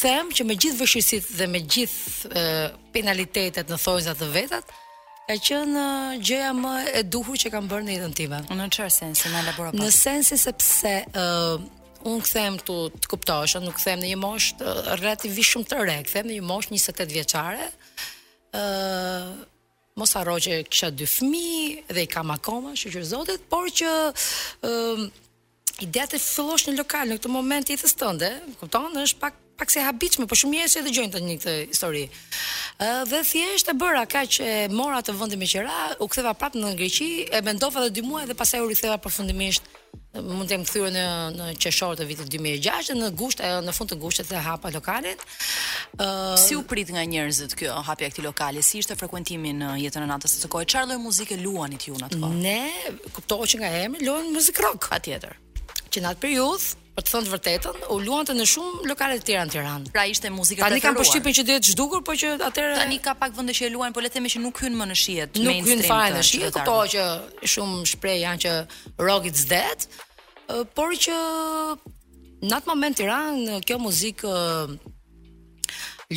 them 0.00 0.32
që 0.34 0.46
me 0.48 0.56
gjithë 0.56 0.80
vështirësitë 0.80 1.36
dhe 1.38 1.50
me 1.52 1.60
gjithë 1.62 2.46
penalitetet 2.96 3.70
në 3.70 3.78
thojza 3.84 4.16
të 4.18 4.32
vetat 4.38 4.78
ka 5.28 5.36
qenë 5.38 5.84
gjëja 6.18 6.48
më 6.58 6.72
e 6.98 7.04
duhur 7.06 7.38
që 7.38 7.52
kam 7.54 7.68
bërë 7.70 7.86
në 7.86 7.94
jetën 7.94 8.16
time. 8.18 8.40
Në 8.50 8.66
çfarë 8.74 8.94
sensi 8.96 9.30
na 9.32 9.44
laboron? 9.46 9.76
Në 9.78 9.92
sensin 9.94 10.40
se 10.40 10.50
pse 10.60 10.96
ë 11.06 11.28
un 12.08 12.20
kthem 12.22 12.56
këtu 12.60 12.76
të 13.02 13.10
kuptosh, 13.10 13.56
nuk 13.62 13.76
kthem 13.78 14.00
në 14.02 14.08
një 14.12 14.18
moshë 14.22 14.74
relativisht 15.00 15.52
shumë 15.54 15.68
të 15.70 15.80
re, 15.86 15.96
kthem 16.06 16.28
në 16.28 16.36
një 16.38 16.46
moshë 16.48 16.72
28 16.74 17.14
vjeçare. 17.16 17.68
ë 18.52 18.62
uh, 18.62 19.32
mos 19.96 20.14
harro 20.16 20.38
që 20.40 20.62
kisha 20.70 20.88
dy 20.90 21.04
fëmijë 21.08 21.92
dhe 21.94 22.02
i 22.06 22.08
kam 22.14 22.30
akoma, 22.32 22.72
shqiu 22.76 23.02
zotit, 23.04 23.40
por 23.50 23.68
që 23.78 23.88
ë 23.90 24.70
uh, 24.70 25.04
ideja 25.84 26.08
të 26.12 26.20
fillosh 26.20 26.66
në 26.68 26.74
lokal 26.78 27.08
në 27.08 27.16
këtë 27.20 27.32
moment 27.32 27.68
i 27.70 27.74
jetës 27.76 27.94
tënde, 28.00 28.30
kupton, 28.60 28.92
është 29.04 29.20
pak 29.22 29.38
pak 29.62 29.68
se 29.70 29.82
habitshme, 29.84 30.24
por 30.26 30.34
shumë 30.34 30.56
mirë 30.56 30.68
se 30.72 30.80
dëgjojnë 30.82 31.12
të 31.14 31.20
një 31.22 31.34
këtë 31.42 31.52
histori. 31.72 32.04
ë 32.80 32.88
uh, 32.88 33.04
dhe 33.10 33.20
thjesht 33.30 33.68
e 33.70 33.74
bëra 33.78 34.04
kaq 34.10 34.28
që 34.38 34.46
mora 34.72 35.02
të 35.04 35.14
vendi 35.20 35.36
me 35.40 35.46
qira, 35.46 35.92
u 36.02 36.08
ktheva 36.10 36.32
prapë 36.34 36.58
në 36.58 36.72
Greqi, 36.80 37.12
e 37.32 37.42
mendova 37.46 37.84
edhe 37.84 37.94
dy 38.00 38.02
muaj 38.08 38.26
dhe 38.32 38.34
pastaj 38.34 38.60
u 38.64 38.68
riktheva 38.72 38.96
përfundimisht 38.98 39.64
mund 40.20 40.48
të 40.50 40.56
më 40.60 40.66
thyrë 40.68 40.88
në, 40.94 41.02
në 41.38 41.46
qeshorë 41.62 41.98
të 42.00 42.06
vitit 42.10 42.28
2006, 42.34 42.92
në 43.02 43.08
gusht, 43.20 43.40
në 43.66 43.74
fund 43.76 43.92
të 43.92 43.96
gushtet 44.02 44.28
të 44.30 44.42
hapa 44.44 44.70
lokalit. 44.74 45.24
Uh, 45.98 46.34
si 46.40 46.56
u 46.58 46.62
prit 46.68 46.88
nga 46.92 47.04
njerëzit 47.08 47.54
kjo 47.58 47.78
hapja 47.88 48.10
këti 48.12 48.24
lokali, 48.26 48.62
si 48.64 48.80
ishte 48.82 48.96
frekuentimi 48.98 49.54
në 49.62 49.72
jetën 49.86 50.04
e 50.06 50.10
natës 50.12 50.36
të 50.38 50.44
të 50.44 50.52
kojë, 50.54 50.70
qarë 50.74 50.92
lojë 50.92 51.04
muzike 51.06 51.40
luan 51.40 51.72
i 51.76 51.80
t'ju 51.80 51.96
në 52.02 52.12
të 52.12 52.20
kohë? 52.22 52.40
Ne, 52.44 52.92
kuptohë 53.16 53.50
që 53.54 53.62
nga 53.64 53.72
emri, 53.82 54.06
luan 54.06 54.30
muzik 54.36 54.60
rock. 54.64 54.90
Pa 54.92 54.98
tjetër. 55.00 55.36
Që 55.92 56.00
në 56.04 56.12
atë 56.12 56.22
periudhë, 56.24 56.72
për 56.92 56.92
po 56.96 57.02
të 57.02 57.12
thënë 57.12 57.24
të 57.24 57.32
vërtetën, 57.32 57.90
u 57.94 57.96
luante 58.04 58.34
në 58.36 58.46
shumë 58.46 58.88
lokale 58.90 59.16
të 59.18 59.24
tjera 59.26 59.44
në 59.44 59.50
Tiranë. 59.50 59.90
Pra 59.94 60.02
ishte 60.10 60.30
muzika 60.30 60.62
e 60.62 60.64
tyre. 60.64 60.80
Tani 60.80 60.80
kanë 60.80 60.96
përshtypjen 60.98 61.34
që 61.34 61.44
duhet 61.48 61.70
zhdukur, 61.70 62.02
por 62.04 62.16
që 62.20 62.32
atëherë 62.44 62.76
Tani 62.82 62.98
ka 63.04 63.14
pak 63.16 63.32
vende 63.36 63.52
që 63.56 63.66
e 63.66 63.70
luajnë, 63.72 63.94
po 63.96 64.00
le 64.04 64.08
të 64.08 64.14
themi 64.18 64.28
që 64.32 64.40
nuk 64.42 64.60
hyn 64.60 64.76
më 64.76 64.88
në 64.90 64.96
shihet 65.00 65.40
Nuk 65.40 65.68
hyn 65.68 65.84
fare 65.88 66.12
në 66.16 66.22
shihet, 66.22 66.52
kupto 66.52 66.76
që 66.92 67.06
shumë 67.48 67.82
shpreh 67.94 68.20
janë 68.26 68.44
që 68.44 68.54
rock 69.08 69.28
it's 69.32 69.46
dead, 69.48 69.88
por 70.76 70.92
që 70.92 71.16
në 72.44 72.60
atë 72.60 72.68
moment 72.72 73.00
Tiranë 73.00 73.60
kjo 73.64 73.80
muzikë 73.88 74.38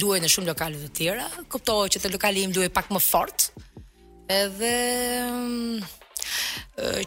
luaj 0.01 0.19
në 0.25 0.33
shumë 0.35 0.51
lokale 0.51 0.81
të 0.83 0.91
tjera, 0.99 1.29
kuptohet 1.47 1.95
që 1.95 2.03
te 2.03 2.11
lokali 2.11 2.43
im 2.49 2.55
luaj 2.57 2.71
pak 2.75 2.91
më 2.91 3.03
fort. 3.05 3.49
Edhe 4.35 4.75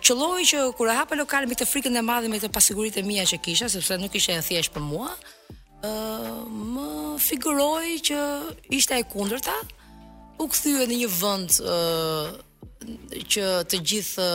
Qëlloj 0.04 0.44
që 0.50 0.58
kur 0.76 0.90
e 0.92 0.96
hapa 0.96 1.16
lokal 1.18 1.46
me 1.48 1.56
këtë 1.56 1.66
frikën 1.70 1.98
e 2.00 2.04
madhe 2.04 2.30
me 2.30 2.40
këtë 2.40 2.50
pasigurit 2.54 2.96
e 3.00 3.04
mija 3.06 3.24
që 3.30 3.40
kisha, 3.44 3.68
sepse 3.72 3.98
nuk 4.00 4.14
ishe 4.18 4.32
e 4.40 4.44
thjesht 4.46 4.72
për 4.74 4.84
mua, 4.90 5.10
më 6.74 6.86
figuroj 7.24 7.98
që 8.08 8.20
ishte 8.78 8.98
e 9.02 9.06
kundërta, 9.12 9.56
u 10.42 10.46
këthyre 10.52 10.86
në 10.90 11.00
një 11.02 11.10
vënd 11.20 11.58
që 13.32 13.44
të 13.72 13.80
gjithë 13.90 14.28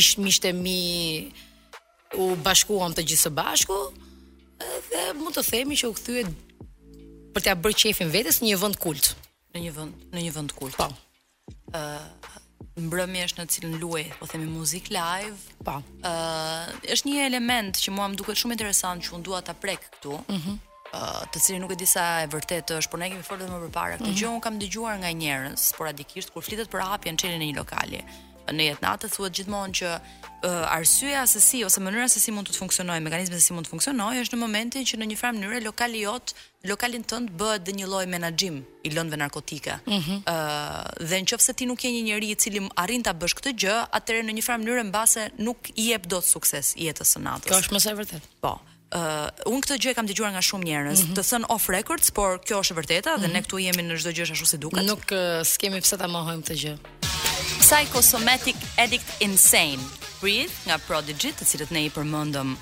ishtë 0.00 0.24
mishte 0.26 0.52
mi 0.56 0.78
u 2.20 2.30
bashkuam 2.46 2.94
të 2.96 3.04
gjithë 3.10 3.26
së 3.28 3.34
bashku, 3.38 3.78
dhe 4.90 5.06
mund 5.18 5.36
të 5.36 5.44
themi 5.52 5.76
që 5.80 5.90
u 5.90 5.96
këthyre 5.98 6.32
për 7.36 7.50
ja 7.50 7.54
bërë 7.60 7.78
qefin 7.84 8.08
vetës 8.16 8.40
një 8.46 8.56
vënd 8.64 8.78
kult. 8.80 9.12
Në 9.52 9.66
një 9.66 9.72
vënd, 9.76 10.04
në 10.16 10.22
një 10.24 10.32
vënd 10.38 10.52
kult. 10.56 10.78
Po. 10.80 10.88
Uh, 10.88 12.00
mbrëmje 12.76 13.24
është 13.30 13.40
në 13.42 13.52
cilën 13.54 13.76
luaj, 13.80 14.02
po 14.20 14.26
themi 14.28 14.48
muzik 14.52 14.90
live. 14.92 15.36
Po. 15.64 15.78
Ë, 16.02 16.10
uh, 16.10 16.72
është 16.92 17.08
një 17.08 17.18
element 17.24 17.80
që 17.80 17.94
mua 17.96 18.08
më 18.12 18.18
duket 18.20 18.40
shumë 18.40 18.56
interesant 18.58 19.06
që 19.06 19.14
unë 19.16 19.26
dua 19.30 19.42
ta 19.44 19.54
prek 19.66 19.84
këtu. 19.92 20.16
Mhm. 20.28 20.38
Mm 20.50 20.64
Uh, 20.96 21.26
të 21.34 21.40
cilin 21.42 21.60
nuk 21.60 21.72
e 21.74 21.76
di 21.76 21.84
sa 21.84 22.02
e 22.24 22.28
vërtetë 22.30 22.76
është, 22.78 22.90
por 22.92 22.98
ne 23.02 23.08
kemi 23.10 23.24
folur 23.26 23.48
më 23.50 23.68
parë. 23.74 23.96
Këtë 23.98 24.04
mm 24.04 24.06
-hmm. 24.06 24.20
gjë 24.20 24.28
un 24.32 24.40
kam 24.40 24.58
dëgjuar 24.60 24.94
nga 25.02 25.10
njerëz, 25.12 25.58
sporadikisht 25.74 26.30
kur 26.32 26.42
flitet 26.46 26.70
për 26.70 26.80
hapjen 26.88 27.16
çelën 27.20 27.38
në 27.42 27.48
një 27.50 27.56
lokali 27.58 28.00
në 28.54 28.68
jetë 28.70 28.84
natë 28.84 29.08
thuhet 29.10 29.34
gjithmonë 29.38 29.76
që 29.80 29.90
uh, 29.96 30.74
arsyeja 30.74 31.22
se 31.30 31.40
si 31.42 31.60
ose 31.66 31.80
mënyra 31.82 32.06
se 32.12 32.20
si 32.22 32.32
mund 32.34 32.48
të 32.48 32.54
të 32.54 32.60
funksionojë 32.62 33.02
mekanizmi 33.06 33.38
se 33.40 33.46
si 33.48 33.56
mund 33.56 33.66
të 33.66 33.72
funksionojë 33.74 34.24
është 34.26 34.36
në 34.38 34.42
momentin 34.42 34.86
që 34.88 35.00
në 35.00 35.08
një 35.12 35.16
farë 35.20 35.36
mënyrë 35.40 35.62
lokali 35.64 36.02
jot 36.04 36.34
lokalin 36.66 37.04
tënd 37.06 37.32
bëhet 37.38 37.66
dhe 37.66 37.74
një 37.78 37.88
lloj 37.90 38.04
menaxhim 38.10 38.60
i 38.86 38.90
lëndëve 38.92 39.18
narkotike. 39.24 39.78
Ëh 39.82 39.90
mm 39.90 40.00
-hmm. 40.02 40.22
uh, 40.30 41.08
dhe 41.10 41.20
nëse 41.22 41.54
ti 41.56 41.66
nuk 41.66 41.84
je 41.84 41.90
një 41.90 42.04
njerëz 42.06 42.30
i 42.30 42.34
cili 42.34 42.60
arrin 42.76 43.02
ta 43.02 43.12
bësh 43.12 43.36
këtë 43.36 43.52
gjë, 43.62 43.76
atëherë 43.96 44.26
në 44.28 44.32
një 44.38 44.44
farë 44.48 44.60
mënyrë 44.62 44.84
mbase 44.90 45.30
nuk 45.38 45.58
i 45.76 45.88
jep 45.90 46.06
dot 46.06 46.24
sukses 46.24 46.74
jetës 46.76 47.08
së 47.12 47.18
natës. 47.26 47.48
Kjo 47.50 47.58
është 47.62 47.72
më 47.76 47.80
së 47.84 47.94
vërtet. 48.00 48.22
Po. 48.40 48.58
Uh, 48.94 49.00
un 49.52 49.58
këtë 49.60 49.78
gjë 49.82 49.90
e 49.90 49.94
kam 49.98 50.06
dëgjuar 50.06 50.30
nga 50.32 50.40
shumë 50.42 50.64
njerëz, 50.64 51.00
mm 51.00 51.06
-hmm. 51.06 51.16
të 51.16 51.22
thën 51.30 51.44
off 51.54 51.64
records, 51.68 52.10
por 52.10 52.40
kjo 52.46 52.60
është 52.62 52.72
e 52.72 52.76
vërteta 52.78 53.10
mm 53.10 53.16
-hmm. 53.16 53.22
dhe 53.22 53.28
ne 53.32 53.38
mhm. 53.38 53.44
këtu 53.44 53.56
jemi 53.66 53.82
në 53.88 53.94
çdo 54.00 54.10
gjë 54.16 54.30
ashtu 54.32 54.46
si 54.46 54.58
duket. 54.58 54.84
Nuk 54.86 55.04
uh, 55.12 55.42
skemi 55.54 55.80
pse 55.80 55.96
ta 55.98 56.06
mohojmë 56.06 56.42
këtë 56.42 56.54
gjë. 56.62 56.74
Psychosomatic 57.60 58.56
Addict 58.76 59.10
Insane 59.22 59.78
Breathe 60.20 60.50
nga 60.66 60.78
Prodigy 60.86 61.30
të 61.36 61.46
cilët 61.46 61.70
ne 61.74 61.84
i 61.86 61.90
përmëndëm 61.94 62.54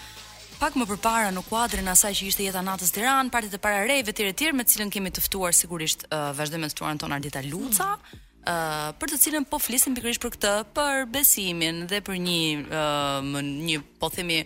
Pak 0.61 0.76
më 0.78 0.87
përpara 0.93 1.30
në 1.35 1.43
kuadrën 1.49 1.89
asaj 1.91 2.12
që 2.18 2.28
ishte 2.30 2.45
jeta 2.45 2.62
natës 2.64 2.93
të 2.95 3.05
ranë 3.05 3.32
Partit 3.32 3.57
e 3.57 3.61
para 3.64 3.80
rejve 3.89 4.14
të 4.14 4.28
tjerë 4.37 4.59
me 4.59 4.66
cilën 4.68 4.93
kemi 4.93 5.12
tëftuar 5.16 5.57
sigurisht 5.57 6.05
uh, 6.12 6.32
Vashdoj 6.37 6.61
me 6.62 6.68
tëftuar 6.70 6.95
në 6.95 7.05
tonar 7.05 7.24
luca 7.49 7.91
mm. 7.97 8.20
Uh, 8.45 8.91
për 9.01 9.09
të 9.09 9.16
cilën 9.22 9.45
po 9.49 9.57
flisim 9.57 9.95
pikërisht 9.97 10.20
për 10.20 10.35
këtë, 10.35 10.51
për 10.76 11.07
besimin 11.09 11.87
dhe 11.89 12.03
për 12.05 12.18
një 12.20 12.43
uh, 12.66 13.39
një 13.41 13.78
po 14.03 14.11
themi 14.12 14.43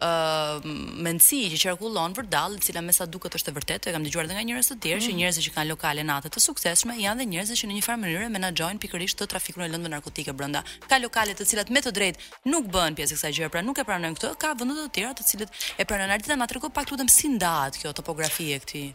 uh, 0.00 0.60
mendsi 1.04 1.40
që 1.52 1.58
qarkullon 1.64 2.14
për 2.16 2.28
dallë, 2.32 2.58
e 2.60 2.64
cila 2.66 2.82
me 2.84 2.94
sa 2.96 3.06
duket 3.10 3.36
është 3.38 3.52
e 3.52 3.56
vërtetë, 3.58 3.90
e 3.90 3.94
kam 3.96 4.06
dëgjuar 4.06 4.26
edhe 4.28 4.36
nga 4.38 4.44
njerëz 4.48 4.72
të 4.72 4.76
tjerë 4.86 4.98
mm. 4.98 5.04
që 5.06 5.10
mhm. 5.12 5.20
njerëzit 5.22 5.46
që 5.46 5.52
kanë 5.56 5.70
lokale 5.72 6.06
natë 6.10 6.32
të 6.34 6.42
suksesshme 6.46 6.96
janë 7.02 7.20
dhe 7.22 7.28
njerëz 7.34 7.52
që 7.60 7.70
në 7.70 7.78
një 7.78 7.84
farë 7.86 8.02
mënyrë 8.04 8.30
menaxhojnë 8.36 8.82
pikërisht 8.84 9.20
të 9.22 9.28
trafikun 9.34 9.66
e 9.66 9.70
lëndëve 9.74 9.92
narkotike 9.96 10.36
brenda. 10.40 10.64
Ka 10.88 11.00
lokale 11.02 11.36
të 11.38 11.46
cilat 11.52 11.72
me 11.74 11.84
të 11.84 11.92
drejtë 11.98 12.42
nuk 12.52 12.68
bëhen 12.74 12.98
pjesë 12.98 13.18
kësaj 13.20 13.32
gjëre, 13.38 13.52
pra 13.54 13.64
nuk 13.66 13.80
e 13.80 13.86
pranojnë 13.86 14.18
këtë, 14.18 14.34
ka 14.40 14.52
vende 14.58 14.76
të 14.78 14.90
tjera 14.96 15.14
të 15.20 15.28
cilat 15.32 15.64
e 15.80 15.86
pranojnë. 15.86 16.16
Ardita 16.18 16.36
na 16.40 16.50
tregon 16.50 16.72
pak 16.74 16.92
lutem 16.94 17.08
si 17.12 17.30
ndahet 17.36 17.78
kjo 17.80 17.92
topografi 17.96 18.50
e 18.56 18.60
këtij. 18.64 18.90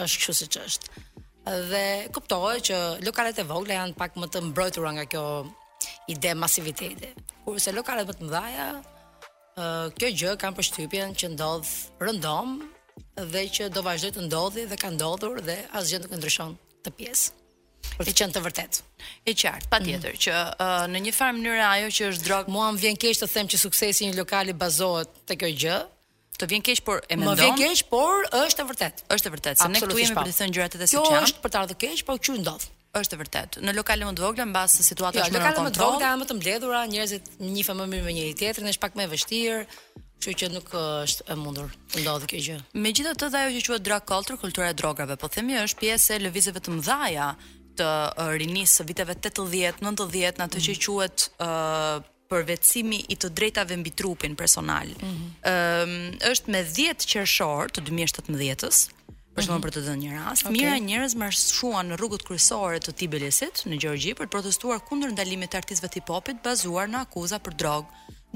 është 0.00 0.20
kështu 0.20 0.36
siç 0.44 0.60
është. 0.66 1.06
Dhe 1.70 1.82
kuptohet 2.12 2.66
që 2.68 2.76
lokalet 3.00 3.38
e 3.40 3.46
vogla 3.48 3.78
janë 3.78 3.96
pak 3.96 4.16
më 4.20 4.28
të 4.32 4.40
mbrojtura 4.50 4.90
nga 4.98 5.06
kjo 5.10 5.22
ide 6.08 6.30
masiviteti. 6.34 7.08
Kurse 7.44 7.72
lokalet 7.76 8.08
më 8.10 8.14
të 8.18 8.26
mëdha, 8.28 8.52
ë 8.60 9.74
kjo 9.98 10.10
gjë 10.22 10.34
kanë 10.40 10.58
përshtypjen 10.58 11.16
që 11.20 11.30
ndodh 11.34 11.70
rëndom 12.04 12.58
dhe 13.32 13.42
që 13.56 13.70
do 13.74 13.82
vazhdoj 13.86 14.12
të 14.16 14.24
ndodhi 14.28 14.64
dhe 14.70 14.78
ka 14.82 14.90
ndodhur 14.94 15.40
dhe 15.44 15.56
asgjë 15.80 16.02
nuk 16.04 16.14
ndryshon 16.20 16.54
të 16.86 16.92
pjesë 16.98 17.38
për 17.98 18.08
të 18.08 18.14
qenë 18.20 18.34
të 18.36 18.42
vërtet. 18.46 18.78
E 19.28 19.32
qartë, 19.40 19.68
pa 19.72 19.78
tjetër, 19.84 20.14
mm. 20.14 20.20
që 20.24 20.34
uh, 20.34 20.84
në 20.92 21.00
një 21.06 21.12
farë 21.16 21.36
mënyrë 21.36 21.64
ajo 21.68 21.88
që 21.96 22.08
është 22.12 22.24
drogë... 22.28 22.52
Mua 22.52 22.66
më 22.76 22.80
vjen 22.84 22.96
keshë 23.00 23.24
të 23.24 23.28
them 23.34 23.48
që 23.52 23.60
suksesi 23.60 24.08
një 24.08 24.14
lokali 24.16 24.54
bazohet 24.56 25.18
të 25.30 25.38
kjo 25.42 25.52
gjë, 25.64 25.80
Të 26.40 26.46
vjen 26.48 26.62
keq, 26.64 26.78
por 26.86 27.02
e 27.12 27.16
mendon. 27.20 27.34
Më 27.36 27.56
vjen 27.58 27.58
keq, 27.74 27.80
por 27.90 28.22
është 28.38 28.62
e 28.62 28.64
vërtet. 28.70 29.00
Është 29.12 29.28
e 29.28 29.32
vërtetë, 29.34 29.60
se 29.60 29.66
ne 29.68 29.80
këtu 29.82 29.98
jemi 30.00 30.14
po. 30.16 30.22
për 30.22 30.30
të 30.30 30.36
thënë 30.38 30.54
gjërat 30.56 30.76
edhe 30.78 30.86
siç 30.88 30.96
janë. 30.96 31.08
Kjo 31.18 31.26
është 31.26 31.42
për 31.42 31.52
të 31.52 31.58
ardhur 31.60 31.78
keq, 31.82 32.00
por 32.08 32.20
çu 32.24 32.36
ndodh? 32.38 32.64
është 32.98 33.14
e 33.16 33.20
vërtet. 33.20 33.58
Në 33.62 33.74
lokale 33.76 34.06
më 34.08 34.14
të 34.18 34.24
vogla 34.24 34.46
mbas 34.50 34.74
se 34.78 34.84
situata 34.86 35.20
jo, 35.20 35.26
është 35.26 35.36
më 35.40 35.50
në 35.50 35.58
kontroll. 35.58 35.92
Në 35.94 35.94
lokale 35.94 35.94
më 35.94 35.94
të 35.94 35.94
vogla 35.94 36.12
më 36.26 36.28
të 36.30 36.36
mbledhura, 36.38 36.80
njerëzit 36.90 37.28
njihen 37.40 37.78
më 37.78 37.86
mirë 37.92 38.08
me 38.08 38.14
njëri 38.16 38.34
tjetrin, 38.40 38.70
është 38.72 38.82
pak 38.84 38.98
më 38.98 39.04
e 39.04 39.10
vështirë. 39.12 39.60
Kështu 40.20 40.34
që 40.36 40.48
nuk 40.52 40.74
uh, 40.76 41.06
është 41.06 41.24
e 41.32 41.36
mundur 41.40 41.70
të 41.94 42.02
ndodhë 42.02 42.26
kjo 42.28 42.40
gjë. 42.44 42.56
Megjithatë, 42.76 43.30
ajo 43.38 43.62
që 43.64 43.70
quhet 43.70 43.86
drug 43.86 44.02
culture, 44.10 44.36
kultura 44.40 44.66
e 44.68 44.74
drogave, 44.76 45.14
po 45.16 45.30
themi 45.32 45.56
është 45.62 45.80
pjesë 45.80 46.18
e 46.18 46.22
lëvizjeve 46.26 46.60
të 46.60 46.74
mëdha 46.76 47.28
të 47.80 47.86
uh, 47.86 48.34
rinisë 48.36 48.82
së 48.82 48.86
viteve 48.90 49.16
80, 49.16 49.80
90, 49.80 50.36
në 50.36 50.50
atë 50.50 50.62
që 50.66 50.74
mhm. 50.74 50.82
quhet 50.90 51.26
ë 51.38 51.46
uh, 51.46 52.08
përvetësimi 52.30 52.98
i 53.10 53.16
të 53.18 53.30
drejtave 53.34 53.74
mbi 53.80 53.94
trupin 53.98 54.36
personal. 54.38 54.92
Mhm. 55.00 55.24
Ëm 55.40 55.40
mm 55.40 55.40
-hmm. 55.40 56.08
um, 56.12 56.18
është 56.30 56.52
me 56.52 56.60
10 56.68 57.08
qershor 57.12 57.72
të 57.72 57.80
2017-s 57.88 58.78
për 59.40 59.62
për 59.64 59.72
të 59.74 59.82
dhënë 59.84 60.00
një 60.04 60.14
rast. 60.16 60.44
Okay. 60.46 60.54
Mira 60.54 60.76
njerëz 60.84 61.14
marshuan 61.18 61.88
në 61.90 61.98
rrugët 62.00 62.24
kryesore 62.26 62.80
të 62.84 62.92
Tbilisit 63.00 63.62
në 63.70 63.78
Gjorgji 63.82 64.12
për 64.18 64.28
të 64.28 64.34
protestuar 64.34 64.80
kundër 64.88 65.14
ndalimit 65.14 65.52
të 65.54 65.60
artistëve 65.62 65.90
të 65.94 66.02
popit 66.10 66.42
bazuar 66.44 66.90
në 66.92 67.00
akuza 67.06 67.38
për 67.42 67.56
drog, 67.62 67.86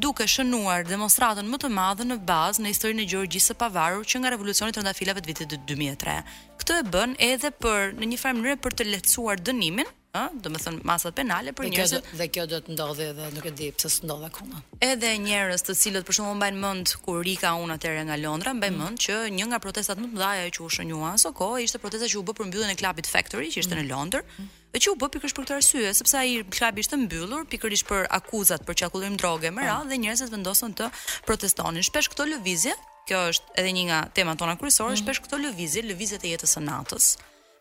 duke 0.00 0.26
shënuar 0.28 0.86
demonstratën 0.88 1.48
më 1.52 1.60
të 1.64 1.72
madhe 1.78 2.08
në 2.08 2.16
bazë 2.28 2.64
në 2.64 2.72
historinë 2.74 3.04
e 3.04 3.10
Gjergjisë 3.12 3.52
së 3.52 3.58
pavarur 3.60 4.06
që 4.08 4.22
nga 4.22 4.32
revolucioni 4.34 4.74
i 4.80 4.86
ndafilave 4.86 5.20
të 5.26 5.32
vitit 5.34 5.58
2003. 5.68 6.16
Këtë 6.62 6.78
e 6.80 6.86
bën 6.94 7.16
edhe 7.32 7.52
për 7.64 7.94
në 8.00 8.10
një 8.14 8.22
farë 8.24 8.40
mënyrë 8.40 8.62
për 8.66 8.78
të 8.80 8.88
lehtësuar 8.94 9.44
dënimin, 9.50 9.90
ë, 10.14 10.40
do 10.42 10.50
të 10.52 10.60
thon 10.62 10.76
masat 10.86 11.14
penale 11.16 11.52
për 11.56 11.68
njerëz. 11.72 11.92
Dhe, 11.96 12.02
dhe 12.20 12.26
kjo 12.34 12.44
do 12.50 12.60
të 12.64 12.74
ndodhë 12.76 13.06
edhe 13.12 13.28
nuk 13.34 13.48
e 13.48 13.52
di 13.58 13.68
pse 13.74 13.90
s'ndodh 13.96 14.26
akoma. 14.28 14.60
Edhe 14.86 15.10
njerëz 15.24 15.64
të 15.66 15.76
cilët 15.80 16.06
për 16.08 16.18
shembull 16.18 16.38
mbajnë 16.40 16.60
mend 16.64 16.92
kur 17.04 17.22
Rika 17.26 17.54
unë 17.64 17.78
atëre 17.78 18.04
nga 18.08 18.18
Londra, 18.22 18.54
mbaj 18.58 18.70
mm. 18.72 18.82
mend 18.84 19.02
që 19.04 19.16
një 19.38 19.48
nga 19.52 19.60
protestat 19.64 20.00
më 20.02 20.10
të 20.10 20.16
mëdha 20.16 20.34
që 20.56 20.64
u 20.66 20.70
shënjuan 20.76 21.16
aso 21.18 21.34
kohë 21.40 21.64
ishte 21.66 21.82
protesta 21.82 22.10
që 22.12 22.20
u 22.22 22.26
bë 22.28 22.36
për 22.38 22.50
mbylljen 22.50 22.74
e 22.76 22.80
klubit 22.80 23.10
Factory, 23.10 23.50
që 23.54 23.64
ishte 23.64 23.76
mm. 23.76 23.82
në 23.82 23.88
Londër. 23.92 24.26
Mm. 24.38 24.54
që 24.78 24.90
u 24.92 24.96
bë 24.98 25.08
pikërisht 25.18 25.36
për 25.38 25.48
këtë 25.48 25.56
arsye, 25.58 25.92
sepse 25.98 26.18
ai 26.18 26.42
klub 26.54 26.78
ishte 26.82 26.98
mbyllur 26.98 27.46
pikërisht 27.50 27.86
për 27.90 28.08
akuzat 28.18 28.64
për 28.66 28.78
çakullim 28.84 29.16
droge 29.18 29.50
me 29.50 29.62
mm. 29.62 29.66
radhë 29.70 29.92
dhe 29.92 30.00
njerëzit 30.06 30.34
vendosën 30.34 30.74
të 30.78 30.90
protestonin. 31.28 31.82
Shpesh 31.86 32.10
këto 32.14 32.26
lëvizje, 32.34 32.74
kjo 33.08 33.26
është 33.32 33.56
edhe 33.60 33.70
një 33.76 33.84
nga 33.90 34.00
temat 34.16 34.38
tona 34.42 34.56
kryesore, 34.60 34.94
mm. 34.94 35.02
shpesh 35.02 35.22
këto 35.26 35.38
lëvizje, 35.46 35.86
lëvizjet 35.90 36.26
e 36.28 36.34
jetës 36.34 36.58
së 36.58 36.62
natës, 36.66 37.08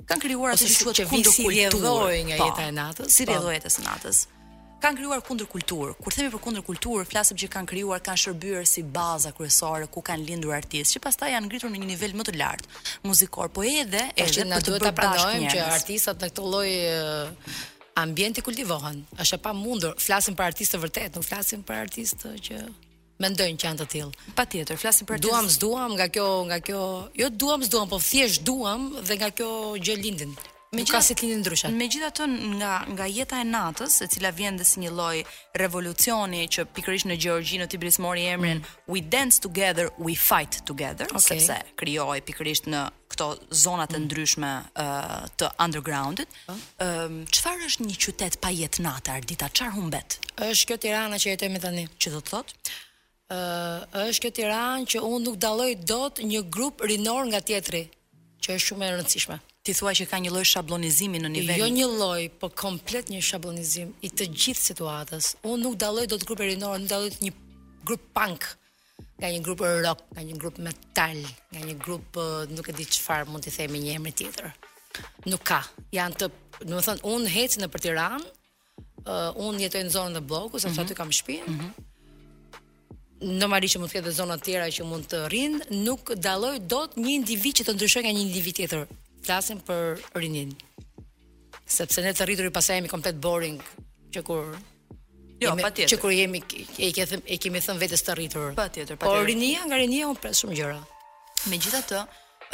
Kan 0.10 0.20
krijuar 0.20 0.54
atë 0.58 0.68
që 0.68 0.84
quhet 0.86 1.10
kundërkulturë 1.10 2.24
nga 2.28 2.38
po, 2.38 2.48
jeta 2.48 2.64
e 2.66 2.72
natës. 2.76 3.10
Si 3.16 3.24
po. 3.26 3.32
rrjedhoi 3.32 3.54
e 3.54 3.60
jetës 3.60 3.80
natës 3.88 4.24
kanë 4.84 4.98
krijuar 5.00 5.22
kundër 5.24 5.48
kultur. 5.48 5.94
Kur 5.96 6.12
themi 6.12 6.32
për 6.34 6.42
kundër 6.44 6.64
kultur, 6.68 7.06
flasim 7.08 7.38
që 7.40 7.48
kanë 7.54 7.70
krijuar, 7.72 8.02
kanë 8.04 8.20
shërbyer 8.20 8.66
si 8.68 8.82
baza 8.92 9.30
kryesore 9.32 9.88
ku 9.88 10.02
kanë 10.04 10.26
lindur 10.28 10.52
artistë, 10.58 10.98
që 10.98 11.02
pastaj 11.06 11.30
janë 11.32 11.48
ngritur 11.48 11.72
në 11.72 11.80
një 11.80 11.88
nivel 11.94 12.12
më 12.20 12.26
të 12.28 12.34
lartë 12.42 12.84
muzikor, 13.08 13.48
po 13.56 13.64
edhe 13.64 14.02
edhe 14.12 14.28
që 14.42 14.48
na 14.52 14.60
duhet 14.60 14.84
ta 14.84 14.92
pranojmë 14.98 15.54
që 15.54 15.64
artistat 15.70 16.20
në 16.28 16.32
këtë 16.34 16.48
lloj 16.52 16.70
ambienti 18.04 18.44
kultivohen. 18.44 19.00
Është 19.16 19.40
e 19.40 19.42
pamundur. 19.48 19.96
Flasim 19.96 20.36
për 20.36 20.52
artistë 20.52 20.84
vërtet, 20.84 21.16
nuk 21.16 21.32
flasim 21.32 21.64
për 21.64 21.80
artistë 21.86 22.36
që 22.50 22.66
mendojnë 23.22 23.60
që 23.62 23.68
janë 23.70 23.82
të 23.84 23.88
tillë. 23.94 24.32
Patjetër, 24.38 24.80
flasim 24.82 25.10
për 25.10 25.22
duam 25.24 25.50
s'duam 25.52 25.94
nga 25.98 26.10
kjo 26.14 26.28
nga 26.50 26.60
kjo, 26.64 26.82
jo 27.22 27.30
duam 27.30 27.66
s'duam, 27.66 27.90
po 27.92 28.00
thjesht 28.02 28.44
duam 28.48 28.94
dhe 29.04 29.20
nga 29.22 29.30
kjo 29.36 29.54
gjë 29.78 30.00
lindin. 30.04 30.34
Me 30.74 30.82
gjitha 30.82 31.04
si 31.06 31.14
klinin 31.14 31.44
ndryshat. 31.44 31.70
Me 31.78 31.86
gjitha 31.86 32.08
të 32.18 32.26
nga, 32.58 32.72
nga 32.98 33.06
jeta 33.06 33.44
e 33.44 33.46
natës, 33.46 34.00
e 34.02 34.08
cila 34.10 34.32
vjen 34.34 34.56
dhe 34.58 34.66
si 34.66 34.82
një 34.82 34.90
loj 34.98 35.20
revolucioni 35.62 36.48
që 36.50 36.64
pikrish 36.74 37.04
në 37.06 37.18
Gjorgji 37.22 37.60
në 37.62 37.68
Tibris 37.70 38.00
mori 38.02 38.24
emrin 38.32 38.58
mm. 38.64 38.72
We 38.90 39.04
Dance 39.06 39.38
Together, 39.38 39.92
We 40.02 40.16
Fight 40.18 40.58
Together, 40.66 41.12
okay. 41.14 41.38
sepse 41.46 41.60
kryoj 41.78 42.24
pikrish 42.26 42.64
në 42.66 42.88
këto 43.14 43.28
zonat 43.54 43.94
mm. 43.94 44.00
e 44.00 44.02
ndryshme 44.08 44.50
uh, 44.64 45.12
të 45.38 45.52
undergroundit. 45.62 46.40
Qëfar 46.50 47.54
uh. 47.54 47.60
um, 47.60 47.68
është 47.70 47.88
një 47.92 48.00
qytet 48.08 48.40
pa 48.42 48.50
jetë 48.58 48.82
natë, 48.88 49.14
Ardita? 49.22 49.52
qarë 49.54 49.76
humbet? 49.78 50.18
është 50.48 50.72
kjo 50.72 50.80
tirana 50.88 51.22
që 51.22 51.36
jetemi 51.36 51.62
tani. 51.62 51.86
Që 52.02 52.16
do 52.18 52.24
të 52.26 52.34
thotë? 52.34 52.74
uh, 53.34 54.04
është 54.08 54.28
këtë 54.28 54.44
iran 54.46 54.86
që 54.94 55.02
unë 55.06 55.24
nuk 55.26 55.40
daloj 55.42 55.72
do 55.90 56.02
të 56.16 56.28
një 56.30 56.42
grup 56.56 56.84
rinor 56.90 57.26
nga 57.32 57.42
tjetëri, 57.50 57.84
që 58.44 58.58
është 58.58 58.68
shumë 58.72 58.88
e 58.88 58.92
rëndësishme. 58.98 59.38
Ti 59.64 59.74
thua 59.80 59.94
që 59.96 60.06
ka 60.12 60.18
një 60.20 60.32
loj 60.36 60.44
shablonizimi 60.54 61.22
në 61.24 61.30
nivel. 61.32 61.62
Jo 61.62 61.70
një 61.72 61.86
loj, 62.00 62.24
po 62.42 62.50
komplet 62.64 63.08
një 63.12 63.22
shablonizim 63.24 63.94
i 64.04 64.10
të 64.12 64.28
gjithë 64.36 64.62
situatës. 64.70 65.30
Unë 65.48 65.62
nuk 65.64 65.78
daloj 65.80 66.04
do 66.12 66.18
të 66.20 66.28
grup 66.28 66.42
rinor, 66.44 66.82
nuk 66.82 66.92
daloj 66.92 67.14
të 67.14 67.30
një 67.30 67.32
grup 67.88 68.04
punk, 68.18 68.50
nga 69.22 69.32
një 69.32 69.40
grup 69.46 69.64
rock, 69.86 70.04
nga 70.14 70.22
një 70.28 70.36
grup 70.42 70.60
metal, 70.68 71.24
nga 71.54 71.62
një 71.64 71.78
grup 71.86 72.20
nuk 72.52 72.68
e 72.70 72.76
di 72.76 72.86
çfarë 72.90 73.06
farë 73.24 73.32
mund 73.32 73.48
të 73.48 73.56
themi 73.56 73.80
një 73.86 73.96
emër 74.02 74.18
tjetër. 74.20 74.52
Nuk 75.32 75.44
ka. 75.48 75.62
Janë 75.96 76.20
të, 76.20 76.28
do 76.68 76.72
më 76.76 76.84
thon, 76.90 77.02
unë 77.16 77.32
hecë 77.38 77.64
në 77.64 77.72
për 77.74 77.84
tiran, 77.88 78.28
unë 79.46 79.64
jetoj 79.66 79.86
në 79.88 79.96
zonën 79.96 80.20
e 80.20 80.26
bloku, 80.30 80.60
se 80.60 80.68
mm 80.68 80.76
-hmm. 80.76 80.90
të 80.92 81.00
kam 81.00 81.12
shpinë, 81.12 81.48
mm 81.48 81.60
-hmm 81.62 81.90
në 83.24 83.48
marrë 83.48 83.70
që 83.72 83.80
mund 83.82 83.92
të 83.92 84.00
ketë 84.00 84.14
zona 84.18 84.36
të 84.38 84.46
tjera 84.48 84.68
që 84.76 84.86
mund 84.88 85.06
të 85.12 85.20
rrinë, 85.32 85.62
nuk 85.88 86.12
dalloj 86.22 86.58
dot 86.72 86.96
një 87.00 87.16
individ 87.20 87.62
që 87.62 87.66
të 87.70 87.76
ndryshoj 87.78 88.04
nga 88.06 88.12
një 88.18 88.24
individ 88.28 88.58
tjetër. 88.60 88.84
Flasim 89.26 89.62
për 89.64 90.02
rinin. 90.20 90.52
Sepse 91.74 92.04
ne 92.04 92.12
të 92.14 92.28
rriturit 92.28 92.54
pasaj 92.56 92.80
jemi 92.82 92.92
komplet 92.92 93.16
boring 93.24 93.62
që 94.14 94.24
kur 94.28 94.52
jo, 94.52 95.46
jemi, 95.46 95.64
patjetër. 95.64 95.94
Që 95.94 96.02
kur 96.04 96.14
jemi 96.14 96.44
e 96.78 96.92
ke 96.96 97.06
them 97.10 97.24
e 97.26 97.38
kemi 97.42 97.62
thënë 97.64 97.82
vetes 97.86 98.04
të 98.04 98.18
rritur. 98.20 98.50
Patjetër, 98.60 99.00
patjetër. 99.00 99.24
Por 99.24 99.24
rinia, 99.30 99.64
nga 99.70 99.80
rinia 99.80 100.12
unë 100.12 100.22
presë 100.24 100.44
shumë 100.44 100.60
gjëra. 100.60 100.80
Megjithatë, 101.54 102.04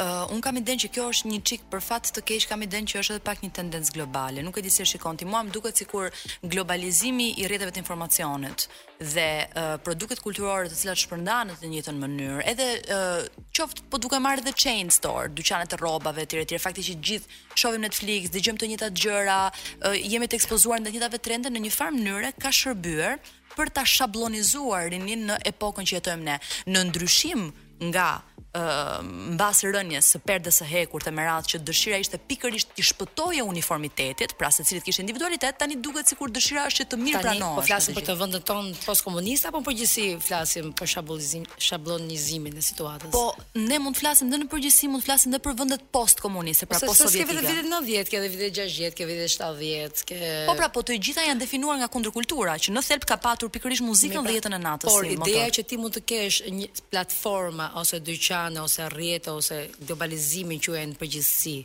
eh, 0.06 0.32
un 0.32 0.40
kam 0.40 0.56
iden 0.56 0.78
që 0.80 0.88
kjo 0.94 1.04
është 1.12 1.28
një 1.30 1.40
çik 1.46 1.62
për 1.70 1.82
fat 1.84 2.10
të 2.14 2.22
keq 2.24 2.46
kam 2.50 2.62
iden 2.64 2.86
që 2.88 3.00
është 3.02 3.14
edhe 3.16 3.22
pak 3.26 3.42
një 3.44 3.50
tendencë 3.58 3.94
globale. 3.96 4.42
Nuk 4.42 4.56
e 4.58 4.62
di 4.64 4.70
si 4.70 4.82
e 4.82 4.86
shikon 4.88 5.16
ti, 5.20 5.24
mua 5.28 5.42
më 5.44 5.52
duket 5.54 5.76
sikur 5.82 6.08
globalizimi 6.42 7.30
i 7.42 7.46
rrjeteve 7.48 7.74
të 7.74 7.82
informacionit 7.82 8.66
dhe 9.00 9.26
uh, 9.44 9.74
eh, 9.76 9.76
produktet 9.84 10.20
kulturore 10.24 10.68
të 10.70 10.78
cilat 10.82 11.02
shpërndahen 11.04 11.52
në 11.52 11.58
të 11.60 11.70
njëjtën 11.72 12.00
mënyrë, 12.04 12.40
edhe 12.52 12.66
uh, 12.94 13.20
qoftë 13.56 13.84
po 13.92 14.00
duke 14.00 14.18
marrë 14.24 14.44
dhe 14.48 14.52
chain 14.64 14.90
store, 14.92 15.28
dyqane 15.36 15.68
të 15.68 15.80
rrobave 15.80 16.24
etj 16.26 16.40
etj, 16.44 16.58
fakti 16.64 16.84
që 16.88 16.96
gjithë 17.08 17.54
shohim 17.60 17.84
Netflix, 17.86 18.32
dëgjojmë 18.34 18.60
të 18.62 18.70
njëjtat 18.72 18.98
gjëra, 19.04 19.40
uh, 19.52 19.96
jemi 20.00 20.28
të 20.30 20.36
ekspozuar 20.40 20.80
në 20.82 20.88
të 20.88 20.94
njëjtat 20.96 21.24
trende 21.26 21.52
në 21.54 21.64
një 21.66 21.72
farë 21.78 21.96
mënyrë 21.98 22.32
ka 22.40 22.52
shërbyer 22.60 23.20
për 23.56 23.72
ta 23.78 23.84
shabllonizuar 23.88 24.88
rinin 24.94 25.26
në 25.32 25.40
epokën 25.54 25.88
që 25.90 25.96
jetojmë 25.98 26.28
ne, 26.30 26.38
në 26.70 26.86
ndryshim 26.90 27.48
nga 27.90 28.08
mbas 28.50 29.60
rënjes 29.62 30.08
së 30.10 30.20
perdes 30.26 30.56
së 30.58 30.66
hekur 30.66 31.04
të 31.06 31.12
merat 31.14 31.46
që 31.46 31.60
dëshira 31.68 32.00
ishte 32.02 32.18
pikërisht 32.18 32.72
të 32.74 32.82
shpëtojë 32.88 33.44
uniformitetit, 33.46 34.32
pra 34.40 34.48
se 34.50 34.64
cilët 34.66 34.82
kishin 34.88 35.04
individualitet, 35.06 35.56
tani 35.60 35.76
duket 35.78 36.10
sikur 36.10 36.32
dëshira 36.34 36.64
është 36.68 36.82
që 36.82 36.86
të 36.90 36.98
mirë 36.98 37.20
pranohet. 37.22 37.38
Tani 37.38 37.60
po 37.60 37.66
flasim 37.68 37.94
për 37.98 38.06
të 38.08 38.16
vendet 38.22 38.46
ton 38.48 38.72
postkomunist 38.82 39.46
apo 39.50 39.60
përgjithësi 39.68 40.06
flasim 40.26 40.72
për 40.80 40.90
shabollizim, 40.96 41.44
shabllonizimin 41.62 42.58
e 42.58 42.64
situatës. 42.70 43.12
Po 43.14 43.22
ne 43.54 43.78
mund 43.84 43.98
të 43.98 44.02
flasim 44.02 44.30
ndonë 44.32 44.50
përgjithësi, 44.52 44.90
mund 44.96 45.04
të 45.06 45.10
flasim 45.12 45.30
ndonë 45.30 45.46
për 45.46 45.56
vendet 45.62 45.86
postkomuniste, 45.94 46.66
pra 46.72 46.82
postsovjetike. 46.88 47.30
Po 47.30 47.38
se 47.38 47.54
vitet 47.54 47.70
90, 47.70 48.10
ke 48.10 48.18
edhe 48.20 48.32
vitet 48.34 48.58
60, 48.58 48.98
ke 49.00 49.08
vitet 49.12 49.34
70, 49.36 50.02
ke... 50.10 50.20
Po 50.50 50.58
pra, 50.58 50.72
po 50.74 50.82
të 50.90 50.98
gjitha 50.98 51.28
janë 51.28 51.44
definuar 51.44 51.78
nga 51.84 51.90
kundërkultura, 51.94 52.58
që 52.66 52.74
në 52.74 52.84
thelb 52.90 53.06
ka 53.06 53.20
patur 53.28 53.52
pikërisht 53.54 53.86
muzikën 53.86 54.18
pra, 54.18 54.26
dhe 54.32 54.40
jetën 54.40 54.58
e 54.58 54.62
natës. 54.64 54.90
Por 54.90 55.06
ideja 55.06 55.48
që 55.58 55.66
ti 55.70 55.78
mund 55.80 55.98
të 56.00 56.04
kesh 56.12 56.42
një 56.50 56.70
platformë 56.90 57.70
ose 57.82 58.00
dyqan 58.02 58.38
amerikane 58.44 58.60
ose 58.60 58.82
rrjete 58.88 59.30
ose 59.30 59.70
globalizimin 59.86 60.60
që 60.62 60.72
e 60.76 60.84
në 60.90 60.96
përgjithësi 61.00 61.64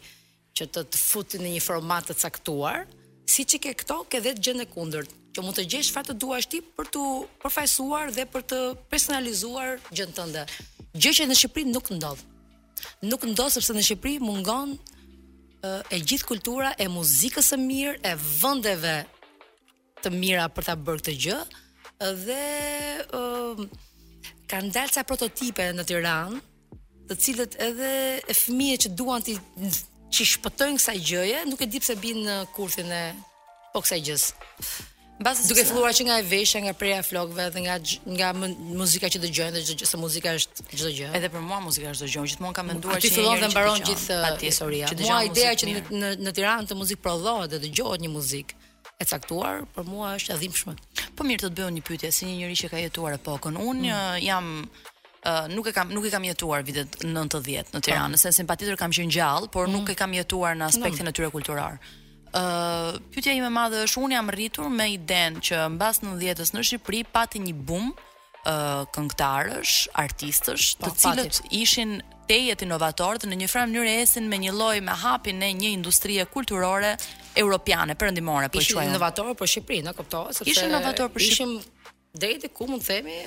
që 0.56 0.66
të 0.72 0.82
të 0.92 0.98
futin 1.02 1.42
në 1.44 1.52
një 1.56 1.62
format 1.64 2.06
të 2.08 2.16
caktuar, 2.22 2.86
si 3.28 3.44
që 3.44 3.60
ke 3.64 3.72
këto, 3.82 4.02
ke 4.10 4.20
dhe 4.24 4.34
të 4.38 4.44
gjënë 4.46 4.62
e 4.66 4.70
kundërt, 4.72 5.10
që 5.36 5.44
mund 5.44 5.58
të 5.58 5.66
gjesh 5.72 5.90
fatë 5.92 6.14
të 6.14 6.20
duash 6.22 6.48
ti 6.52 6.62
për 6.78 6.88
të 6.94 7.04
përfajsuar 7.44 8.12
dhe 8.16 8.24
për 8.32 8.46
të 8.50 8.60
personalizuar 8.92 9.74
gjënë 9.92 10.16
të 10.16 10.26
ndë. 10.30 10.44
Gjë 10.96 11.12
që 11.18 11.28
në 11.28 11.38
Shqipëri 11.42 11.72
nuk 11.74 11.90
ndodhë. 11.92 12.32
Nuk 13.10 13.26
ndodhë 13.28 13.58
sepse 13.58 13.76
në 13.76 13.84
Shqipëri 13.90 14.24
mungon 14.24 14.76
e 15.96 16.00
gjithë 16.00 16.28
kultura, 16.32 16.72
e 16.80 16.88
muzikës 16.94 17.52
e 17.56 17.60
mirë, 17.66 17.98
e 18.06 18.14
vëndeve 18.40 18.96
të 20.06 20.14
mira 20.16 20.48
për 20.56 20.70
ta 20.70 20.76
bërë 20.80 21.04
këtë 21.04 21.16
gjë 21.26 21.42
dhe 22.24 23.16
uh, 23.18 23.60
kanë 24.52 24.72
dalë 24.76 24.94
ca 24.94 25.04
prototipe 25.08 25.66
në 25.74 25.84
Tiranë 25.90 26.40
të 27.10 27.18
cilët 27.22 27.58
edhe 27.62 27.90
e 28.26 28.34
fëmije 28.34 28.80
që 28.86 28.92
duan 28.98 29.22
të 29.24 29.38
që 30.16 30.28
shpëtojnë 30.36 30.80
kësaj 30.80 30.98
gjëje, 31.12 31.42
nuk 31.50 31.62
e 31.62 31.68
di 31.70 31.82
pse 31.84 31.96
binë 32.02 32.24
në 32.28 32.36
kurthin 32.56 32.92
e 32.96 33.02
po 33.74 33.82
kësaj 33.84 34.00
gjës. 34.08 34.28
Mbas 35.16 35.46
duke 35.48 35.64
filluar 35.64 35.94
që 35.96 36.06
nga 36.10 36.16
e 36.20 36.24
veshja, 36.28 36.60
nga 36.64 36.74
preja 36.76 36.98
e 37.00 37.04
flokëve 37.08 37.46
dhe 37.56 37.62
nga 37.66 37.76
nga 38.20 38.30
muzika 38.76 39.08
që 39.12 39.22
dëgjojnë 39.24 39.56
dhe 39.56 39.62
çdo 39.70 39.88
se 39.88 40.00
muzika 40.02 40.34
është 40.40 40.66
çdo 40.76 40.92
gjë. 40.98 41.12
Edhe 41.20 41.30
për 41.36 41.44
mua 41.46 41.62
muzika 41.64 41.94
është 41.94 42.04
çdo 42.04 42.12
gjë, 42.12 42.26
gjithmonë 42.34 42.58
kam 42.58 42.70
menduar 42.72 43.00
që 43.04 43.12
fillon 43.16 43.44
dhe 43.46 43.52
mbaron 43.54 43.84
gjithë 43.88 44.20
historia. 44.44 44.90
Mua 45.06 45.22
ideja 45.30 45.54
që 45.62 45.72
në 45.72 45.84
në, 46.02 46.12
në 46.26 46.36
Tiranë 46.40 46.68
të 46.72 46.80
muzik 46.82 47.00
prodhohet 47.06 47.50
dhe 47.54 47.62
të 47.62 47.70
dëgjohet 47.70 48.04
një 48.04 48.12
muzik, 48.16 48.56
e 49.02 49.08
caktuar 49.08 49.64
për 49.76 49.88
mua 49.92 50.14
është 50.20 50.36
e 50.36 50.40
dhimbshme. 50.44 50.76
Po 51.16 51.22
mirë 51.28 51.46
të 51.46 51.50
të 51.52 51.58
bëj 51.62 51.72
një 51.78 51.86
pyetje 51.88 52.12
si 52.18 52.28
një 52.30 52.36
njerëz 52.42 52.66
që 52.66 52.70
ka 52.74 52.84
jetuar 52.84 53.16
epokën. 53.20 53.56
Unë 53.60 53.92
mm. 53.96 53.96
Eh, 53.96 54.20
jam 54.28 54.46
nuk 55.50 55.66
e 55.68 55.72
kam 55.72 55.88
nuk 55.94 56.06
e 56.06 56.10
kam 56.10 56.24
jetuar 56.26 56.62
vitet 56.64 57.02
90 57.02 57.74
në 57.74 57.82
Tiranë, 57.82 58.04
ah. 58.06 58.10
në 58.10 58.18
sensin 58.22 58.48
patjetër 58.48 58.78
kam 58.80 58.92
qenë 58.94 59.12
gjallë, 59.16 59.50
por 59.52 59.68
nuk 59.70 59.88
mm. 59.88 59.92
e 59.92 59.96
kam 60.00 60.14
jetuar 60.14 60.56
në 60.58 60.68
aspektin 60.70 61.08
e 61.10 61.14
tyre 61.14 61.32
kulturar. 61.34 61.80
Uh, 62.36 63.00
pyetja 63.14 63.32
ime 63.34 63.48
e 63.48 63.54
madhe 63.56 63.84
është 63.88 64.02
unë 64.04 64.18
jam 64.18 64.32
rritur 64.36 64.68
me 64.70 64.90
idenë 64.92 65.42
që 65.48 65.60
mbas 65.78 66.02
90-s 66.04 66.52
në 66.58 66.66
Shqipëri 66.70 67.04
pati 67.16 67.40
një 67.40 67.54
bum 67.64 67.94
uh, 67.94 68.84
këngëtarësh, 68.92 69.76
artistësh, 70.04 70.68
po, 70.82 70.92
të 70.92 71.02
cilët 71.06 71.40
ishin 71.56 71.96
tejet 72.28 72.66
inovatorët 72.66 73.24
në 73.30 73.40
një 73.44 73.48
farë 73.54 73.72
mënyrë 73.72 73.96
esin 74.04 74.28
me 74.30 74.40
një 74.44 74.52
lloj 74.58 74.78
me 74.84 74.98
hapin 75.04 75.40
e 75.48 75.54
një 75.56 75.72
industrie 75.78 76.26
kulturore 76.28 76.92
europiane 77.40 77.96
perëndimore 77.96 78.52
po 78.52 78.60
quajmë. 78.60 78.68
Ishin 78.68 78.92
inovatorë 78.98 79.38
për 79.40 79.54
Shqipërinë, 79.56 79.96
kuptoa, 80.02 80.36
sepse 80.36 80.52
ishin 80.52 80.74
inovatorë 80.74 81.16
për 81.16 81.28
Shqipërinë. 81.30 81.64
Ishim 81.64 82.16
deri 82.26 82.42
diku 82.44 82.68
mund 82.68 82.84
të 82.84 82.92
themi 82.98 83.20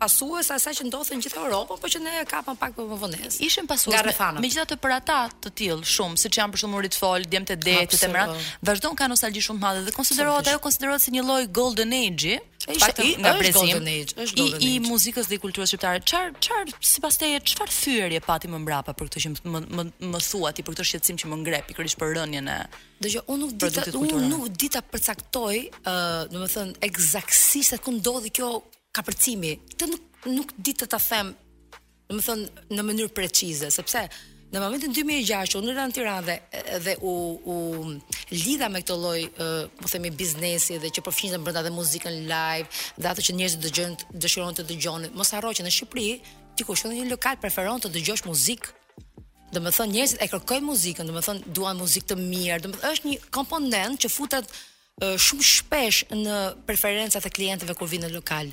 pasues 0.00 0.46
asaj 0.54 0.74
që 0.80 0.86
ndodhen 0.90 1.22
gjithë 1.24 1.40
Europën, 1.40 1.78
por 1.80 1.92
që 1.92 2.00
ne 2.04 2.14
kapëm 2.28 2.58
pak 2.60 2.76
më 2.80 2.98
vonë. 3.00 3.20
Ishin 3.46 3.68
pasues. 3.70 3.94
Megjithatë 4.40 4.78
për 4.82 4.94
ata 4.98 5.18
të 5.46 5.52
tillë 5.60 5.88
shumë, 5.92 6.18
siç 6.20 6.38
janë 6.40 6.56
për 6.56 6.62
shembull 6.64 6.84
Ritfol, 6.86 7.24
Djemtë 7.32 7.56
Det, 7.64 7.76
të 7.94 8.00
Temrat, 8.04 8.34
vazhdon 8.68 8.96
kanë 8.98 9.14
nostalgji 9.14 9.44
shumë 9.46 9.58
të 9.58 9.64
madhe 9.66 9.84
dhe 9.86 9.94
konsiderohet 9.96 10.50
ajo 10.52 10.60
konsiderohet 10.66 11.06
si 11.06 11.14
një 11.16 11.24
lloj 11.28 11.46
Golden 11.60 11.96
Age-i. 12.00 12.36
Është 12.66 13.02
i 13.06 13.10
nga 13.22 13.32
Brezim. 13.38 13.62
Golden 13.62 13.84
Age, 13.86 14.14
është 14.24 14.40
Golden 14.40 14.56
Age. 14.58 14.70
I 14.74 14.78
muzikës 14.88 15.28
dhe 15.30 15.36
kulturës 15.38 15.70
shqiptare. 15.70 16.00
Çfar 16.02 16.32
çfar 16.42 16.72
sipas 16.82 17.18
teje 17.20 17.38
çfarë 17.52 17.76
thyerje 17.76 18.20
pati 18.26 18.50
më 18.50 18.58
mbrapa 18.64 18.94
për 18.98 19.10
këtë 19.10 19.22
që 19.24 19.32
më 19.54 19.60
më 19.76 19.84
më 20.12 20.22
thua 20.26 20.50
ti 20.56 20.64
për 20.66 20.74
këtë 20.74 20.86
shqetësim 20.90 21.20
që 21.22 21.30
më 21.30 21.38
ngre 21.44 21.60
pikërisht 21.68 22.00
për 22.00 22.16
rënien 22.18 22.50
e. 22.50 22.58
Do 23.04 23.12
që 23.12 23.22
unë 23.30 23.42
nuk 23.44 23.54
di 23.62 23.70
ta 23.76 23.86
unë 24.00 24.30
nuk 24.32 24.48
di 24.58 24.70
ta 24.74 24.82
përcaktoj, 24.82 25.56
ëh, 25.84 26.24
domethënë 26.34 26.80
eksaktësisht 26.88 27.76
se 27.76 27.78
ku 27.84 27.94
ndodhi 28.00 28.32
kjo 28.34 28.50
kapërcimi, 28.96 29.54
të 29.76 29.90
nuk, 29.90 30.06
nuk 30.38 30.54
ditë 30.64 30.84
të 30.84 30.88
ta 30.94 31.00
them, 31.04 31.34
në 32.06 32.20
më 32.22 32.36
në 32.78 32.86
mënyrë 32.88 33.14
precize, 33.18 33.68
sepse 33.74 34.06
në 34.54 34.60
momentin 34.62 34.92
2006 34.94 35.56
unë 35.58 35.66
në 35.66 35.72
Ran 35.76 35.92
Tiranë 35.96 36.24
dhe, 36.28 36.34
dhe 36.84 36.92
u 37.10 37.12
u 37.52 37.56
lidha 38.30 38.68
me 38.70 38.82
këtë 38.84 38.96
lloj, 39.02 39.18
po 39.80 39.90
themi 39.90 40.12
biznesi 40.20 40.78
dhe 40.82 40.90
që 40.94 41.02
përfshinte 41.08 41.40
brenda 41.42 41.64
dhe 41.66 41.72
muzikën 41.74 42.20
live, 42.30 42.68
dhe 42.96 43.10
ato 43.10 43.24
që 43.26 43.34
njerëzit 43.40 43.64
dëgjojnë, 43.66 44.06
dëshiron 44.24 44.56
të 44.58 44.66
dëgjojnë. 44.70 45.10
Mos 45.18 45.34
harro 45.34 45.50
që 45.58 45.66
në 45.66 45.74
Shqipëri 45.76 46.08
ti 46.56 46.64
kush 46.68 46.86
në 46.86 46.94
një 46.94 47.08
lokal 47.10 47.40
preferon 47.44 47.82
të 47.84 47.92
dëgjosh 47.98 48.26
muzikë 48.30 48.74
Dhe 49.46 49.60
më 49.62 49.70
thënë 49.72 49.94
njerëzit 49.94 50.22
e 50.24 50.26
kërkojnë 50.26 50.66
muzikën, 50.66 51.06
dhe 51.06 51.14
më 51.14 51.20
thënë 51.24 51.50
duan 51.54 51.78
muzikë 51.78 52.08
të 52.10 52.16
mirë, 52.18 52.56
dhe 52.64 52.68
më 52.72 52.78
thënë 52.82 52.96
është 52.96 53.06
një 53.06 53.14
komponent 53.32 54.00
që 54.02 54.08
futet 54.10 54.48
shumë 54.96 55.42
shpesh 55.44 55.96
në 56.16 56.36
preferencat 56.64 57.26
e 57.28 57.30
klientëve 57.30 57.74
kur 57.76 57.88
vinë 57.90 58.08
në 58.08 58.14
lokal. 58.14 58.46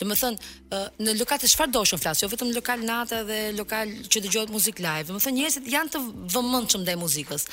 Do 0.00 0.06
të 0.08 0.14
thonë, 0.16 0.78
në 1.04 1.12
lokale 1.18 1.48
çfarë 1.52 1.74
doshin 1.74 2.00
flas, 2.00 2.22
jo 2.24 2.28
vetëm 2.32 2.54
lokal 2.56 2.80
natë 2.88 3.18
dhe 3.28 3.38
lokal 3.52 3.92
që 4.08 4.22
dëgjohet 4.24 4.48
muzikë 4.54 4.80
live. 4.80 5.10
Do 5.10 5.18
të 5.18 5.26
thonë 5.26 5.36
njerëzit 5.42 5.68
janë 5.68 5.92
të 5.92 6.00
vëmendshëm 6.32 6.86
ndaj 6.86 6.96
muzikës. 7.02 7.44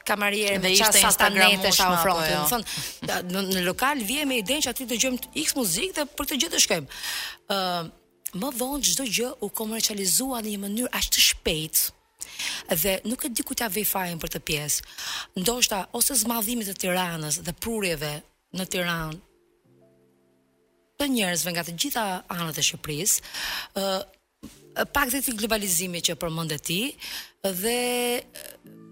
kamarierën 0.06 0.62
me 0.62 0.70
çfarë 0.76 1.02
sa 1.02 1.12
ta 1.18 1.92
ofronte. 1.96 2.30
Do 2.30 3.10
të 3.10 3.20
thonë 3.34 3.39
në 3.48 3.62
lokal 3.64 4.00
vje 4.04 4.24
me 4.28 4.38
iden 4.40 4.60
që 4.62 4.72
aty 4.72 4.86
të 4.90 4.98
gjëmë 5.04 5.32
x 5.42 5.54
muzikë 5.56 5.96
dhe 5.98 6.04
për 6.18 6.28
të 6.30 6.38
gjithë 6.42 6.54
të 6.56 6.60
shkojmë. 6.64 6.98
Uh, 7.52 7.88
më 8.40 8.50
vonë 8.60 8.82
gjithë 8.88 9.06
gjë 9.18 9.30
u 9.46 9.50
komercializua 9.60 10.42
në 10.44 10.52
një 10.54 10.60
mënyrë 10.64 10.92
ashtë 11.00 11.16
të 11.16 11.24
shpejtë, 11.26 11.96
dhe 12.82 12.94
nuk 13.10 13.24
e 13.26 13.30
di 13.34 13.44
ku 13.44 13.56
t'ia 13.58 13.70
vej 13.72 13.86
për 14.22 14.34
të 14.34 14.40
pjesë. 14.46 14.84
Ndoshta 15.40 15.80
ose 15.96 16.14
zmadhimit 16.14 16.68
të 16.70 16.76
Tiranës 16.84 17.40
dhe 17.46 17.52
prurjeve 17.54 18.12
në 18.56 18.66
Tiranë 18.74 19.18
të 21.00 21.06
njerëzve 21.10 21.52
nga 21.54 21.64
të 21.64 21.72
gjitha 21.80 22.04
anët 22.36 22.58
e 22.60 22.62
Shqipërisë, 22.66 23.18
ë 24.80 24.84
pak 24.94 25.10
dhe 25.10 25.20
ti 25.24 25.32
globalizimi 25.36 26.00
që 26.04 26.14
përmendë 26.20 26.56
ti 26.66 26.80
dhe 27.62 27.78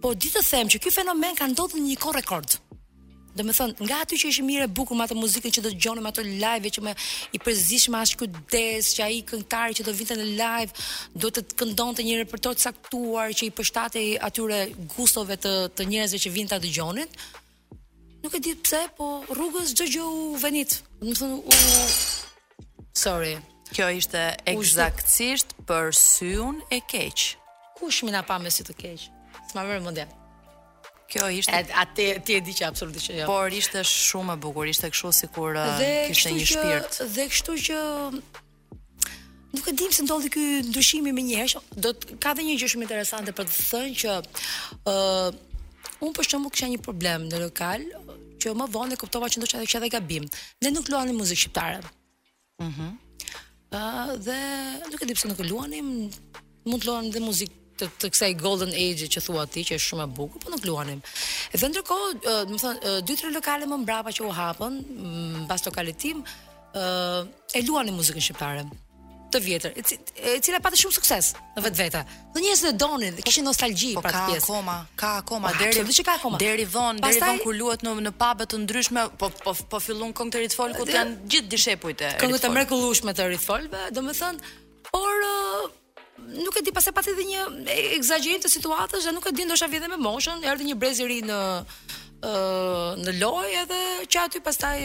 po 0.02 0.10
di 0.16 0.28
të 0.32 0.42
them 0.50 0.68
që 0.74 0.80
ky 0.82 0.90
fenomen 0.98 1.36
ka 1.38 1.46
ndodhur 1.52 1.78
në 1.80 1.92
një 1.92 2.00
kohë 2.02 2.16
rekord. 2.18 2.56
Do 3.38 3.44
të 3.46 3.54
thon, 3.54 3.72
nga 3.86 4.00
aty 4.02 4.16
që 4.18 4.30
ishim 4.32 4.46
mirë 4.48 4.66
e 4.66 4.70
bukur 4.74 4.96
me 4.98 5.04
atë 5.06 5.14
muzikën 5.14 5.52
që 5.54 5.62
do 5.62 5.70
dëgjonim 5.74 6.06
ato 6.10 6.24
live 6.26 6.70
që 6.74 6.82
më 6.82 6.94
i 7.36 7.40
përzijshëm 7.44 7.94
as 7.98 8.12
kujdes, 8.18 8.88
që 8.98 9.04
ai 9.04 9.20
këngëtar 9.30 9.74
që 9.78 9.84
do 9.86 9.94
vinte 9.94 10.16
në 10.18 10.26
live 10.40 10.86
do 11.22 11.30
të 11.34 11.44
këndonte 11.60 12.02
një 12.06 12.16
repertor 12.24 12.56
të 12.58 12.66
caktuar 12.66 13.34
që 13.38 13.46
i 13.46 13.52
përshtatej 13.54 14.08
atyre 14.28 14.58
gustove 14.96 15.38
të 15.44 15.52
të 15.78 15.86
njerëzve 15.92 16.20
që 16.24 16.34
vinin 16.34 16.50
ta 16.50 16.58
dëgjonin. 16.62 17.18
Nuk 18.24 18.34
e 18.34 18.42
di 18.42 18.56
pse, 18.58 18.80
po 18.98 19.06
rrugës 19.30 19.70
çdo 19.78 19.86
gjë 19.92 20.06
u 20.10 20.42
venit. 20.42 20.80
Do 21.04 21.14
thon, 21.20 21.38
u 21.38 22.70
Sorry. 22.98 23.36
Kjo 23.70 23.86
ishte 24.00 24.22
eksaktësisht 24.50 25.52
për 25.68 25.92
syun 25.94 26.58
e 26.72 26.80
keq. 26.90 27.28
Kush 27.78 28.02
më 28.02 28.16
na 28.16 28.24
pa 28.26 28.40
me 28.42 28.50
si 28.50 28.66
të 28.66 28.74
keq? 28.80 29.10
S'ma 29.50 29.68
vjen 29.68 29.84
mendja 29.84 30.08
kjo 31.08 31.28
ishte 31.30 31.52
Et, 31.60 31.66
a 31.74 31.86
ti 31.94 32.04
e 32.36 32.40
di 32.46 32.52
që 32.58 32.62
absolutisht 32.70 33.10
jo. 33.16 33.24
Por 33.30 33.52
ishte 33.56 33.80
shumë 33.88 34.34
e 34.36 34.42
bukur, 34.44 34.68
ishte 34.68 34.90
kështu 34.92 35.12
sikur 35.16 35.56
uh, 35.56 35.80
kishte 36.10 36.32
një 36.36 36.46
shpirt. 36.52 36.98
Që, 36.98 37.06
dhe 37.16 37.26
kështu 37.32 37.56
që 37.68 37.78
Nuk 39.48 39.64
e 39.64 39.72
dim 39.72 39.92
se 39.96 40.02
ndodhi 40.04 40.28
ky 40.28 40.40
ndryshimi 40.68 41.08
më 41.16 41.22
njëherë, 41.24 41.60
do 41.84 41.94
të 41.96 42.18
ka 42.20 42.34
dhe 42.36 42.44
një 42.44 42.56
gjë 42.60 42.66
shumë 42.68 42.84
interesante 42.84 43.32
për 43.32 43.46
të 43.48 43.54
thënë 43.70 43.94
që 44.02 44.10
ë 44.20 44.92
uh, 44.92 45.38
un 46.04 46.12
po 46.12 46.24
shembull 46.26 46.52
kisha 46.52 46.68
një 46.68 46.82
problem 46.84 47.24
në 47.32 47.40
lokal 47.46 47.86
që 48.44 48.52
më 48.60 48.66
vonë 48.74 48.98
kuptova 49.00 49.30
që 49.32 49.40
ndoshta 49.40 49.62
kisha 49.64 49.80
edhe 49.80 49.88
gabim. 49.94 50.28
Ne 50.60 50.74
nuk 50.74 50.92
luanim 50.92 51.16
muzikë 51.22 51.42
shqiptare. 51.46 51.80
Mhm. 52.60 52.70
Mm 52.70 52.96
ë 53.68 53.76
uh, 53.76 54.10
dhe 54.24 54.34
nuk 54.88 55.02
e 55.04 55.06
di 55.10 55.14
pse 55.16 55.28
nuk 55.28 55.40
e 55.42 55.44
luanim, 55.44 55.88
mund 56.64 56.80
të 56.82 56.88
luanim 56.88 57.10
dhe 57.12 57.20
muzikë 57.20 57.67
të, 57.78 57.86
të 58.02 58.08
kësaj 58.14 58.28
golden 58.40 58.72
age 58.74 59.06
që 59.14 59.22
thua 59.24 59.44
ti 59.50 59.62
që 59.68 59.78
është 59.78 59.88
shumë 59.92 60.06
e 60.06 60.10
bukur, 60.18 60.42
po 60.42 60.52
nuk 60.54 60.66
luanim. 60.66 61.00
Dhe 61.54 61.70
ndërkohë, 61.72 62.10
do 62.48 62.56
të 62.56 62.60
thonë 62.64 62.82
uh, 62.82 62.98
dy 63.08 63.16
tre 63.20 63.30
lokale 63.34 63.68
më 63.70 63.78
mbrapa 63.84 64.12
që 64.18 64.26
u 64.26 64.32
hapën, 64.36 64.80
mbas 65.46 65.64
lokalit 65.68 66.00
tim, 66.02 66.24
uh, 66.72 67.22
e 67.58 67.64
luanim 67.68 67.96
muzikën 68.00 68.24
shqiptare 68.30 68.66
të 69.28 69.40
vjetër, 69.44 69.74
e 69.76 70.38
cila 70.40 70.56
patë 70.64 70.78
shumë 70.80 70.94
sukses 70.96 71.26
në 71.52 71.60
vetvete. 71.66 72.00
Në 72.32 72.40
njerëz 72.40 72.62
që 72.64 72.70
donin, 72.80 73.18
kishin 73.26 73.44
nostalgji 73.44 73.90
për 73.92 73.98
po 73.98 74.02
pra 74.06 74.22
atë 74.22 74.30
pjesë. 74.30 74.46
Ka 74.46 74.54
akoma, 74.54 74.76
ka 75.02 75.10
akoma 75.20 75.50
po, 75.50 75.58
deri 75.60 75.96
ka 76.06 76.14
akoma. 76.16 76.38
Deri 76.40 76.64
von, 76.64 77.02
deri 77.04 77.20
von 77.20 77.42
kur 77.44 77.58
luhet 77.58 77.84
në 77.84 77.92
në 78.06 78.12
pabe 78.22 78.46
të 78.48 78.62
ndryshme, 78.62 79.02
po 79.20 79.28
po 79.44 79.52
po 79.68 79.80
fillon 79.84 80.14
këngët 80.16 80.38
e 80.40 80.42
Ritfolkut 80.46 80.94
janë 80.94 81.28
gjithë 81.34 81.52
dishepujt 81.52 82.06
e. 82.08 82.14
Këngët 82.24 82.48
e 82.48 82.52
mrekullueshme 82.56 83.12
të 83.12 83.20
do 83.20 83.28
Ritfolkut, 83.34 83.76
domethënë, 84.00 84.54
por 84.88 85.12
nuk 86.26 86.54
e 86.58 86.62
di 86.62 86.72
pas 86.72 86.86
e 86.86 86.92
pati 86.92 87.12
dhe 87.16 87.24
një 87.30 87.40
egzagjerim 87.96 88.42
të 88.42 88.50
situatës 88.52 89.06
dhe 89.06 89.14
nuk 89.14 89.28
e 89.28 89.32
di 89.36 89.44
ndosha 89.46 89.68
vjen 89.70 89.88
me 89.92 89.98
moshën 90.02 90.42
erdhi 90.44 90.66
një 90.68 90.76
brez 90.80 91.00
i 91.00 91.06
ri 91.10 91.20
në 91.22 91.40
në 93.06 93.12
lojë 93.20 93.52
edhe 93.62 93.78
që 94.10 94.22
aty 94.26 94.38
pastaj 94.42 94.78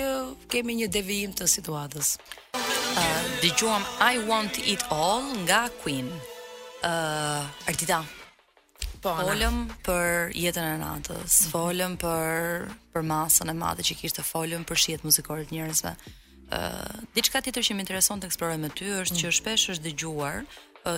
kemi 0.53 0.75
një 0.81 0.87
devijim 0.93 1.31
të 1.33 1.47
situatës. 1.49 2.11
Uh, 2.53 3.21
Dëgjuam 3.41 3.81
I 3.99 4.19
want 4.29 4.59
it 4.61 4.83
all 4.93 5.23
nga 5.41 5.63
Queen. 5.81 6.11
Uh, 6.85 7.41
Artita. 7.65 8.03
Po, 9.01 9.15
folëm 9.17 9.65
për 9.83 10.29
jetën 10.37 10.67
e 10.75 10.75
natës, 10.79 11.39
mhm. 11.41 11.49
folëm 11.51 11.95
për 11.99 12.67
për 12.93 13.03
masën 13.09 13.49
e 13.51 13.55
madhe 13.57 13.83
që 13.83 13.97
kishte, 13.99 14.23
folëm 14.23 14.63
për 14.69 14.79
shihet 14.83 15.03
muzikore 15.07 15.47
të 15.49 15.57
njerëzve. 15.57 15.95
Ë, 15.97 16.05
uh, 16.53 17.01
diçka 17.17 17.41
tjetër 17.43 17.65
që 17.65 17.75
më 17.75 17.83
intereson 17.87 18.21
të 18.21 18.29
eksploroj 18.29 18.61
me 18.61 18.69
ty 18.69 18.93
është 19.01 19.17
mhm. 19.17 19.23
që 19.25 19.33
shpesh 19.41 19.65
është 19.73 19.87
dëgjuar 19.89 20.43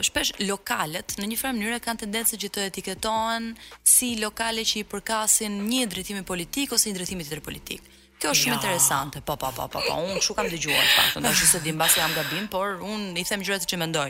shpesh 0.06 0.32
lokalet 0.48 1.18
në 1.20 1.28
një 1.32 1.38
farë 1.40 1.58
mënyrë 1.60 1.82
kanë 1.86 2.04
tendencë 2.06 2.40
që 2.44 2.50
të 2.56 2.64
etiketohen 2.72 3.52
si 3.86 4.16
lokale 4.22 4.64
që 4.66 4.82
i 4.84 4.88
përkasin 4.94 5.60
një 5.70 5.86
drejtimi 5.94 6.24
politik 6.26 6.74
ose 6.78 6.90
një 6.90 7.02
drejtimi 7.02 7.26
tjetër 7.28 7.44
politik. 7.46 7.92
Kjo 8.16 8.30
është 8.32 8.46
shumë 8.46 8.54
ja. 8.54 8.58
interesante. 8.62 9.20
Po 9.28 9.36
po 9.36 9.50
po 9.54 9.66
po 9.68 9.80
po. 9.84 9.96
Unë 10.00 10.22
kshu 10.24 10.34
kam 10.38 10.48
dëgjuar 10.48 10.86
fakt, 10.94 11.18
ndoshta 11.20 11.50
se 11.50 11.60
di 11.66 11.74
mbas 11.76 11.98
jam 12.00 12.14
gabim, 12.16 12.46
por 12.50 12.78
unë 12.80 13.20
i 13.20 13.26
them 13.28 13.44
gjërat 13.44 13.66
siç 13.66 13.74
e 13.76 13.80
mendoj. 13.82 14.06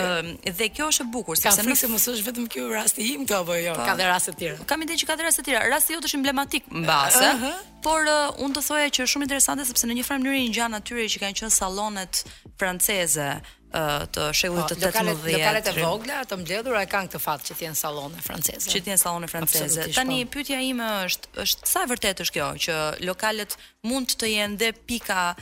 Ëm 0.00 0.30
dhe 0.56 0.68
kjo 0.74 0.86
është 0.90 1.04
e 1.04 1.08
bukur, 1.12 1.36
sepse 1.38 1.62
nuk 1.66 1.76
se 1.76 2.14
është 2.16 2.24
vetëm 2.30 2.46
ky 2.50 2.64
rasti 2.72 3.04
im 3.12 3.26
këtu 3.28 3.36
apo 3.42 3.58
jo. 3.60 3.74
Po. 3.76 3.84
Ka 3.84 3.98
dhe 4.00 4.06
raste 4.08 4.32
të 4.32 4.40
tjera. 4.40 4.64
Kam 4.70 4.86
ide 4.86 4.96
që 4.96 5.08
ka 5.10 5.18
dhe 5.20 5.26
raste 5.28 5.44
të 5.44 5.50
tjera. 5.52 5.68
Rasti 5.76 5.92
jot 5.92 6.08
është 6.08 6.20
emblematik 6.22 6.70
mbase. 6.72 7.30
ëh. 7.34 7.82
Por 7.84 8.08
unë 8.40 8.56
do 8.56 8.64
thoya 8.64 8.88
që 8.88 9.04
është 9.04 9.12
shumë 9.12 9.28
interesante 9.28 9.68
sepse 9.68 9.92
në 9.92 9.98
një 10.00 10.06
farë 10.08 10.24
mënyrë 10.24 10.40
i 10.40 10.48
ngjan 10.48 10.72
natyrë 10.78 11.04
që 11.12 11.22
kanë 11.26 11.38
qenë 11.42 11.54
sallonet 11.60 12.24
franceze 12.58 13.28
të 13.74 14.24
shekullit 14.38 14.68
të 14.70 14.76
18. 14.92 14.92
Po, 14.92 15.02
lokalet, 15.02 15.34
lokalet 15.34 15.68
e 15.70 15.72
vogla, 15.82 16.18
të 16.30 16.36
mbledhura 16.40 16.82
e 16.84 16.88
kanë 16.90 17.10
këtë 17.10 17.20
fat 17.24 17.42
që 17.48 17.54
thjen 17.58 17.76
sallone 17.78 18.20
franceze. 18.22 18.70
Që 18.70 18.80
thjen 18.86 19.00
sallone 19.02 19.28
franceze. 19.30 19.86
Po. 19.88 19.94
Tani 19.98 20.18
pyetja 20.30 20.60
ime 20.62 20.86
është, 21.08 21.30
është 21.42 21.72
sa 21.72 21.82
e 21.82 21.90
vërtetë 21.90 22.26
është 22.26 22.34
kjo 22.38 22.48
që 22.68 22.78
lokalet 23.08 23.56
mund 23.90 24.14
të 24.20 24.30
jenë 24.30 24.60
dhe 24.62 24.70
pika 24.86 25.34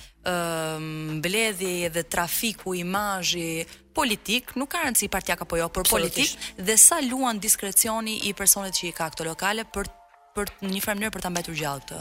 mbledhje 1.19 1.91
dhe 1.93 2.05
trafiku 2.13 2.73
imazhi 2.79 3.67
politik, 3.93 4.55
nuk 4.57 4.71
ka 4.73 4.87
rëndësi 4.87 5.11
partia 5.13 5.37
apo 5.37 5.59
jo, 5.61 5.69
për 5.69 5.91
politik 5.93 6.33
dhe 6.57 6.77
sa 6.81 7.03
luan 7.05 7.37
diskrecioni 7.43 8.17
i 8.31 8.33
personit 8.39 8.73
që 8.81 8.89
i 8.89 8.97
ka 8.97 9.11
këto 9.13 9.29
lokale 9.29 9.67
për 9.75 9.91
për 10.33 10.49
një 10.65 10.79
farë 10.81 10.97
mënyrë 11.03 11.13
për 11.13 11.25
ta 11.27 11.29
mbajtur 11.35 11.59
gjallë 11.59 11.83
këtë 11.83 11.99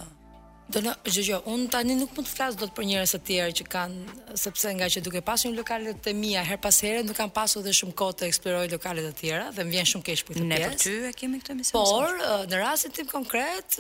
Do 0.72 0.80
në, 0.86 0.92
gjë 1.12 1.38
unë 1.52 1.66
tani 1.74 1.96
nuk 2.00 2.14
mund 2.16 2.28
të 2.28 2.32
flasë 2.32 2.58
do 2.62 2.68
të 2.70 2.76
për 2.78 2.86
njërës 2.88 3.14
e 3.18 3.20
tjerë 3.28 3.56
që 3.60 3.66
kanë, 3.74 4.16
sepse 4.40 4.72
nga 4.78 4.88
që 4.94 5.02
duke 5.04 5.22
pasu 5.28 5.50
një 5.50 5.58
lokalit 5.58 6.00
të 6.06 6.14
mija, 6.16 6.44
her 6.48 6.60
pas 6.64 6.78
herë, 6.86 7.02
nuk 7.10 7.18
kanë 7.18 7.34
pasu 7.36 7.64
dhe 7.66 7.74
shumë 7.76 7.96
kote 8.00 8.22
të 8.24 8.30
eksploroj 8.30 8.70
lokalit 8.72 9.08
të 9.10 9.12
tjera, 9.20 9.50
dhe 9.58 9.66
më 9.68 9.74
vjen 9.76 9.90
shumë 9.92 10.08
kesh 10.08 10.24
për 10.30 10.38
këtë 10.38 10.48
pjesë. 10.48 10.54
Ne 10.54 10.70
për 10.70 10.80
ty 10.84 10.94
e 11.10 11.12
kemi 11.20 11.42
këtë 11.42 11.54
emision? 11.56 11.76
Por, 11.76 12.24
në 12.54 12.62
rasit 12.64 12.96
tim 12.96 13.12
konkret, 13.12 13.78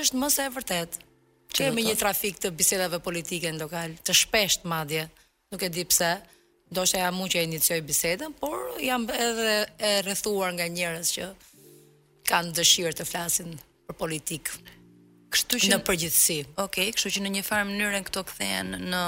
është 0.00 0.22
mëse 0.24 0.48
e 0.48 0.52
vërtet. 0.56 0.98
Që 1.52 1.58
kemi 1.68 1.86
një 1.90 1.96
trafik 2.00 2.42
të 2.42 2.50
bisedave 2.58 2.98
politike 3.06 3.54
në 3.54 3.62
lokal, 3.62 3.94
të 4.02 4.18
shpesht 4.24 4.66
madje, 4.72 5.06
nuk 5.54 5.62
e 5.62 5.70
di 5.78 5.86
pse, 5.92 6.10
do 6.74 6.86
shë 6.88 7.04
e 7.04 7.06
amun 7.12 7.30
që 7.30 7.42
e 7.44 7.48
inicioj 7.50 7.78
bisedën, 7.86 8.34
por 8.42 8.58
jam 8.82 9.06
edhe 9.06 9.56
e 9.78 9.94
rëthuar 10.10 10.58
nga 10.58 10.66
që 10.80 11.30
kanë 12.32 12.54
dëshirë 12.58 12.96
të 12.96 13.04
flasin 13.14 13.54
për 13.86 13.94
politikë 14.02 14.80
kështu 15.32 15.58
që 15.64 15.70
në 15.76 15.80
përgjithësi. 15.88 16.36
Okej, 16.54 16.62
okay, 16.66 16.90
kështu 16.94 17.12
që 17.16 17.22
në 17.24 17.30
një 17.38 17.42
farë 17.46 17.66
mënyrë 17.70 18.00
këto 18.10 18.24
kthehen 18.28 18.74
në 18.92 19.02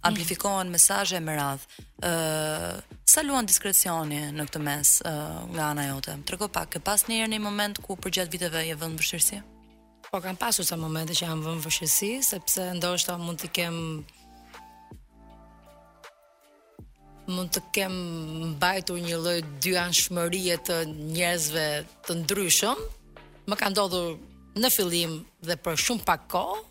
amplifikohen 0.07 0.69
mm 0.71 0.77
mesazhe 0.79 1.21
me 1.29 1.37
radh. 1.39 1.63
ë 2.03 2.13
uh, 2.13 2.97
Sa 3.09 3.23
luan 3.25 3.47
diskrecioni 3.49 4.19
në 4.37 4.45
këtë 4.51 4.61
mes 4.61 4.89
uh, 5.01 5.39
nga 5.55 5.71
ana 5.73 5.87
jote. 5.89 6.13
Trego 6.29 6.49
pak, 6.53 6.75
ke 6.75 6.81
pas 6.85 7.01
ndonjëherë 7.07 7.31
një 7.33 7.39
moment 7.41 7.79
ku 7.81 7.97
përgjat 7.97 8.29
viteve 8.29 8.61
je 8.67 8.75
vënë 8.77 9.01
vështirësi? 9.01 9.39
Po 10.13 10.21
kam 10.21 10.37
pasur 10.37 10.65
sa 10.69 10.77
momente 10.77 11.17
që 11.17 11.25
jam 11.25 11.41
vënë 11.41 11.65
vështirësi 11.65 12.11
sepse 12.29 12.67
ndoshta 12.77 13.17
mund 13.19 13.41
të 13.41 13.49
kem 13.57 13.79
mund 17.33 17.53
të 17.53 17.61
kem 17.76 17.95
mbajtur 18.55 18.99
një 19.05 19.18
lloj 19.20 19.39
dy 19.62 19.74
anshmërie 19.79 20.55
të 20.68 20.79
njerëzve 21.16 21.64
të 22.09 22.16
ndryshëm. 22.22 22.81
Më 23.49 23.59
ka 23.61 23.68
ndodhur 23.72 24.14
në 24.62 24.70
fillim 24.72 25.18
dhe 25.45 25.57
për 25.64 25.76
shumë 25.85 26.05
pak 26.09 26.24
kohë, 26.33 26.62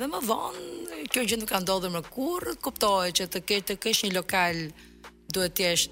dhe 0.00 0.08
më 0.10 0.20
vonë 0.28 1.04
kjo 1.14 1.22
gjë 1.30 1.38
nuk 1.40 1.52
ka 1.52 1.62
ndodhur 1.62 1.94
më 1.94 2.02
kurrë. 2.12 2.56
Kuptohet 2.62 3.14
që 3.20 3.28
të 3.34 3.44
kesh 3.46 3.64
të 3.70 3.78
kesh 3.84 4.02
një 4.06 4.12
lokal 4.18 4.58
duhet 5.32 5.54
të 5.56 5.68
jesh 5.68 5.86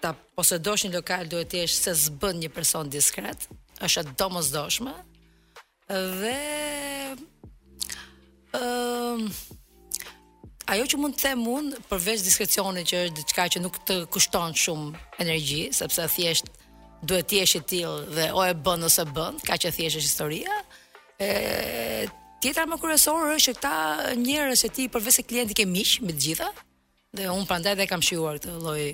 ta 0.00 0.14
posedosh 0.36 0.88
një 0.88 0.94
lokal 0.96 1.28
duhet 1.30 1.52
të 1.52 1.62
jesh 1.64 1.76
se 1.84 1.94
zbën 2.06 2.40
një 2.42 2.50
person 2.56 2.88
diskret, 2.92 3.46
është 3.84 4.16
domosdoshme. 4.20 4.94
Dhe 5.90 6.36
ëm 8.56 9.24
uh, 9.28 9.48
Ajo 10.68 10.84
që 10.86 10.98
mund 11.00 11.16
të 11.16 11.24
them 11.24 11.40
mund 11.44 11.76
përveç 11.90 12.22
diskrecionit 12.24 12.88
që 12.90 13.00
është 13.06 13.16
diçka 13.18 13.46
që 13.56 13.62
nuk 13.64 13.78
të 13.88 13.96
kushton 14.12 14.54
shumë 14.58 15.00
energji, 15.24 15.64
sepse 15.74 16.06
thjesht 16.14 16.50
duhet 17.02 17.28
të 17.30 17.38
jesh 17.40 17.56
i 17.56 17.62
tillë 17.70 18.14
dhe 18.16 18.26
o 18.36 18.42
e 18.44 18.54
bën 18.54 18.84
ose 18.86 19.06
bën, 19.16 19.38
ka 19.46 19.56
që 19.56 19.70
thjesht 19.74 19.98
është 19.98 20.04
historia. 20.06 20.58
E 21.18 22.06
tjetra 22.42 22.66
më 22.68 22.78
kuriozore 22.82 23.32
është 23.38 23.46
që 23.54 23.62
ta 23.62 23.74
njerëz 24.20 24.66
që 24.66 24.72
ti 24.76 24.88
përveç 24.92 25.18
se 25.20 25.26
klienti 25.30 25.56
ke 25.62 25.66
miq 25.68 25.96
me 26.04 26.12
të 26.12 26.24
gjitha 26.26 26.50
dhe 27.16 27.30
un 27.32 27.48
prandaj 27.48 27.74
dhe 27.80 27.88
kam 27.90 28.04
shjuar 28.04 28.38
këtë 28.38 28.58
lloj 28.62 28.84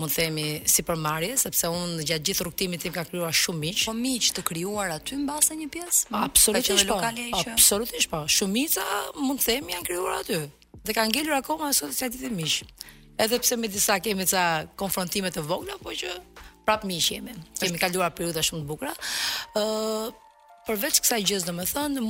mund 0.00 0.10
të 0.12 0.16
themi 0.16 0.46
si 0.70 0.82
përmarrje 0.88 1.34
sepse 1.40 1.68
un 1.72 1.96
gjatë 2.08 2.28
gjithë 2.30 2.44
rrugtimit 2.44 2.82
tim 2.82 2.92
ka 2.94 3.06
krijuar 3.08 3.32
shumë 3.36 3.62
miq. 3.62 3.82
Po 3.88 3.94
miq 3.96 4.30
të 4.36 4.44
krijuar 4.50 4.96
aty 4.98 5.16
mbase 5.22 5.56
një 5.60 5.70
pjesë? 5.74 6.10
Absolutisht 6.20 6.88
po. 6.88 7.00
Absolutisht 7.46 8.10
po. 8.12 8.24
Shumica 8.36 8.84
mund 9.18 9.40
të 9.42 9.52
themi 9.54 9.76
janë 9.78 9.86
krijuar 9.88 10.18
aty 10.22 10.40
dhe 10.84 10.92
ka 10.96 11.02
ngelur 11.08 11.36
akoma 11.40 11.66
ashtu 11.72 11.92
si 11.98 12.06
ditë 12.12 12.26
e 12.26 12.30
mish. 12.40 12.58
Edhe 13.24 13.38
pse 13.42 13.54
me 13.60 13.66
disa 13.76 13.94
kemi 14.04 14.26
ca 14.32 14.42
konfrontime 14.80 15.28
të 15.34 15.42
vogla, 15.50 15.74
po 15.82 15.90
që 16.00 16.08
prap 16.66 16.82
miq 16.88 17.02
jemi. 17.12 17.34
Kemi 17.60 17.78
kaluar 17.82 18.10
periudha 18.16 18.42
shumë 18.48 18.62
të 18.62 18.68
bukura. 18.72 18.92
ë 19.60 19.64
uh, 19.64 20.12
Përveç 20.68 21.00
kësaj 21.00 21.22
gjës, 21.28 21.42
do 21.48 21.52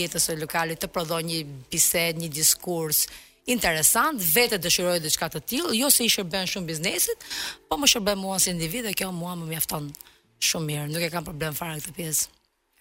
jetës 0.00 0.22
së 0.28 0.34
lokalit 0.42 0.82
të 0.82 0.88
prodhoj 0.92 1.22
një 1.30 1.38
bisedë, 1.70 2.18
një 2.22 2.28
diskurs 2.38 3.06
interesant, 3.46 4.18
vetë 4.34 4.58
dëshiroj 4.64 4.98
diçka 5.06 5.28
të 5.32 5.40
tillë, 5.48 5.72
jo 5.80 5.88
se 5.94 6.04
i 6.04 6.10
shërben 6.12 6.50
shumë 6.52 6.66
biznesit, 6.70 7.18
po 7.70 7.78
më 7.78 7.86
shërben 7.92 8.18
mua 8.18 8.36
si 8.42 8.50
individ 8.50 8.84
dhe 8.90 8.92
kjo 8.92 9.10
mua 9.14 9.32
më 9.38 9.44
mjafton. 9.52 9.88
Shumë 10.42 10.66
mirë, 10.68 10.86
nuk 10.90 11.02
e 11.04 11.08
kam 11.14 11.26
problem 11.26 11.54
fare 11.54 11.78
këtë 11.82 11.92
pjesë. 12.00 12.28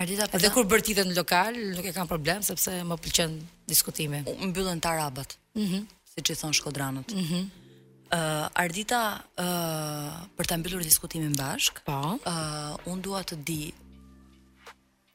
Ardita 0.01 0.25
Edhe 0.33 0.49
kur 0.55 0.65
bërtitet 0.65 1.05
në 1.05 1.13
lokal, 1.19 1.57
nuk 1.77 1.85
e 1.85 1.93
kam 1.93 2.07
problem 2.09 2.41
sepse 2.45 2.79
më 2.89 2.97
pëlqen 3.05 3.35
diskutimi. 3.69 4.23
Mbyllen 4.51 4.83
tarabat. 4.87 5.37
Mhm. 5.57 5.73
Mm 5.81 5.97
siç 6.11 6.27
i 6.27 6.33
thon 6.35 6.51
shkodranët. 6.51 7.13
Mhm. 7.15 7.19
Mm 7.21 7.75
uh, 8.11 8.63
Ardita, 8.63 8.97
uh, 9.39 10.17
për 10.35 10.49
të 10.49 10.57
mbyllur 10.59 10.83
diskutimin 10.83 11.37
bashk, 11.39 11.77
po. 11.87 11.95
Uh, 12.27 12.73
unë 12.91 13.01
dua 13.05 13.21
të 13.29 13.37
di 13.47 13.55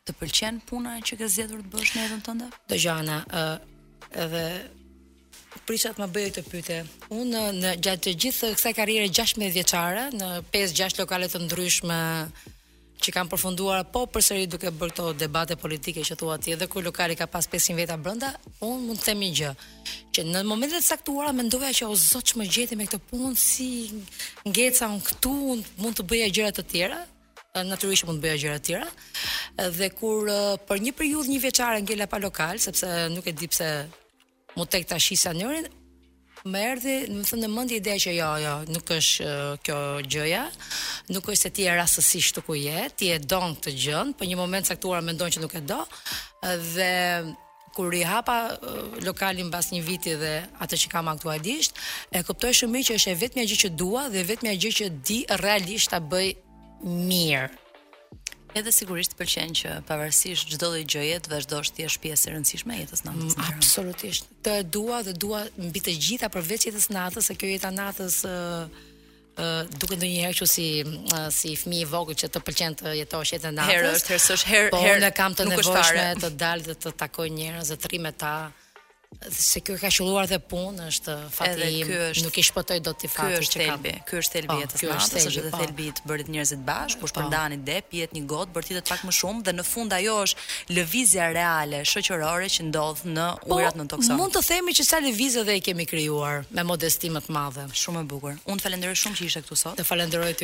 të 0.08 0.14
pëlqen 0.16 0.62
puna 0.70 0.94
që 1.04 1.18
ke 1.20 1.28
zgjedhur 1.34 1.60
të 1.66 1.74
bësh 1.74 1.92
në 1.98 2.06
jetën 2.06 2.24
tënde? 2.30 2.48
Dëgjana, 2.72 3.18
ë 3.26 3.44
uh, 3.44 4.08
edhe 4.24 4.42
prisha 5.66 5.90
të 5.92 6.02
më 6.04 6.06
bëjë 6.14 6.32
këtë 6.36 6.50
pyetje. 6.50 6.76
Unë 7.20 7.42
në 7.60 7.72
gjatë 7.82 8.06
të 8.06 8.12
gjithë 8.24 8.50
kësaj 8.56 8.72
karriere 8.78 9.08
16 9.16 9.50
vjeçare 9.54 10.04
në 10.14 10.28
5-6 10.54 11.00
lokale 11.02 11.28
të 11.32 11.40
ndryshme 11.42 11.98
që 13.04 13.12
kam 13.12 13.28
përfunduar 13.28 13.82
po 13.92 14.04
përsëri 14.14 14.46
duke 14.48 14.70
bërë 14.72 15.08
debate 15.20 15.56
politike 15.60 16.02
që 16.06 16.14
thua 16.18 16.38
ti, 16.40 16.52
edhe 16.54 16.66
kur 16.70 16.82
lokali 16.86 17.14
ka 17.18 17.26
pas 17.28 17.44
500 17.52 17.76
veta 17.82 17.96
brenda, 18.00 18.30
unë 18.64 18.80
mund 18.86 19.02
të 19.02 19.10
them 19.10 19.20
një 19.22 19.28
gjë, 19.38 19.50
që 20.16 20.24
në 20.30 20.42
momentet 20.48 20.80
e 20.80 20.86
caktuara 20.88 21.34
mendoja 21.36 21.74
që 21.78 21.90
o 21.90 21.96
që 21.98 22.22
ç'më 22.30 22.46
gjeti 22.56 22.76
me 22.80 22.86
këtë 22.88 23.02
punë 23.10 23.34
si 23.42 23.68
ngeca 24.48 24.88
un 24.94 25.02
këtu 25.10 25.34
mund 25.82 25.98
të 26.00 26.06
bëja 26.10 26.30
gjëra 26.38 26.54
të 26.56 26.66
tjera, 26.72 27.02
natyrisht 27.68 28.08
mund 28.08 28.18
të 28.20 28.24
bëja 28.28 28.40
gjëra 28.46 28.60
të 28.62 28.66
tjera. 28.70 28.88
Dhe 29.78 29.90
kur 29.98 30.32
për 30.68 30.82
një 30.86 30.96
periudhë 30.98 31.34
një 31.34 31.38
vjeçare 31.44 31.84
ngela 31.84 32.06
pa 32.08 32.22
lokal, 32.24 32.58
sepse 32.64 32.90
nuk 33.12 33.28
e 33.32 33.36
di 33.38 33.48
pse 33.52 33.70
mu 34.56 34.64
tek 34.66 34.84
ta 34.90 34.98
shisa 35.04 35.32
njërin, 35.36 35.66
më 36.52 36.60
erdhi, 36.72 36.96
më 37.16 37.24
thënë 37.28 37.42
në 37.42 37.48
mëndi 37.56 37.74
ide 37.80 37.94
që 38.02 38.12
jo, 38.20 38.28
jo, 38.44 38.52
nuk 38.74 38.90
është 38.96 39.24
kjo 39.66 39.78
gjëja, 40.10 40.44
nuk 41.12 41.24
është 41.26 41.40
se 41.46 41.50
ti 41.54 41.64
e 41.66 41.72
rasësisht 41.76 42.36
të 42.38 42.44
ku 42.46 42.54
je, 42.56 42.78
ti 42.98 43.10
e 43.12 43.18
donë 43.32 43.58
të 43.64 43.72
gjënë, 43.84 44.14
për 44.20 44.30
një 44.30 44.38
moment 44.38 44.68
saktuar 44.70 45.02
me 45.02 45.14
ndonë 45.16 45.36
që 45.36 45.42
nuk 45.42 45.56
e 45.58 45.62
do, 45.70 45.80
dhe 46.76 46.92
kur 47.76 47.92
i 47.98 48.04
hapa 48.08 48.36
lokalin 49.04 49.50
pas 49.52 49.68
një 49.74 49.82
viti 49.84 50.14
dhe 50.16 50.32
atë 50.64 50.78
që 50.84 50.92
kam 50.94 51.10
aktualisht, 51.12 51.76
e 52.14 52.22
kuptoj 52.24 52.54
shumë 52.60 52.76
mirë 52.78 52.90
që 52.92 52.96
është 53.02 53.12
e 53.16 53.20
vetmja 53.26 53.44
gjë 53.50 53.60
që 53.66 53.72
dua 53.82 54.06
dhe 54.14 54.22
vetmja 54.30 54.54
gjë 54.62 54.74
që 54.80 54.90
di 55.08 55.20
realisht 55.42 55.92
ta 55.92 56.00
bëj 56.00 56.30
mirë. 57.10 57.50
Edhe 58.56 58.72
sigurisht 58.72 59.12
pëlqen 59.18 59.50
që 59.58 59.70
pavarësisht 59.84 60.48
çdo 60.54 60.70
lloj 60.72 60.84
gjëje 60.88 61.16
të 61.26 61.30
vazhdosh 61.34 61.74
të 61.76 61.82
jesh 61.84 61.98
pjesë 62.00 62.30
e 62.30 62.32
rëndësishme 62.34 62.72
e 62.72 62.78
jetës 62.82 63.02
natës. 63.04 63.34
Absolutisht. 63.50 64.30
Të 64.46 64.54
dua 64.76 65.02
dhe 65.04 65.12
dua 65.24 65.42
mbi 65.66 65.82
të 65.84 65.92
gjitha 66.06 66.30
përveç 66.32 66.64
jetës 66.70 66.86
natës, 66.94 67.28
se 67.28 67.36
kjo 67.36 67.50
jeta 67.52 67.68
natës 67.74 68.16
ë 68.24 68.30
uh, 68.32 69.74
duke 69.82 69.98
ndonjëherë 70.00 70.32
kështu 70.40 70.48
si 70.48 70.68
uh, 70.80 71.28
si 71.36 71.52
fëmijë 71.60 71.84
i 71.84 71.90
vogël 71.90 72.16
që 72.22 72.32
të 72.32 72.44
pëlqen 72.48 72.78
të 72.80 72.96
jetosh 73.02 73.34
jetën 73.36 73.58
natës. 73.60 73.74
Herë 73.74 73.92
është, 73.98 74.14
herë 74.16 74.24
është, 74.38 74.54
herë. 74.54 74.72
Po, 74.78 74.82
her, 74.88 75.02
her, 75.04 75.16
kam 75.20 75.36
të 75.36 75.50
nevojshme 75.50 76.08
të 76.24 76.32
dal 76.46 76.64
dhe 76.70 76.78
të 76.86 76.96
takoj 77.04 77.28
njerëz 77.36 77.74
dhe 77.74 77.80
të 77.84 77.92
rri 77.92 78.06
ta 78.24 78.34
se 79.30 79.60
kjo 79.60 79.76
ka 79.80 79.88
qelluar 79.90 80.26
dhe 80.30 80.36
punë 80.50 80.86
është 80.90 81.14
fati 81.32 81.68
është, 81.84 82.24
nuk 82.26 82.36
i 82.38 82.44
shpëtoi 82.44 82.78
dot 82.84 82.98
ti 83.00 83.08
fati 83.10 83.38
që 83.48 83.66
kam 83.70 83.84
ky 83.84 83.94
është 83.94 83.94
thelbi 83.94 83.94
po, 84.00 84.04
ky 84.10 84.18
është 84.20 84.32
thelbi 84.36 84.56
jetës 84.62 84.80
së 84.82 84.88
natës 84.90 85.26
është 85.30 85.42
edhe 85.42 85.52
thelbi 85.54 85.86
po. 85.90 85.96
të 85.98 86.08
bërit 86.10 86.30
njerëzit 86.34 86.64
bashkë 86.68 87.00
kur 87.00 87.12
shpërndani 87.12 87.58
po. 87.60 87.64
dhe 87.68 87.76
pjetë 87.92 88.16
një 88.16 88.24
gotë 88.32 88.64
të 88.68 88.82
pak 88.90 89.00
më 89.08 89.14
shumë 89.20 89.44
dhe 89.46 89.54
në 89.58 89.64
fund 89.70 89.90
ajo 89.98 90.14
është 90.26 90.76
lëvizja 90.78 91.24
reale 91.38 91.80
shoqërore 91.92 92.48
që 92.56 92.60
ndodh 92.68 93.00
në 93.16 93.26
ujrat 93.54 93.74
non 93.80 93.88
Po, 93.96 94.02
mund 94.20 94.32
të 94.36 94.42
themi 94.48 94.74
që 94.78 94.82
sa 94.90 94.96
lëvizje 95.06 95.42
dhe 95.48 95.54
i 95.56 95.62
kemi 95.66 95.86
krijuar 95.92 96.44
me 96.50 96.62
modestim 96.70 97.16
të 97.18 97.32
madhe 97.38 97.64
shumë 97.82 98.02
e 98.04 98.08
bukur 98.12 98.34
unë 98.52 98.62
falenderoj 98.64 98.96
shumë 99.02 99.18
që 99.20 99.30
ishe 99.30 99.42
këtu 99.46 99.58
sot 99.62 99.78
të 99.80 99.84
falenderoj 99.86 100.34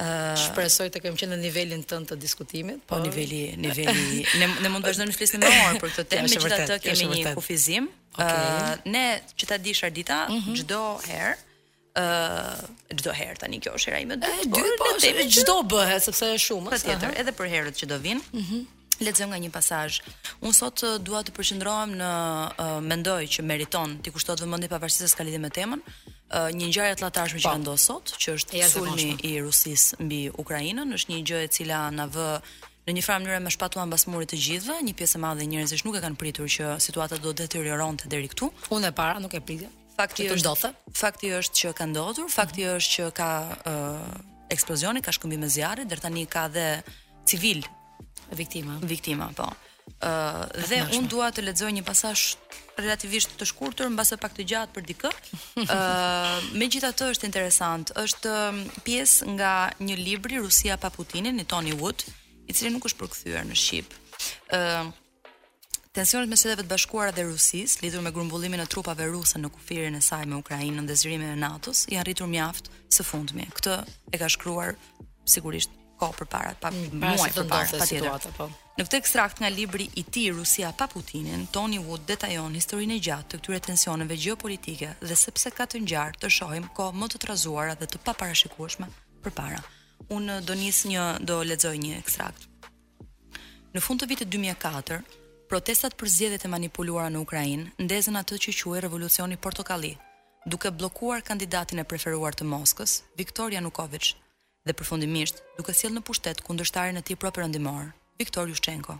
Uh, 0.00 0.32
shpresoj 0.40 0.86
të 0.90 1.02
kemi 1.04 1.18
qenë 1.20 1.36
në 1.36 1.38
nivelin 1.42 1.82
tënd 1.86 2.08
të 2.08 2.16
diskutimit, 2.22 2.78
po 2.88 2.96
për... 2.96 3.02
niveli 3.06 3.40
niveli 3.60 4.22
ne 4.40 4.46
ne 4.64 4.70
mund 4.72 4.80
të 4.80 4.88
vazhdojmë 4.88 5.12
të 5.12 5.18
flisnim 5.20 5.42
më 5.44 5.50
orë 5.66 5.80
për 5.82 5.90
këtë 5.98 6.04
temë, 6.14 6.30
megjithatë 6.32 6.64
ato 6.64 6.78
kemi 6.86 7.08
një 7.10 7.34
kufizim. 7.36 7.90
Okay. 8.16 8.48
Uh, 8.54 8.88
ne 8.94 9.02
që 9.38 9.50
ta 9.52 9.58
dish 9.60 9.84
Ardita 9.84 10.22
çdo 10.32 10.32
mhm. 10.32 10.56
mm 10.56 10.56
-hmm. 10.56 11.10
herë 11.10 11.36
ë 11.94 12.98
çdo 13.02 13.12
herë 13.20 13.38
tani 13.44 13.60
kjo 13.60 13.70
është 13.76 13.88
era 13.92 14.00
ime 14.04 14.14
e 14.14 14.16
dytë. 14.16 14.76
Po 14.80 14.90
çdo 15.38 15.54
bëhet 15.74 16.02
sepse 16.08 16.24
është 16.32 16.44
shumë. 16.46 16.70
Patjetër, 16.72 17.10
edhe 17.20 17.32
për 17.40 17.46
herët 17.54 17.74
që 17.80 17.84
do 17.92 17.96
vinë. 18.08 18.24
Ëh. 18.32 18.40
Mm 18.50 18.80
lexoj 19.04 19.26
nga 19.32 19.38
një 19.38 19.50
pasazh. 19.52 19.98
Unë 20.42 20.56
sot 20.56 20.82
eh, 20.86 20.92
dua 21.02 21.22
të 21.26 21.34
përqendrohem 21.36 21.94
në 21.98 22.08
uh, 22.08 22.74
mendoj 22.86 23.26
që 23.36 23.44
meriton 23.46 23.98
ti 24.04 24.12
kushtot 24.14 24.40
vëmendje 24.44 24.70
pavarësisht 24.72 25.12
se 25.14 25.18
ka 25.20 25.26
lidhje 25.26 25.40
me 25.42 25.50
temën, 25.52 25.82
uh, 25.82 26.50
një 26.54 26.70
ngjarje 26.72 26.98
të 27.00 27.06
latarshme 27.06 27.42
që 27.42 27.50
po. 27.50 27.62
ndodh 27.64 27.82
sot, 27.82 28.14
që 28.22 28.36
është 28.38 28.58
ja, 28.60 28.68
sulmi 28.70 29.10
i 29.28 29.32
Rusisë 29.44 29.98
mbi 30.06 30.22
Ukrainën, 30.42 30.94
është 30.96 31.14
një 31.14 31.20
gjë 31.28 31.42
e 31.46 31.50
cila 31.56 31.82
na 31.96 32.08
vë 32.14 32.28
në 32.82 32.94
një 32.96 33.02
farë 33.06 33.22
mënyrë 33.22 33.42
më 33.46 33.50
shpatuan 33.54 33.86
mbasmurit 33.86 34.32
të 34.32 34.38
gjithëve, 34.42 34.80
një 34.82 34.96
pjesë 34.98 35.14
e 35.14 35.20
madhe 35.22 35.44
e 35.44 35.46
njerëzish 35.52 35.84
nuk 35.86 35.94
e 35.94 36.00
kanë 36.02 36.16
pritur 36.18 36.48
që 36.50 36.72
situata 36.82 37.14
do 37.22 37.30
të 37.30 37.44
deterioronte 37.46 38.08
deri 38.10 38.26
këtu. 38.32 38.48
Unë 38.74 38.88
e 38.90 38.96
para 39.00 39.20
nuk 39.22 39.36
e 39.38 39.40
pritja. 39.40 39.68
Fakti 39.94 40.26
është 40.26 40.40
ndodhte. 40.42 40.70
Fakti 40.98 41.30
është 41.36 41.58
që 41.60 41.70
ka 41.78 41.84
ndodhur, 41.92 42.26
fakti 42.34 42.64
mm 42.64 42.68
-hmm. 42.68 42.80
është 42.82 42.92
që 42.96 43.06
ka 43.20 43.28
uh, 43.70 44.24
eksplozioni, 44.50 45.02
ka 45.06 45.14
shkëmbim 45.14 45.40
me 45.46 45.48
zjarre, 45.56 45.84
deri 45.90 46.00
tani 46.02 46.26
ka 46.26 46.48
dhe 46.48 46.66
civil 47.28 47.60
Viktima. 48.34 48.78
Viktima, 48.82 49.28
po. 49.36 49.48
Ë 50.02 50.08
uh, 50.08 50.68
dhe 50.70 50.78
unë 50.96 51.08
dua 51.10 51.28
të 51.34 51.42
lexoj 51.44 51.72
një 51.74 51.82
pasazh 51.86 52.36
relativisht 52.78 53.34
të 53.38 53.46
shkurtër 53.50 53.90
mbase 53.90 54.14
pak 54.22 54.36
të 54.36 54.44
gjatë 54.52 54.76
për 54.76 54.84
dikë. 54.88 55.10
Ë 55.64 55.66
uh, 55.66 56.48
megjithatë 56.60 57.08
është 57.14 57.28
interesant. 57.28 57.90
Është 57.98 58.34
pjesë 58.86 59.32
nga 59.34 59.52
një 59.82 59.96
libri 60.00 60.38
Rusia 60.42 60.78
pa 60.80 60.90
Putinin 60.94 61.42
i 61.42 61.46
Tony 61.50 61.74
Wood, 61.82 62.06
i 62.46 62.54
cili 62.56 62.72
nuk 62.74 62.86
është 62.90 63.02
përkthyer 63.02 63.46
në 63.48 63.58
shqip. 63.62 63.94
Ë 64.56 64.60
uh, 64.64 64.90
Tensionet 65.92 66.24
me 66.32 66.38
Shteteve 66.40 66.62
të 66.64 66.70
Bashkuara 66.70 67.12
dhe 67.12 67.26
Rusisë, 67.28 67.82
lidhur 67.82 68.00
me 68.00 68.08
grumbullimin 68.16 68.62
e 68.62 68.64
trupave 68.64 69.10
ruse 69.10 69.36
në 69.36 69.50
kufirin 69.52 69.98
e 69.98 70.00
saj 70.00 70.22
me 70.24 70.38
Ukrainën 70.40 70.86
dhe 70.88 70.96
zhrimin 70.96 71.34
e 71.34 71.34
NATO-s, 71.36 71.82
janë 71.92 72.06
rritur 72.08 72.30
mjaft 72.32 72.70
së 72.96 73.04
fundmi. 73.04 73.44
Këtë 73.58 73.76
e 74.16 74.20
ka 74.22 74.30
shkruar 74.32 74.70
sigurisht 75.28 75.74
kohë 76.02 76.16
përpara, 76.18 76.52
pa 76.62 76.70
mm, 76.72 76.98
muaj 76.98 77.30
për 77.36 77.72
situata, 77.86 77.86
tjetër. 77.90 78.34
po. 78.38 78.46
Në 78.78 78.84
këtë 78.86 78.98
ekstrakt 78.98 79.42
nga 79.42 79.50
libri 79.52 79.86
i 80.00 80.02
tij 80.12 80.30
Rusia 80.36 80.70
pa 80.78 80.86
Putinin, 80.90 81.46
Tony 81.54 81.78
Wood 81.86 82.06
detajon 82.10 82.56
historinë 82.58 82.96
e 82.98 83.02
gjatë 83.06 83.30
të 83.32 83.40
këtyre 83.42 83.60
tensioneve 83.68 84.16
gjeopolitike 84.24 84.94
dhe 85.08 85.18
sepse 85.22 85.52
ka 85.56 85.66
të 85.68 85.82
ngjarë 85.86 86.18
të 86.22 86.30
shohim 86.38 86.66
kohë 86.78 86.98
më 87.02 87.10
të 87.12 87.20
trazuara 87.26 87.74
dhe 87.80 87.88
të 87.92 88.02
paparashikueshme 88.06 88.88
përpara. 89.24 89.60
Unë 90.16 90.38
uh, 90.40 90.44
do 90.48 90.56
nis 90.62 90.80
një 90.92 91.04
do 91.30 91.36
lexoj 91.50 91.76
një 91.84 91.98
ekstrakt. 92.02 92.48
Në 93.74 93.80
fund 93.86 94.02
të 94.02 94.08
vitit 94.12 94.32
2004, 94.32 95.02
Protestat 95.52 95.92
për 96.00 96.08
zgjedhjet 96.14 96.46
e 96.48 96.48
manipuluara 96.48 97.10
në 97.12 97.20
Ukrainë 97.26 97.72
ndezën 97.84 98.16
atë 98.22 98.38
që 98.44 98.52
quhej 98.58 98.80
Revolucioni 98.86 99.36
Portokalli, 99.36 99.90
duke 100.48 100.70
bllokuar 100.72 101.20
kandidatin 101.22 101.82
e 101.82 101.88
preferuar 101.88 102.32
të 102.32 102.46
Moskës, 102.48 103.02
Viktor 103.20 103.52
Nukovic, 103.66 104.14
dhe 104.66 104.74
përfundimisht 104.78 105.40
duke 105.58 105.72
sjellë 105.74 105.96
në 105.98 106.02
pushtet 106.06 106.42
kundërtarin 106.46 106.98
e 106.98 107.02
tij 107.02 107.16
properëndimor, 107.22 107.88
Viktor 108.18 108.46
Yushchenko. 108.50 108.94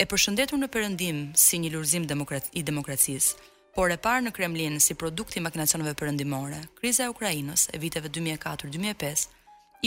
E 0.00 0.04
përshëndetur 0.08 0.60
në 0.62 0.68
Perëndim 0.72 1.18
si 1.44 1.58
një 1.60 1.72
lulzim 1.74 2.04
demokrat 2.08 2.48
i 2.56 2.62
demokracisë, 2.64 3.34
por 3.76 3.92
e 3.92 3.98
parë 4.00 4.22
në 4.26 4.32
Kremlin 4.34 4.78
si 4.80 4.94
produkt 4.98 5.36
i 5.36 5.42
makinacioneve 5.44 5.92
perëndimore. 5.94 6.60
Kriza 6.78 7.04
e 7.04 7.12
Ukrainës 7.12 7.68
e 7.74 7.78
viteve 7.82 8.08
2004-2005 8.08 9.28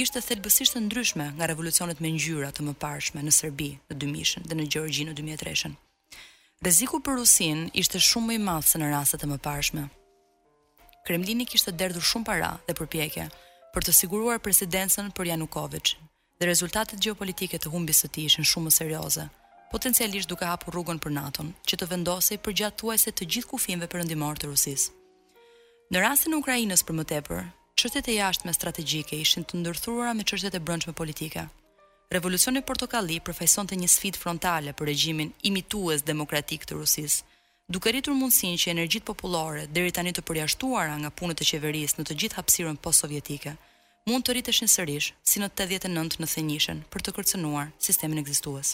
ishte 0.02 0.22
thelbësisht 0.28 0.78
e 0.78 0.82
ndryshme 0.86 1.26
nga 1.36 1.48
revolucionet 1.52 2.00
me 2.00 2.12
ngjyra 2.14 2.52
të 2.56 2.64
mëparshme 2.70 3.24
në 3.26 3.34
Serbi 3.36 3.72
në 3.90 3.98
2000-shën 4.04 4.46
dhe 4.48 4.56
në 4.60 4.68
Gjeorgji 4.72 5.06
në 5.10 5.16
2003-shën. 5.18 5.74
Rreziku 6.64 7.02
për 7.04 7.18
Rusin 7.20 7.66
ishte 7.82 8.00
shumë 8.00 8.28
më 8.30 8.38
i 8.38 8.42
madh 8.48 8.68
se 8.70 8.78
në 8.80 8.92
rastet 8.94 9.26
e 9.26 9.32
mëparshme. 9.34 9.84
Kremlini 11.08 11.48
kishte 11.50 11.74
derdhur 11.74 12.06
shumë 12.12 12.28
para 12.30 12.52
dhe 12.68 12.78
përpjekje 12.80 13.28
për 13.74 13.86
të 13.88 13.94
siguruar 13.96 14.40
presidencën 14.44 15.10
për 15.16 15.30
Janukovic. 15.32 15.94
Dhe 16.40 16.50
rezultatet 16.50 17.00
gjeopolitike 17.02 17.60
të 17.62 17.72
humbjes 17.72 18.04
së 18.04 18.10
tij 18.16 18.28
ishin 18.32 18.48
shumë 18.52 18.72
serioze, 18.78 19.28
potencialisht 19.72 20.30
duke 20.32 20.48
hapur 20.50 20.76
rrugën 20.76 21.00
për 21.04 21.14
NATO-n, 21.18 21.54
që 21.70 21.78
të 21.80 21.88
vendosej 21.94 22.40
përgjatë 22.46 22.96
të 23.08 23.30
gjithë 23.34 23.52
kufijve 23.54 23.88
perëndimor 23.94 24.38
të 24.42 24.52
Rusisë. 24.52 24.92
Në 25.92 26.04
rastin 26.06 26.34
e 26.36 26.40
Ukrainës 26.42 26.84
për 26.88 26.98
më 27.00 27.04
tepër, 27.14 27.42
çështjet 27.80 28.08
e 28.12 28.18
jashtme 28.20 28.54
strategjike 28.56 29.16
ishin 29.24 29.44
të 29.48 29.60
ndërthurura 29.62 30.14
me 30.18 30.24
çështjet 30.30 30.56
e 30.60 30.64
brendshme 30.68 30.94
politike. 31.02 31.44
Revolucioni 32.16 32.62
Portokalli 32.68 33.20
përfaqësonte 33.24 33.76
një 33.80 33.90
sfidë 33.94 34.20
frontale 34.24 34.72
për 34.76 34.88
regjimin 34.92 35.32
imitues 35.52 36.04
demokratik 36.12 36.66
të 36.68 36.80
Rusisë, 36.82 37.24
duke 37.74 37.90
rritur 37.92 38.14
mundësinë 38.18 38.58
që 38.62 38.72
energjitë 38.74 39.06
popullore 39.08 39.62
deri 39.74 39.92
tani 39.96 40.12
të 40.16 40.24
përjashtuara 40.28 40.98
nga 41.04 41.12
punët 41.18 41.42
e 41.44 41.48
qeverisë 41.48 42.00
në 42.02 42.06
të 42.10 42.16
gjithë 42.22 42.38
hapësirën 42.40 42.80
postsovjetike, 42.84 43.54
mund 44.10 44.26
të 44.28 44.34
rriteshin 44.38 44.68
sërish 44.72 45.12
si 45.32 45.40
në 45.40 45.48
89 45.56 46.20
në 46.20 46.30
thenjishën 46.34 46.82
për 46.92 47.06
të 47.06 47.14
kërcënuar 47.18 47.72
sistemin 47.88 48.20
ekzistues. 48.24 48.74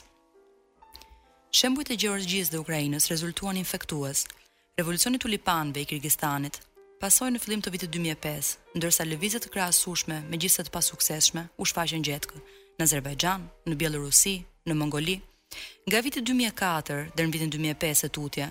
Shembujt 1.58 1.92
e 1.94 2.00
Gjeorgjisë 2.02 2.54
dhe 2.56 2.64
Ukrainës 2.64 3.08
rezultuan 3.12 3.60
infektues. 3.62 4.26
Revolucioni 4.80 5.22
tulipanëve 5.22 5.84
i 5.84 5.88
Kirgistanit 5.90 6.58
pasoi 7.02 7.30
në 7.36 7.42
fillim 7.44 7.62
të 7.62 7.74
vitit 7.76 7.94
2005, 7.94 8.52
ndërsa 8.78 9.06
lëvizjet 9.06 9.46
e 9.48 9.54
krahasueshme 9.54 10.22
me 10.32 10.38
të 10.48 10.70
pasuksesshme 10.74 11.46
u 11.58 11.64
shfaqën 11.70 12.02
gjetkë 12.08 12.42
në 12.80 12.88
Azerbajxhan, 12.90 13.46
në 13.70 13.76
Bielorusi, 13.76 14.38
në 14.66 14.74
Mongoli. 14.78 15.20
Nga 15.88 16.00
viti 16.06 16.20
2004 16.22 17.12
deri 17.16 17.28
në 17.28 17.34
vitin 17.38 17.52
2005 17.56 18.06
e 18.06 18.10
tutje, 18.10 18.46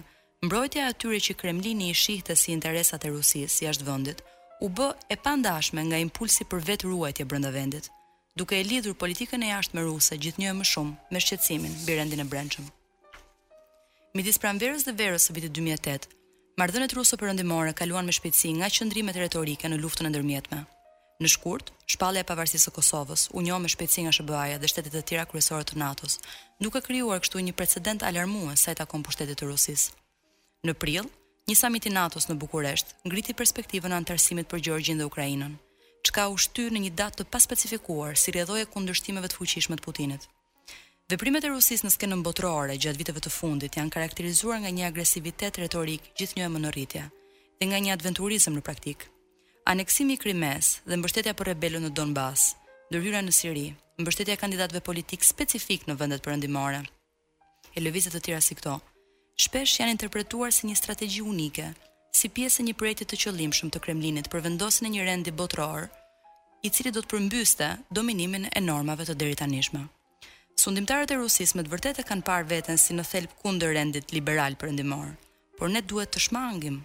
Mbrojtja 0.44 0.86
atyre 0.90 1.16
që 1.24 1.34
Kremlini 1.40 1.86
i 1.88 1.94
shihte 1.96 2.34
si 2.36 2.50
interesat 2.52 3.06
e 3.08 3.12
Rusisë 3.12 3.48
si 3.52 3.66
ashtë 3.70 3.86
vëndit, 3.86 4.18
u 4.60 4.68
bë 4.68 4.90
e 5.14 5.16
pandashme 5.16 5.80
nga 5.86 5.96
impulsi 6.02 6.44
për 6.44 6.60
vetë 6.68 6.90
ruajtje 6.90 7.24
brënda 7.30 7.52
vendit, 7.54 7.88
duke 8.36 8.52
e 8.58 8.66
lidhur 8.68 8.92
politikën 9.00 9.46
e 9.48 9.54
ashtë 9.60 9.78
me 9.80 9.86
Rusë 9.86 10.18
e 10.20 10.52
më 10.58 10.66
shumë 10.72 10.94
me 11.14 11.20
shqecimin 11.24 11.78
birendin 11.86 12.20
e 12.20 12.28
brendshëm. 12.34 12.68
Midis 14.16 14.36
pram 14.38 14.58
verës 14.60 14.84
dhe 14.84 14.92
verës 15.00 15.24
së 15.24 15.32
vitit 15.38 15.52
2008, 15.56 16.06
mardhënet 16.60 16.92
ruse 16.98 17.16
perëndimore 17.16 17.72
kaluan 17.72 18.04
me 18.04 18.12
shpejtësi 18.18 18.52
nga 18.60 18.68
qëndrimet 18.68 19.16
retorike 19.16 19.68
në 19.72 19.80
luftën 19.80 20.08
e 20.08 20.12
ndërmjetme. 20.12 20.60
Në 21.22 21.28
shkurt, 21.34 21.72
shpallja 21.94 22.20
e 22.20 22.28
pavarësisë 22.28 22.66
së 22.68 22.74
Kosovës, 22.76 23.28
u 23.36 23.40
njeh 23.40 23.60
me 23.64 23.68
shpejtësi 23.72 24.04
nga 24.04 24.12
SBA-ja 24.20 24.60
dhe 24.60 24.68
shtetet 24.68 24.96
e 25.00 25.02
tjera 25.08 25.24
kryesore 25.32 25.64
të 25.64 25.80
NATO-s, 25.80 26.20
duke 26.60 26.84
krijuar 26.88 27.24
kështu 27.24 27.40
një 27.48 27.56
precedent 27.56 28.04
alarmues 28.04 28.60
sa 28.68 28.72
i 28.72 28.78
takon 28.82 29.04
pushtetit 29.08 29.40
të 29.40 29.52
Rusisë. 29.52 30.02
Në 30.66 30.72
prill, 30.82 31.04
një 31.46 31.54
samit 31.54 31.84
i 31.86 31.90
NATO-s 31.94 32.26
në 32.26 32.34
Bukuresht 32.42 32.88
ngriti 33.06 33.34
perspektivën 33.38 33.92
e 33.92 33.96
antarësimit 34.02 34.48
për 34.50 34.62
Gjorgjin 34.66 34.98
dhe 34.98 35.06
Ukrainën, 35.06 35.52
çka 36.08 36.24
u 36.32 36.38
shtyr 36.42 36.72
në 36.74 36.80
një 36.86 36.90
datë 37.00 37.18
të 37.22 37.26
paspecifikuar 37.36 38.18
si 38.18 38.34
rrjedhje 38.34 38.64
kundërshtimeve 38.72 39.30
të 39.30 39.38
fuqishme 39.38 39.78
të 39.78 39.84
Putinit. 39.84 40.26
Veprimet 41.12 41.46
e 41.46 41.52
Rusisë 41.52 41.86
në 41.86 41.92
skenën 41.94 42.24
botërore 42.26 42.74
gjatë 42.82 42.98
viteve 42.98 43.22
të 43.22 43.30
fundit 43.36 43.78
janë 43.78 43.94
karakterizuar 43.94 44.58
nga 44.64 44.72
një 44.80 44.88
agresivitet 44.88 45.60
retorik 45.62 46.10
gjithnjë 46.18 46.48
e 46.48 46.50
më 46.56 46.64
në 46.64 46.74
rritje 46.74 47.04
dhe 47.60 47.70
nga 47.70 47.78
një 47.84 47.94
adventurizëm 47.96 48.58
në 48.58 48.64
praktik. 48.66 49.06
Aneksimi 49.70 50.16
i 50.18 50.22
Krimes 50.24 50.72
dhe 50.88 50.98
mbështetja 50.98 51.36
për 51.38 51.52
rebelët 51.52 51.86
në 51.86 51.92
Donbas, 51.96 52.48
ndërhyra 52.90 53.22
në 53.22 53.36
Siri, 53.38 53.68
mbështetja 54.02 54.34
e 54.34 54.42
kandidatëve 54.42 54.82
politik 54.90 55.24
specifik 55.30 55.86
në 55.86 55.96
vendet 56.02 56.26
perëndimore. 56.26 56.82
E 57.72 57.78
lëvizje 57.86 58.12
të 58.16 58.24
tjera 58.26 58.42
si 58.50 58.58
këto, 58.58 58.80
shpesh 59.36 59.74
janë 59.82 59.92
interpretuar 59.94 60.52
si 60.52 60.66
një 60.68 60.76
strategji 60.80 61.20
unike, 61.28 61.66
si 62.16 62.28
pjesë 62.32 62.62
e 62.62 62.66
një 62.68 62.76
projekti 62.80 63.06
të 63.10 63.18
qëllimshëm 63.24 63.72
të 63.72 63.80
Kremlinit 63.84 64.30
për 64.32 64.44
vendosjen 64.46 64.88
e 64.88 64.92
një 64.94 65.04
rendi 65.04 65.34
botror, 65.38 65.90
i 66.64 66.70
cili 66.72 66.90
do 66.94 67.02
të 67.04 67.10
përmbyste 67.12 67.68
dominimin 67.92 68.48
e 68.48 68.62
normave 68.64 69.04
të 69.06 69.16
deritanishme. 69.20 69.82
Sundimtarët 70.56 71.12
e 71.12 71.18
Rusisë 71.20 71.58
me 71.58 71.66
të 71.66 71.72
vërtetë 71.74 72.06
kanë 72.08 72.24
parë 72.24 72.48
veten 72.48 72.80
si 72.80 72.96
në 72.96 73.04
thelb 73.10 73.34
kundër 73.42 73.74
rendit 73.76 74.14
liberal 74.16 74.56
perëndimor, 74.56 75.12
por 75.60 75.68
ne 75.70 75.84
duhet 75.84 76.14
të 76.16 76.22
shmangim 76.28 76.80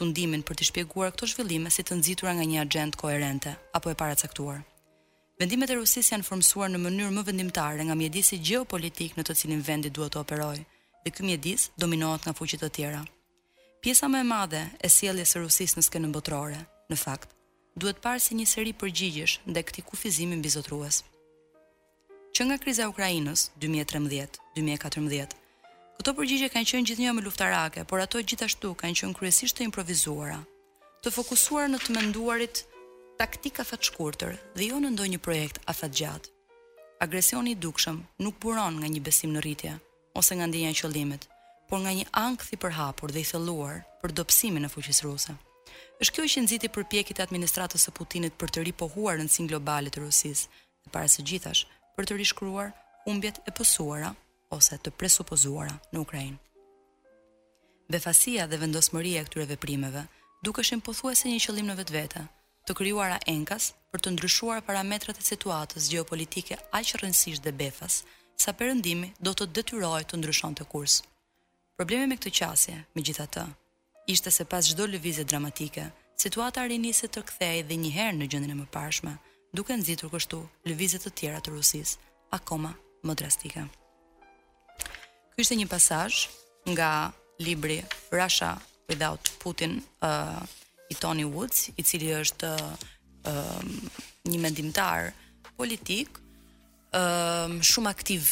tundimin 0.00 0.40
për 0.46 0.56
të 0.56 0.64
shpjeguar 0.70 1.10
këto 1.12 1.26
zhvillime 1.28 1.68
si 1.74 1.82
të 1.84 1.98
nxitura 1.98 2.32
nga 2.38 2.44
një 2.48 2.60
agjent 2.62 2.94
koherente 2.96 3.50
apo 3.76 3.90
e 3.90 3.98
paracaktuar. 3.98 4.62
Vendimet 5.42 5.74
e 5.74 5.76
Rusisë 5.80 6.14
janë 6.14 6.24
formësuar 6.28 6.70
në 6.70 6.80
mënyrë 6.86 7.16
më 7.18 7.24
vendimtare 7.32 7.84
nga 7.84 7.96
mjedisi 7.98 8.38
gjeopolitik 8.40 9.18
në 9.18 9.26
të 9.26 9.36
cilin 9.42 9.60
vendi 9.66 9.90
duhet 9.92 10.14
të 10.14 10.22
operojë, 10.22 10.62
dhe 11.04 11.10
ky 11.10 11.22
mjedis 11.22 11.70
dominohet 11.78 12.22
nga 12.24 12.32
fuqit 12.36 12.60
të 12.60 12.68
tjera. 12.70 13.02
Pjesa 13.82 14.06
më 14.08 14.20
e 14.20 14.28
madhe 14.32 14.62
e 14.84 14.88
sjelljes 14.96 15.32
së 15.32 15.40
Rusisë 15.40 15.76
në 15.78 15.86
skenën 15.88 16.12
botërore, 16.14 16.58
në 16.92 16.96
fakt, 17.04 17.30
duhet 17.76 18.02
parë 18.04 18.20
si 18.20 18.36
një 18.36 18.46
seri 18.52 18.72
përgjigjesh 18.76 19.36
ndaj 19.48 19.62
këtij 19.68 19.86
kufizimi 19.88 20.36
mbizotërues. 20.36 21.02
Që 22.36 22.40
nga 22.46 22.58
kriza 22.62 22.82
e 22.84 22.90
Ukrainës 22.92 23.46
2013-2014, 23.64 25.36
këto 25.96 26.14
përgjigje 26.20 26.50
kanë 26.52 26.68
qenë 26.70 26.88
gjithnjëherë 26.90 27.16
më 27.18 27.24
luftarake, 27.24 27.82
por 27.88 28.04
ato 28.04 28.20
gjithashtu 28.20 28.74
kanë 28.82 28.98
qenë 29.00 29.16
kryesisht 29.18 29.56
të 29.56 29.66
improvisuara, 29.70 30.42
të 31.00 31.08
fokusuara 31.16 31.70
në 31.72 31.78
të 31.80 31.96
menduarit 31.96 32.64
taktika 33.20 33.64
fatshkurtër 33.70 34.36
dhe 34.56 34.68
jo 34.68 34.76
në 34.84 34.92
ndonjë 34.94 35.18
projekt 35.24 35.64
afatgjat. 35.72 36.28
Agresioni 37.00 37.56
i 37.56 37.60
dukshëm 37.64 37.98
nuk 38.24 38.36
buron 38.44 38.76
nga 38.80 38.88
një 38.92 39.00
besim 39.08 39.32
në 39.32 39.40
rritje, 39.44 39.74
ose 40.18 40.30
nga 40.34 40.46
ndjenja 40.46 40.70
e 40.74 40.78
qëllimit, 40.80 41.22
por 41.68 41.78
nga 41.82 41.92
një 41.98 42.06
ankth 42.26 42.50
i 42.54 42.58
përhapur 42.62 43.10
dhe 43.12 43.22
i 43.22 43.28
thelluar 43.32 43.76
për 44.00 44.14
dobësimin 44.18 44.66
e 44.66 44.72
fuqisë 44.74 45.04
ruse. 45.06 45.34
Është 46.02 46.14
kjo 46.14 46.24
që 46.32 46.42
nxiti 46.44 46.70
përpjekjet 46.74 47.20
e 47.20 47.24
administratës 47.26 47.84
së 47.84 47.94
Putinit 47.98 48.34
për 48.40 48.50
të 48.52 48.64
ripohuar 48.66 49.18
rëndësinë 49.20 49.50
globale 49.52 49.90
të 49.92 50.02
Rusisë 50.04 50.48
dhe 50.84 50.92
para 50.94 51.08
së 51.12 51.24
gjithash 51.28 51.62
për 51.96 52.08
të 52.08 52.18
rishkruar 52.18 52.72
humbjet 53.06 53.38
e 53.46 53.54
pësuara 53.58 54.10
ose 54.56 54.78
të 54.82 54.90
presupozuara 54.98 55.76
në 55.92 56.02
Ukrainë. 56.04 56.38
Befasia 57.90 58.46
dhe 58.50 58.58
vendosmëria 58.62 59.20
e 59.22 59.26
këtyre 59.28 59.46
veprimeve 59.52 60.04
dukeshin 60.46 60.80
pothuajse 60.86 61.28
një 61.30 61.40
qëllim 61.44 61.68
në 61.70 61.76
vetvete, 61.82 62.22
të 62.66 62.74
krijuara 62.78 63.18
enkas 63.30 63.72
për 63.90 64.00
të 64.02 64.14
ndryshuar 64.16 64.60
parametrat 64.66 65.18
e 65.22 65.28
situatës 65.30 65.90
gjeopolitike 65.92 66.56
aq 66.80 66.92
rrënjësisht 66.98 67.44
dhe 67.46 67.52
befas, 67.62 68.02
sa 68.40 68.52
perëndimi 68.56 69.12
do 69.20 69.34
të 69.36 69.50
detyrohej 69.58 70.06
të 70.08 70.18
ndryshonte 70.20 70.64
kurs. 70.72 70.94
Problemi 71.76 72.06
me 72.08 72.16
këtë 72.16 72.30
qasje, 72.38 72.76
megjithatë, 72.96 73.42
ishte 74.12 74.32
se 74.32 74.46
pas 74.48 74.64
çdo 74.70 74.86
lëvizje 74.88 75.26
dramatike, 75.28 75.84
situata 76.22 76.64
rinisi 76.70 77.08
të 77.12 77.20
kthehej 77.28 77.60
dhe 77.68 77.76
një 77.84 77.90
herë 77.98 78.16
në 78.18 78.28
gjëndin 78.32 78.54
e 78.54 78.58
mëparshme, 78.62 79.12
duke 79.56 79.76
nxitur 79.76 80.08
kështu 80.14 80.40
lëvizje 80.68 81.00
të 81.02 81.10
tjera 81.20 81.40
të 81.44 81.52
Rusisë, 81.52 81.98
akoma 82.38 82.72
më 83.04 83.12
drastike. 83.20 83.66
Ky 85.34 85.38
ishte 85.44 85.58
një 85.60 85.68
pasazh 85.74 86.18
nga 86.72 86.90
libri 87.44 87.76
Russia 88.12 88.56
Without 88.88 89.30
Putin 89.44 89.82
uh, 90.02 90.40
i 90.92 90.96
Tony 91.02 91.26
Woods, 91.28 91.68
i 91.76 91.82
cili 91.88 92.08
është 92.22 92.48
uh, 92.48 93.86
një 94.32 94.38
mendimtar 94.46 95.12
politik, 95.60 96.16
um, 96.94 97.58
shumë 97.62 97.88
aktiv 97.90 98.30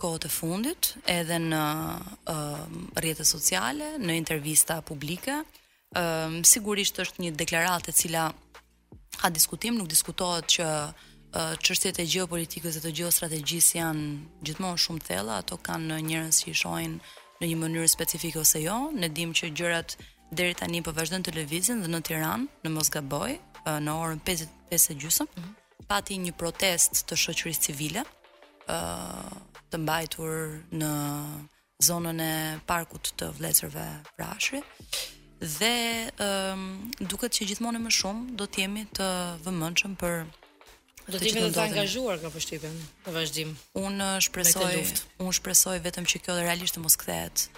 kohët 0.00 0.24
e 0.26 0.30
fundit, 0.32 0.94
edhe 1.12 1.36
në 1.44 1.60
uh, 1.60 2.12
ehm, 2.32 2.76
rjetët 3.04 3.28
sociale, 3.28 3.90
në 4.00 4.14
intervista 4.16 4.78
publike. 4.88 5.42
Um, 5.92 6.38
sigurisht 6.48 6.96
është 7.02 7.26
një 7.26 7.32
deklarat 7.42 7.90
e 7.92 7.92
cila 7.92 8.30
ka 9.20 9.28
diskutim, 9.28 9.76
nuk 9.76 9.90
diskutohet 9.92 10.48
që 10.56 10.64
uh, 10.64 11.52
qështet 11.60 12.00
e 12.00 12.08
geopolitikës 12.14 12.78
dhe 12.78 12.84
të 12.86 12.94
geostrategjisë 13.02 13.78
janë 13.82 14.06
gjithmonë 14.48 14.80
shumë 14.86 15.04
thella, 15.10 15.36
ato 15.44 15.60
kanë 15.68 16.00
njërën 16.08 16.32
si 16.32 16.56
shojnë 16.56 16.96
në 17.42 17.50
një 17.50 17.60
mënyrë 17.66 17.90
specifike 17.92 18.40
ose 18.40 18.64
jo, 18.64 18.78
ne 18.96 19.08
dim 19.12 19.36
që 19.36 19.52
gjërat 19.56 19.98
deri 20.32 20.54
tani 20.56 20.80
po 20.84 20.96
vazhdojnë 20.96 21.28
të 21.28 21.36
lëvizin 21.42 21.84
dhe 21.84 21.92
në 21.92 22.00
Tiranë, 22.08 22.48
në 22.64 22.72
Mosgaboj, 22.76 23.36
në 23.82 23.92
orën 24.00 24.20
5:30. 24.24 25.26
Mm 25.26 25.26
-hmm 25.36 25.56
pati 25.90 26.14
një 26.22 26.32
protest 26.42 27.02
të 27.10 27.16
shoqërisë 27.22 27.64
civile, 27.70 28.04
ë 28.70 28.76
uh, 28.76 29.38
të 29.70 29.78
mbajtur 29.78 30.32
në 30.78 30.90
zonën 31.86 32.22
e 32.22 32.32
parkut 32.66 33.10
të 33.18 33.30
vlezërve 33.38 33.84
Prashri. 34.16 34.60
Dhe 35.56 35.72
ë 36.10 36.34
um, 36.52 36.64
duket 37.10 37.34
që 37.36 37.46
gjithmonë 37.52 37.78
e 37.80 37.84
më 37.88 37.92
shumë 37.96 38.34
do 38.38 38.46
të 38.46 38.62
jemi 38.64 38.82
të 38.98 39.06
vëmendshëm 39.46 39.94
për 40.02 40.14
do 41.10 41.18
të 41.18 41.26
jemi 41.30 41.42
të, 41.46 41.52
të 41.56 41.62
angazhuar 41.68 42.20
ka 42.22 42.30
pështypen 42.34 42.76
në 43.08 43.14
vazhdim. 43.16 43.54
Unë 43.82 44.08
shpresoj 44.28 44.74
unë 45.22 45.38
shpresoj 45.38 45.74
vetëm 45.88 46.06
që 46.12 46.22
kjo 46.26 46.38
realisht 46.42 46.76
të 46.78 46.82
mos 46.84 46.98
kthehet 47.02 47.48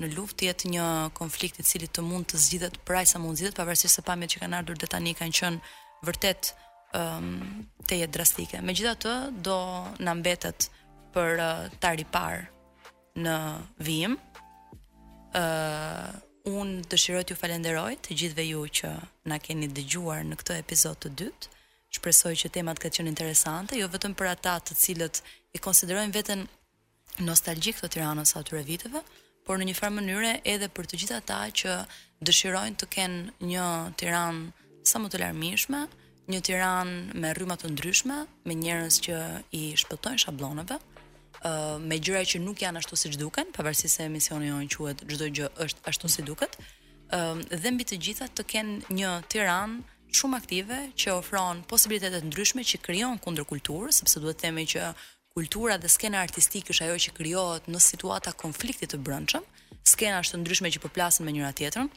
në 0.00 0.08
luftë 0.16 0.48
jetë 0.48 0.70
një 0.74 0.86
konflikt 1.20 1.60
i 1.62 1.66
cili 1.70 1.86
të 1.86 2.02
mund 2.02 2.32
të 2.32 2.40
zgjidhet 2.48 2.78
sa 3.12 3.20
mund 3.22 3.38
zgjidhet 3.38 3.58
pavarësisht 3.60 4.00
se 4.00 4.02
pamjet 4.10 4.34
që 4.34 4.40
kanë 4.42 4.58
ardhur 4.62 4.80
deri 4.80 4.90
tani 4.96 5.12
kanë 5.20 5.36
qenë 5.38 5.76
vërtet 6.08 6.54
um, 6.96 7.66
të 7.86 7.98
jetë 8.02 8.14
drastike. 8.14 8.60
Me 8.62 8.74
gjitha 8.76 8.96
të, 8.98 9.12
do 9.46 9.56
në 10.02 10.14
mbetet 10.20 10.68
për 11.14 11.42
uh, 11.42 11.62
të 11.82 11.92
ripar 12.00 12.44
në 13.20 13.36
vijim. 13.82 14.18
Uh, 15.30 16.10
unë 16.50 16.82
dëshiroj 16.90 17.02
shirojt 17.04 17.30
ju 17.30 17.36
falenderoj 17.38 17.92
të 18.06 18.16
gjithve 18.18 18.46
ju 18.48 18.64
që 18.80 18.90
na 19.30 19.38
keni 19.38 19.68
dëgjuar 19.70 20.24
në 20.26 20.38
këtë 20.40 20.56
epizod 20.64 20.98
të 21.04 21.12
dytë. 21.22 21.50
Shpresoj 21.96 22.36
që 22.38 22.52
temat 22.54 22.78
këtë 22.82 23.00
qenë 23.00 23.10
interesante, 23.10 23.74
jo 23.78 23.88
vetëm 23.90 24.12
për 24.14 24.28
ata 24.30 24.56
të 24.62 24.76
cilët 24.78 25.22
i 25.54 25.58
konsiderojnë 25.58 26.14
vetën 26.14 26.44
nostalgjik 27.26 27.80
të 27.82 27.90
tiranës 27.90 28.36
atyre 28.38 28.62
viteve, 28.66 29.02
por 29.46 29.58
në 29.58 29.66
një 29.66 29.74
farë 29.78 29.94
mënyre 29.96 30.30
edhe 30.46 30.68
për 30.70 30.86
të 30.86 31.00
gjitha 31.02 31.18
ata 31.18 31.40
që 31.60 31.76
dëshirojnë 32.28 32.78
të 32.78 32.88
kenë 32.94 33.48
një 33.50 33.66
tiran 33.98 34.44
sa 34.86 35.02
më 35.02 35.10
të 35.12 35.20
larmishme, 35.24 35.80
një 36.30 36.40
Tiranë 36.46 37.20
me 37.20 37.30
rryma 37.34 37.56
të 37.58 37.70
ndryshme, 37.74 38.16
me 38.48 38.54
njerëz 38.58 38.98
që 39.06 39.16
i 39.58 39.62
shpëtojnë 39.80 40.20
shabllonave, 40.24 40.76
ë 40.78 41.50
uh, 41.50 41.76
me 41.90 41.98
gjëra 42.00 42.22
që 42.28 42.40
nuk 42.44 42.62
janë 42.62 42.82
ashtu 42.82 42.98
siç 43.00 43.16
duken, 43.20 43.50
pavarësisht 43.56 43.98
se 43.98 44.06
emisioni 44.08 44.50
në 44.52 44.68
quhet 44.74 45.02
çdo 45.10 45.28
gjë 45.36 45.48
është 45.66 45.84
ashtu 45.90 46.10
si 46.12 46.26
duket, 46.28 46.56
ë 47.10 47.20
uh, 47.20 47.40
dhe 47.64 47.72
mbi 47.74 47.86
të 47.90 47.98
gjitha 48.04 48.28
të 48.36 48.46
kenë 48.52 48.94
një 49.00 49.14
tiran 49.32 49.78
shumë 50.20 50.38
aktive 50.40 50.78
që 51.00 51.16
ofron 51.16 51.62
posibilitete 51.70 52.20
të 52.22 52.30
ndryshme 52.30 52.64
që 52.70 52.82
krijon 52.86 53.18
kundër 53.24 53.46
kulturës, 53.50 54.00
sepse 54.02 54.22
duhet 54.22 54.40
të 54.42 54.54
që 54.74 54.88
kultura 55.34 55.78
dhe 55.78 55.88
skena 55.96 56.18
artistike 56.26 56.74
është 56.74 56.86
ajo 56.88 56.96
që 57.06 57.10
krijohet 57.18 57.66
në 57.70 57.80
situata 57.86 58.32
konfliktit 58.42 58.92
të 58.94 58.98
brendshëm, 59.06 59.44
skena 59.94 60.22
është 60.24 60.40
ndryshme 60.42 60.72
që 60.76 60.82
përplasen 60.84 61.24
me 61.26 61.32
njëra 61.34 61.52
tjetrën, 61.54 61.88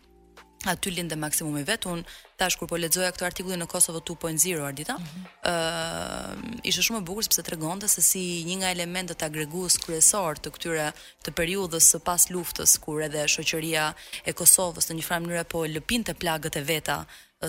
aty 0.72 0.92
lindë 0.94 1.18
maksimumi 1.20 1.64
vet. 1.68 1.86
Un 1.90 2.04
tash 2.40 2.58
kur 2.60 2.70
po 2.70 2.78
lexoja 2.80 3.10
këtë 3.14 3.26
artikullin 3.28 3.62
në 3.64 3.68
Kosovo 3.72 4.02
2.0 4.06 4.62
ardita, 4.66 4.94
ëh, 4.94 5.00
mm 5.00 5.08
-hmm. 5.10 5.26
uh, 5.52 6.60
ishte 6.70 6.84
shumë 6.88 7.00
e 7.02 7.08
bukur 7.10 7.24
sepse 7.24 7.44
tregonte 7.44 7.88
se 7.88 8.02
si 8.02 8.24
një 8.48 8.56
nga 8.58 8.70
elementët 8.76 9.24
agregues 9.24 9.78
kryesor 9.84 10.34
të 10.40 10.50
këtyre 10.56 10.88
të 11.24 11.30
periudhës 11.40 11.86
së 11.92 12.00
pas 12.08 12.22
luftës, 12.34 12.72
kur 12.84 13.02
edhe 13.08 13.22
shoqëria 13.36 13.86
e 14.26 14.32
Kosovës 14.34 14.86
në 14.90 14.94
një 14.98 15.06
farë 15.10 15.22
mënyrë 15.26 15.44
po 15.54 15.60
lëpinte 15.76 16.14
plagët 16.22 16.56
e 16.56 16.62
veta 16.74 16.98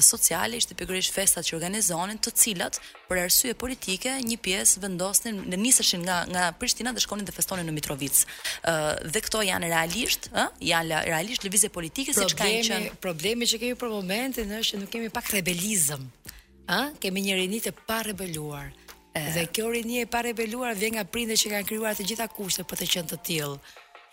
sociale 0.03 0.57
ishte 0.57 0.75
pikërisht 0.75 1.13
festat 1.15 1.47
që 1.49 1.57
organizonin, 1.59 2.19
të 2.19 2.33
cilat 2.39 2.79
për 3.09 3.21
arsye 3.25 3.55
politike 3.59 4.11
një 4.25 4.39
pjesë 4.43 4.83
vendosnin 4.83 5.41
në 5.51 5.59
nisëshin 5.61 6.03
nga 6.07 6.21
nga 6.31 6.51
Prishtina 6.59 6.93
dhe 6.93 7.01
shkonin 7.03 7.27
dhe 7.27 7.35
festonin 7.37 7.67
në 7.69 7.75
Mitrovic. 7.77 8.25
Ë 8.67 8.75
dhe 9.15 9.21
këto 9.27 9.43
janë 9.47 9.71
realisht, 9.71 10.31
ë, 10.35 10.47
janë 10.71 11.03
realisht 11.09 11.45
lëvizje 11.47 11.71
politike 11.75 12.15
siç 12.17 12.35
ka 12.39 12.47
qen... 12.49 12.89
problemi 13.03 13.47
që 13.49 13.61
kemi 13.63 13.77
për 13.81 13.93
momentin 13.95 14.55
është 14.61 14.71
që 14.75 14.83
nuk 14.83 14.93
kemi 14.95 15.11
pak 15.15 15.31
rebelizëm. 15.37 16.07
Ë, 16.71 16.81
kemi 17.03 17.27
një 17.27 17.39
rinitë 17.43 17.75
të 17.75 17.87
pa 17.89 18.03
rebeluar. 18.07 18.73
Dhe 19.15 19.45
kjo 19.55 19.69
rinie 19.71 20.03
e 20.03 20.11
pa 20.11 20.25
rebeluar 20.27 20.75
vjen 20.75 20.97
nga 20.97 21.05
prindë 21.07 21.37
që 21.39 21.51
kanë 21.53 21.67
krijuar 21.69 21.95
të 21.95 22.07
gjitha 22.09 22.27
kushtet 22.35 22.67
për 22.67 22.81
të 22.81 22.89
qenë 22.97 23.11
të 23.13 23.19
tillë. 23.29 23.59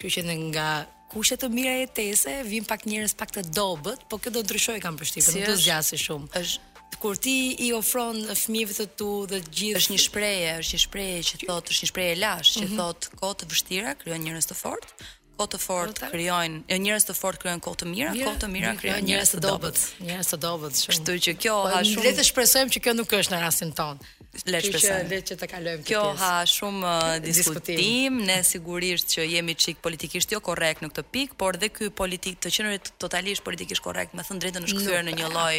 Kjo 0.01 0.09
që 0.15 0.23
nga 0.49 0.67
kushte 1.13 1.35
të 1.37 1.47
mira 1.53 1.73
e 1.83 1.85
tese, 1.93 2.33
vim 2.47 2.65
pak 2.65 2.87
njerëz 2.89 3.13
pak 3.19 3.33
të 3.35 3.43
dobet, 3.53 4.01
po 4.09 4.17
këtë 4.17 4.33
do 4.37 4.41
ndryshoj 4.47 4.79
kam 4.81 4.97
për 4.97 5.09
shtipë, 5.11 5.25
si 5.35 5.41
në 5.43 5.49
të 5.51 5.57
zjasë 5.61 5.99
shumë. 6.01 6.29
Êshtë? 6.41 6.69
Kur 7.01 7.17
ti 7.17 7.31
i 7.65 7.71
ofron 7.73 8.17
fëmijëve 8.37 8.75
të 8.77 8.85
tu 8.99 9.05
dhe 9.29 9.39
të 9.45 9.53
gjithë 9.57 9.79
është 9.81 9.93
një 9.95 10.01
shprehje, 10.05 10.49
është 10.63 10.75
një 10.77 10.81
shprehje 10.83 11.21
që 11.29 11.37
thotë, 11.43 11.73
është 11.73 11.85
një 11.85 11.89
shprehje 11.91 12.17
lash 12.23 12.51
që 12.57 12.63
mm 12.65 12.67
-hmm. 12.71 12.81
thotë, 12.81 13.11
kohë 13.21 13.37
të 13.41 13.49
vështira 13.53 13.93
krijon 14.01 14.25
njerëz 14.25 14.49
të 14.51 14.57
fortë, 14.61 14.91
kohë 15.39 15.51
të 15.53 15.59
fort 15.65 16.01
krijojnë, 16.11 16.79
njerëz 16.85 17.05
të 17.09 17.15
fortë 17.17 17.43
krijojnë 17.45 17.63
kohë 17.65 17.81
të 17.83 17.89
mira, 17.91 18.11
kohë 18.15 18.39
të 18.45 18.51
mira 18.55 18.73
krijojnë 18.79 19.07
njerëz 19.09 19.33
të 19.35 19.43
dobët. 19.47 19.83
Njerëz 20.09 20.33
të 20.33 20.41
dobët 20.45 20.81
shumë. 20.85 20.95
Kështu 20.95 21.17
që 21.27 21.37
kjo 21.39 21.59
po, 21.59 21.67
ha 21.75 21.83
shumë. 21.85 22.05
Le 22.07 22.13
të 22.19 22.27
shpresojmë 22.29 22.73
që 22.77 22.85
kjo 22.85 22.93
nuk 23.01 23.17
është 23.21 23.35
në 23.35 23.43
rastin 23.43 23.73
ton. 23.75 24.03
Le 24.47 24.61
të 24.63 24.69
shpresojmë. 24.69 25.09
Le 25.11 25.17
që 25.27 25.35
të 25.41 25.47
kalojmë 25.51 25.81
këtë. 25.81 25.89
Kjo 25.89 26.03
ha 26.21 26.33
shumë 26.47 26.83
uh, 26.85 27.13
diskutim, 27.25 28.19
ne 28.27 28.37
sigurisht 28.47 29.11
që 29.15 29.25
jemi 29.27 29.55
çik 29.59 29.81
politikisht 29.83 30.31
jo 30.31 30.39
korrekt 30.45 30.85
në 30.85 30.91
këtë 30.91 31.03
pikë, 31.15 31.35
por 31.41 31.57
dhe 31.59 31.67
ky 31.73 31.89
politik 31.99 32.37
të 32.45 32.51
qenurit 32.55 32.93
totalisht 33.01 33.41
politikisht 33.47 33.81
korrekt, 33.83 34.13
më 34.15 34.23
thën 34.29 34.39
drejtën 34.39 34.69
është 34.69 34.81
kthyer 34.83 35.03
në 35.03 35.17
një 35.17 35.27
lloj, 35.33 35.57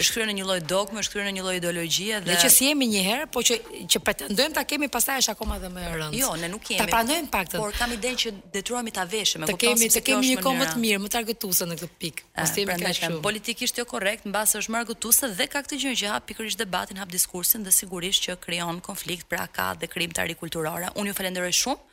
është 0.00 0.10
kthyer 0.18 0.28
në 0.28 0.36
një 0.40 0.48
lloj 0.50 0.58
dogme, 0.68 1.00
është 1.04 1.16
kthyer 1.16 1.30
në 1.30 1.32
një 1.38 1.46
lloj 1.46 1.56
ideologjie 1.62 2.20
dhe 2.20 2.28
Ne 2.34 2.36
që 2.42 2.52
si 2.52 2.68
jemi 2.68 2.90
një 2.92 3.04
herë, 3.08 3.30
po 3.32 3.44
që 3.48 3.56
që 3.94 4.02
pretendojmë 4.04 4.58
ta 4.60 4.66
kemi 4.68 4.90
pastaj 4.92 5.18
është 5.24 5.34
akoma 5.38 5.56
edhe 5.56 5.72
më 5.72 5.86
e 5.88 5.94
rëndë. 5.96 6.20
Jo, 6.20 6.34
ne 6.44 6.52
nuk 6.52 6.66
kemi. 6.66 6.82
Ta 6.82 6.90
pranojmë 6.92 7.32
paktën. 7.32 7.62
Por 7.64 7.78
kam 7.80 7.96
idenë 7.96 8.20
që 8.20 8.34
detyrohemi 8.58 8.92
ta 9.00 9.08
veshë 9.10 9.40
me 9.42 9.48
se 9.48 9.54
të 9.54 10.04
kemi 10.10 10.30
një 10.32 10.42
kohë 10.44 10.60
më 10.60 10.68
të 10.70 10.80
mirë, 10.84 11.00
më 11.02 11.12
të 11.12 11.22
në 11.70 11.76
këtë 11.82 11.96
pikë. 12.04 12.26
Eh, 12.34 12.40
Mos 12.44 12.54
themi 12.56 12.76
kaq 12.82 12.98
shumë. 13.00 13.20
Politikisht 13.26 13.78
jo 13.82 13.86
korrekt, 13.90 14.26
mbas 14.30 14.54
është 14.60 14.72
më 14.74 14.80
argëtuese 14.84 15.30
dhe 15.40 15.46
ka 15.52 15.62
këtë 15.66 15.80
gjë 15.84 15.94
që 16.04 16.12
hap 16.14 16.26
pikërisht 16.30 16.60
debatin, 16.62 16.98
hap 17.02 17.12
diskursin 17.14 17.66
dhe 17.66 17.74
sigurisht 17.80 18.26
që 18.28 18.38
krijon 18.46 18.80
konflikt 18.90 19.28
pra 19.32 19.46
ka 19.46 19.72
dhe 19.80 19.90
krim 19.92 20.12
të 20.14 20.28
rikulturore. 20.32 20.92
Unë 21.00 21.12
ju 21.12 21.18
falenderoj 21.22 21.54
shumë. 21.64 21.86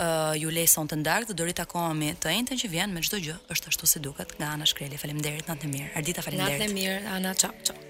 Uh, 0.00 0.30
ju 0.38 0.48
leson 0.54 0.86
të 0.88 0.96
ndarë 1.00 1.26
dhe 1.28 1.34
dori 1.36 1.52
të 1.52 1.64
të 2.22 2.30
e 2.32 2.38
të 2.46 2.52
një 2.54 2.60
që 2.62 2.68
vjenë 2.74 2.94
me 2.94 3.02
çdo 3.04 3.18
gjë 3.26 3.34
është 3.52 3.68
ashtu 3.72 3.86
si 3.90 3.98
duket 3.98 4.32
nga 4.38 4.52
Ana 4.54 4.64
Shkreli. 4.64 4.96
Falem 4.96 5.20
derit, 5.20 5.50
e 5.50 5.66
mirë. 5.66 5.90
Ardita, 5.98 6.22
falem 6.22 6.40
derit. 6.46 6.70
e 6.70 6.72
mirë, 6.72 7.10
Ana, 7.16 7.34
qa, 7.34 7.50
qa. 7.66 7.80